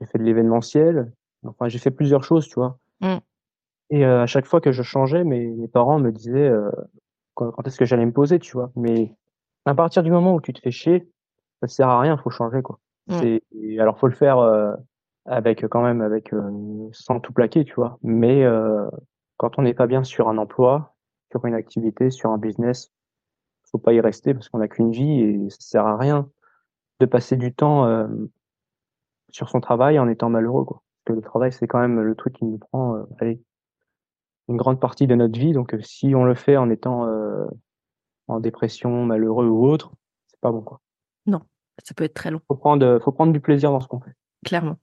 j'ai 0.02 0.08
fait 0.08 0.18
de 0.18 0.24
l'événementiel. 0.24 1.12
Enfin, 1.46 1.70
j'ai 1.70 1.80
fait 1.80 1.92
plusieurs 1.92 2.24
choses, 2.24 2.48
tu 2.48 2.56
vois. 2.56 2.78
Mm. 3.00 3.18
Et 3.92 4.06
à 4.06 4.26
chaque 4.26 4.46
fois 4.46 4.62
que 4.62 4.72
je 4.72 4.84
changeais, 4.84 5.24
mes, 5.24 5.48
mes 5.48 5.68
parents 5.68 6.00
me 6.00 6.12
disaient 6.12 6.52
quand, 7.34 7.52
quand 7.52 7.68
est-ce 7.68 7.78
que 7.78 7.86
j'allais 7.86 8.06
me 8.06 8.14
poser, 8.14 8.40
tu 8.40 8.54
vois. 8.54 8.72
Mais 8.76 9.16
à 9.66 9.76
partir 9.76 10.04
du 10.04 10.12
moment 10.12 10.34
où 10.34 10.42
tu 10.42 10.54
te 10.54 10.60
fais 10.60 10.72
chier, 10.72 11.10
ça 11.62 11.68
sert 11.68 11.90
à 11.90 12.00
rien, 12.00 12.18
faut 12.18 12.30
changer, 12.30 12.62
quoi. 12.62 12.80
Mm. 13.08 13.20
C'est 13.20 13.80
alors 13.80 13.98
faut 13.98 14.08
le 14.08 14.14
faire 14.14 14.38
avec 15.26 15.68
quand 15.68 15.82
même 15.82 16.02
avec 16.02 16.34
sans 16.92 17.20
tout 17.20 17.34
plaquer, 17.34 17.66
tu 17.66 17.74
vois. 17.74 17.98
Mais 18.02 18.46
quand 19.38 19.60
on 19.60 19.64
n'est 19.64 19.74
pas 19.74 19.88
bien 19.88 20.04
sur 20.04 20.30
un 20.30 20.38
emploi, 20.38 20.96
sur 21.32 21.46
une 21.46 21.56
activité, 21.56 22.12
sur 22.12 22.32
un 22.32 22.38
business, 22.38 22.92
faut 23.72 23.78
pas 23.78 23.94
y 23.94 24.02
rester 24.02 24.34
parce 24.34 24.50
qu'on 24.50 24.60
n'a 24.60 24.68
qu'une 24.68 24.92
vie 24.92 25.22
et 25.22 25.50
ça 25.50 25.58
sert 25.60 25.88
à 25.88 25.98
rien 25.98 26.30
de 27.00 27.06
passer 27.06 27.38
du 27.38 27.54
temps 27.54 27.86
euh, 27.86 28.08
sur 29.32 29.50
son 29.50 29.60
travail 29.62 30.00
en 30.00 30.08
étant 30.08 30.30
malheureux, 30.30 30.66
quoi. 30.66 30.82
Parce 31.04 31.16
que 31.16 31.22
le 31.22 31.22
travail, 31.22 31.52
c'est 31.52 31.68
quand 31.68 31.80
même 31.80 32.00
le 32.00 32.16
truc 32.16 32.34
qui 32.34 32.46
nous 32.46 32.58
prend, 32.58 32.96
euh, 32.96 33.04
allez, 33.20 33.42
une 34.48 34.58
grande 34.58 34.80
partie 34.80 35.08
de 35.08 35.16
notre 35.16 35.40
vie. 35.40 35.54
Donc, 35.54 35.74
euh, 35.74 35.82
si 35.82 36.14
on 36.16 36.24
le 36.24 36.36
fait 36.36 36.58
en 36.58 36.70
étant 36.70 37.08
en 38.28 38.40
dépression, 38.40 39.06
malheureux 39.06 39.48
ou 39.48 39.66
autre, 39.66 39.92
c'est 40.28 40.40
pas 40.40 40.52
bon, 40.52 40.62
quoi. 40.62 40.80
Non, 41.26 41.42
ça 41.84 41.94
peut 41.94 42.04
être 42.04 42.14
très 42.14 42.32
long. 42.32 42.42
Faut 42.48 42.56
prendre, 42.56 43.00
faut 43.04 43.12
prendre 43.12 43.34
du 43.34 43.40
plaisir 43.40 43.72
dans 43.72 43.80
ce 43.80 43.88
qu'on 43.88 44.00
fait. 44.00 44.14
Clairement. 44.46 44.78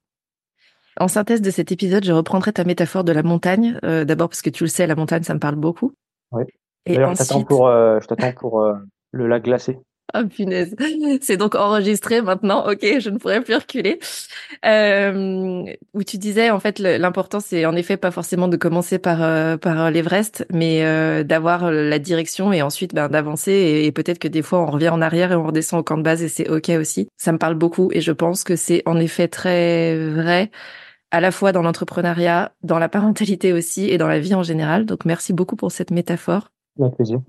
En 1.01 1.09
synthèse 1.09 1.41
de 1.41 1.51
cet 1.51 1.71
épisode, 1.71 2.05
je 2.05 2.13
reprendrai 2.13 2.53
ta 2.53 2.65
métaphore 2.65 3.05
de 3.05 3.13
la 3.13 3.23
montagne. 3.23 3.79
D'abord 3.83 4.29
parce 4.29 4.43
que 4.43 4.51
tu 4.51 4.65
le 4.65 4.69
sais, 4.69 4.87
la 4.87 4.97
montagne, 4.97 5.23
ça 5.23 5.35
me 5.35 5.41
parle 5.41 5.55
beaucoup. 5.55 5.93
Oui. 6.33 6.45
Et 6.89 7.03
ensuite... 7.05 7.23
je 7.23 7.29
t'attends 7.29 7.45
pour, 7.45 7.69
euh, 7.69 8.01
je 8.01 8.35
pour 8.35 8.63
euh, 8.63 8.75
le 9.13 9.27
lac 9.27 9.45
glacé. 9.45 9.79
Oh 10.15 10.25
punaise, 10.27 10.75
c'est 11.21 11.37
donc 11.37 11.55
enregistré 11.55 12.23
maintenant. 12.23 12.67
Ok, 12.67 12.81
je 12.81 13.11
ne 13.11 13.19
pourrais 13.19 13.43
plus 13.43 13.57
reculer. 13.57 13.99
Euh, 14.65 15.65
où 15.93 16.03
tu 16.03 16.17
disais 16.17 16.49
en 16.49 16.61
fait 16.61 16.79
l'important 16.79 17.41
c'est 17.41 17.67
en 17.67 17.77
effet 17.77 17.99
pas 17.99 18.11
forcément 18.11 18.49
de 18.49 18.57
commencer 18.57 18.99
par 18.99 19.23
euh, 19.23 19.59
par 19.59 19.91
l'Everest, 19.91 20.47
mais 20.51 20.83
euh, 20.83 21.25
d'avoir 21.25 21.71
la 21.71 21.99
direction 21.99 22.55
et 22.55 22.63
ensuite 22.63 22.95
ben, 22.95 23.09
d'avancer 23.09 23.53
et, 23.53 23.85
et 23.85 23.93
peut-être 23.93 24.19
que 24.19 24.29
des 24.29 24.41
fois 24.41 24.61
on 24.61 24.67
revient 24.71 24.89
en 24.89 25.03
arrière 25.03 25.31
et 25.33 25.35
on 25.35 25.47
redescend 25.47 25.81
au 25.81 25.83
camp 25.83 25.99
de 25.99 26.03
base 26.03 26.23
et 26.23 26.29
c'est 26.29 26.49
ok 26.49 26.71
aussi. 26.81 27.09
Ça 27.19 27.33
me 27.33 27.39
parle 27.39 27.55
beaucoup 27.55 27.91
et 27.93 28.01
je 28.01 28.13
pense 28.13 28.45
que 28.45 28.57
c'est 28.57 28.83
en 28.87 28.99
effet 28.99 29.29
très 29.29 29.99
vrai 30.09 30.51
à 31.11 31.21
la 31.21 31.33
fois 31.33 31.53
dans 31.53 31.63
l'entrepreneuriat, 31.63 32.53
dans 32.63 32.79
la 32.79 32.89
parentalité 32.89 33.53
aussi 33.53 33.91
et 33.91 33.99
dans 33.99 34.09
la 34.09 34.21
vie 34.21 34.35
en 34.35 34.43
général. 34.43 34.87
Donc 34.87 35.05
merci 35.05 35.35
beaucoup 35.35 35.57
pour 35.57 35.71
cette 35.71 35.91
métaphore. 35.91 36.51
Avec 36.81 36.95
plaisir. 36.97 37.21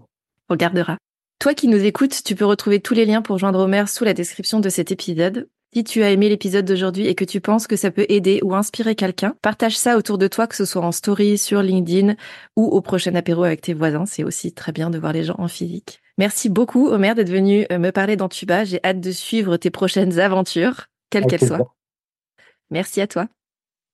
On 0.49 0.55
gardera. 0.55 0.97
Toi 1.39 1.53
qui 1.53 1.69
nous 1.69 1.85
écoutes, 1.85 2.21
tu 2.25 2.35
peux 2.35 2.43
retrouver 2.43 2.81
tous 2.81 2.93
les 2.93 3.05
liens 3.05 3.21
pour 3.21 3.37
joindre 3.37 3.59
Omer 3.59 3.87
sous 3.87 4.03
la 4.03 4.13
description 4.13 4.59
de 4.59 4.67
cet 4.67 4.91
épisode. 4.91 5.47
Si 5.73 5.85
tu 5.85 6.03
as 6.03 6.11
aimé 6.11 6.27
l'épisode 6.27 6.65
d'aujourd'hui 6.65 7.07
et 7.07 7.15
que 7.15 7.23
tu 7.23 7.39
penses 7.39 7.65
que 7.65 7.77
ça 7.77 7.91
peut 7.91 8.05
aider 8.09 8.41
ou 8.43 8.55
inspirer 8.55 8.93
quelqu'un, 8.93 9.37
partage 9.41 9.77
ça 9.77 9.95
autour 9.95 10.17
de 10.17 10.27
toi, 10.27 10.47
que 10.47 10.55
ce 10.57 10.65
soit 10.65 10.81
en 10.81 10.91
story, 10.91 11.37
sur 11.37 11.61
LinkedIn 11.61 12.15
ou 12.57 12.65
au 12.65 12.81
prochain 12.81 13.15
apéro 13.15 13.45
avec 13.45 13.61
tes 13.61 13.73
voisins. 13.73 14.05
C'est 14.05 14.25
aussi 14.25 14.51
très 14.51 14.73
bien 14.73 14.89
de 14.89 14.99
voir 14.99 15.13
les 15.13 15.23
gens 15.23 15.37
en 15.37 15.47
physique. 15.47 16.01
Merci 16.17 16.49
beaucoup, 16.49 16.89
Omer, 16.89 17.15
d'être 17.15 17.29
venu 17.29 17.65
euh, 17.71 17.79
me 17.79 17.91
parler 17.91 18.17
d'Antuba. 18.17 18.65
J'ai 18.65 18.81
hâte 18.83 18.99
de 18.99 19.11
suivre 19.11 19.55
tes 19.55 19.71
prochaines 19.71 20.19
aventures, 20.19 20.87
quelles 21.09 21.25
qu'elles 21.25 21.47
soient. 21.47 21.73
Merci 22.69 22.99
à 22.99 23.07
toi. 23.07 23.27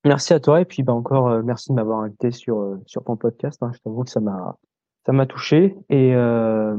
Merci 0.04 0.34
à 0.34 0.40
toi 0.40 0.62
et 0.62 0.66
puis 0.66 0.82
bah 0.82 0.94
encore 0.94 1.28
euh, 1.30 1.44
merci 1.44 1.70
de 1.70 1.76
m'avoir 1.76 2.00
invité 2.00 2.32
sur 2.32 2.60
euh, 2.60 2.82
sur 2.88 3.04
ton 3.04 3.16
podcast. 3.18 3.62
Hein. 3.62 3.72
Je 3.76 3.80
t'avoue 3.82 4.04
que 4.04 4.10
ça 4.10 4.20
m'a 4.20 4.58
ça 5.06 5.12
m'a 5.12 5.26
touché 5.26 5.76
et, 5.90 6.16
euh, 6.16 6.76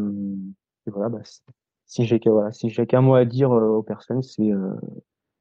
et 0.87 0.91
voilà 0.91 1.09
bah, 1.09 1.21
si 1.87 2.05
j'ai 2.05 2.21
que 2.21 2.29
voilà 2.29 2.53
si 2.53 2.69
j'ai 2.71 2.87
qu'un 2.87 3.01
mot 3.01 3.15
à 3.15 3.25
dire 3.25 3.51
aux 3.51 3.83
personnes 3.83 4.23
c'est 4.23 4.51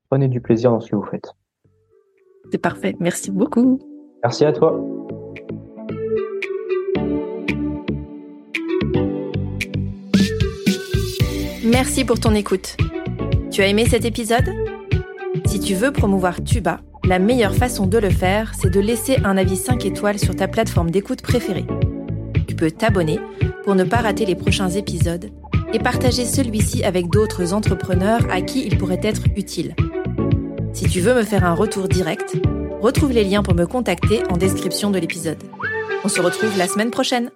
prenez 0.10 0.28
du 0.28 0.42
plaisir 0.42 0.72
dans 0.72 0.80
ce 0.80 0.92
que 0.92 0.96
vous 0.96 1.06
faites. 1.06 1.34
C'est 2.52 2.58
parfait. 2.58 2.96
Merci 3.00 3.32
beaucoup. 3.32 3.80
Merci 4.24 4.46
à 4.46 4.54
toi. 4.54 4.80
Merci 11.64 12.06
pour 12.06 12.20
ton 12.20 12.34
écoute. 12.36 12.78
Tu 13.52 13.62
as 13.62 13.68
aimé 13.68 13.86
cet 13.86 14.06
épisode? 14.06 14.50
Si 15.46 15.60
tu 15.60 15.74
veux 15.74 15.92
promouvoir 15.92 16.44
Tuba, 16.44 16.80
la 17.04 17.20
meilleure 17.20 17.56
façon 17.56 17.88
de 17.88 17.98
le 17.98 18.10
faire, 18.10 18.54
c'est 18.56 18.70
de 18.70 18.80
laisser 18.80 19.18
un 19.24 19.38
avis 19.38 19.58
5 19.58 19.86
étoiles 19.86 20.20
sur 20.20 20.36
ta 20.36 20.48
plateforme 20.48 20.92
d'écoute 20.92 21.22
préférée. 21.22 21.66
Tu 22.56 22.60
peux 22.68 22.72
t'abonner 22.72 23.20
pour 23.66 23.76
ne 23.76 23.84
pas 23.84 23.98
rater 23.98 24.26
les 24.26 24.36
prochains 24.36 24.70
épisodes 24.70 25.30
et 25.74 25.80
partager 25.80 26.24
celui-ci 26.24 26.86
avec 26.86 27.10
d'autres 27.10 27.52
entrepreneurs 27.52 28.22
à 28.32 28.40
qui 28.40 28.66
il 28.66 28.78
pourrait 28.78 29.02
être 29.04 29.24
utile. 29.36 29.76
Si 30.72 30.86
tu 30.86 31.02
veux 31.02 31.14
me 31.14 31.24
faire 31.24 31.44
un 31.44 31.54
retour 31.54 31.90
direct, 31.90 32.38
retrouve 32.80 33.12
les 33.12 33.26
liens 33.26 33.44
pour 33.44 33.56
me 33.56 33.66
contacter 33.66 34.24
en 34.30 34.38
description 34.38 34.90
de 34.90 35.00
l'épisode. 35.00 35.44
On 36.06 36.08
se 36.08 36.22
retrouve 36.22 36.58
la 36.58 36.70
semaine 36.70 36.92
prochaine. 36.92 37.30